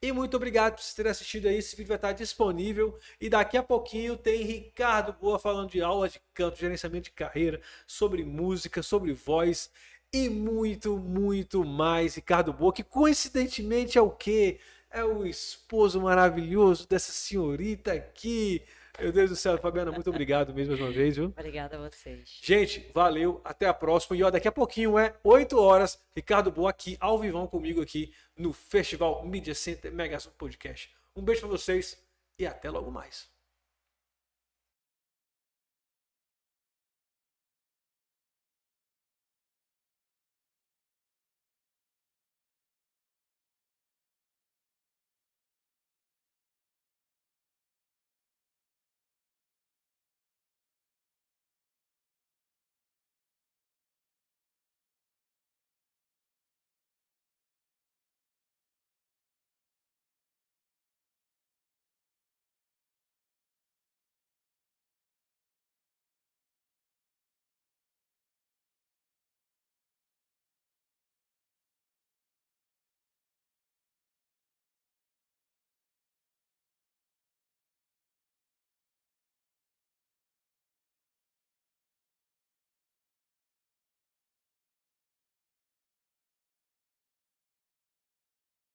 E 0.02 0.12
muito 0.12 0.36
obrigado 0.36 0.74
por 0.76 0.82
vocês 0.82 0.94
terem 0.94 1.10
assistido 1.10 1.48
aí. 1.48 1.56
Esse 1.56 1.74
vídeo 1.74 1.88
vai 1.88 1.96
estar 1.96 2.12
disponível. 2.12 3.00
E 3.20 3.30
daqui 3.30 3.56
a 3.56 3.64
pouquinho 3.64 4.18
tem 4.18 4.44
Ricardo 4.44 5.14
Boa 5.14 5.40
falando 5.40 5.70
de 5.70 5.82
aula 5.82 6.10
de 6.10 6.22
canto, 6.34 6.60
gerenciamento 6.60 7.06
de 7.06 7.12
carreira, 7.12 7.62
sobre 7.88 8.26
música, 8.26 8.84
sobre 8.84 9.14
voz 9.14 9.72
e 10.12 10.28
muito, 10.28 10.98
muito 10.98 11.64
mais. 11.64 12.16
Ricardo 12.16 12.52
Boa, 12.52 12.74
que 12.74 12.84
coincidentemente 12.84 13.98
é 13.98 14.02
o 14.02 14.12
quê? 14.12 14.60
É 14.92 15.04
o 15.06 15.26
esposo 15.26 16.02
maravilhoso 16.02 16.90
dessa 16.90 17.14
senhorita 17.14 17.94
aqui. 17.94 18.62
Meu 19.00 19.12
Deus 19.12 19.30
do 19.30 19.36
céu, 19.36 19.58
Fabiana, 19.58 19.92
muito 19.92 20.10
obrigado 20.10 20.54
mesmo 20.54 20.72
mais 20.72 20.82
uma 20.82 20.92
vez, 20.92 21.18
viu? 21.18 21.26
Obrigada 21.26 21.76
a 21.78 21.90
vocês. 21.90 22.40
Gente, 22.42 22.90
valeu, 22.94 23.42
até 23.44 23.68
a 23.68 23.74
próxima. 23.74 24.16
E 24.16 24.24
ó, 24.24 24.32
daqui 24.32 24.48
a 24.48 24.52
pouquinho 24.52 24.98
é 24.98 25.14
8 25.24 25.60
horas, 25.60 26.00
Ricardo 26.16 26.50
Boa 26.50 26.70
aqui, 26.70 26.98
ao 27.00 27.20
vivão 27.20 27.46
comigo 27.46 27.82
aqui 27.82 28.14
no 28.38 28.54
Festival 28.54 29.26
Media 29.26 29.54
Center 29.54 29.92
Mega 29.92 30.18
Podcast. 30.38 30.90
Um 31.16 31.22
beijo 31.22 31.42
pra 31.42 31.50
vocês 31.50 32.02
e 32.40 32.48
até 32.48 32.70
logo 32.70 32.90
mais. 32.90 33.35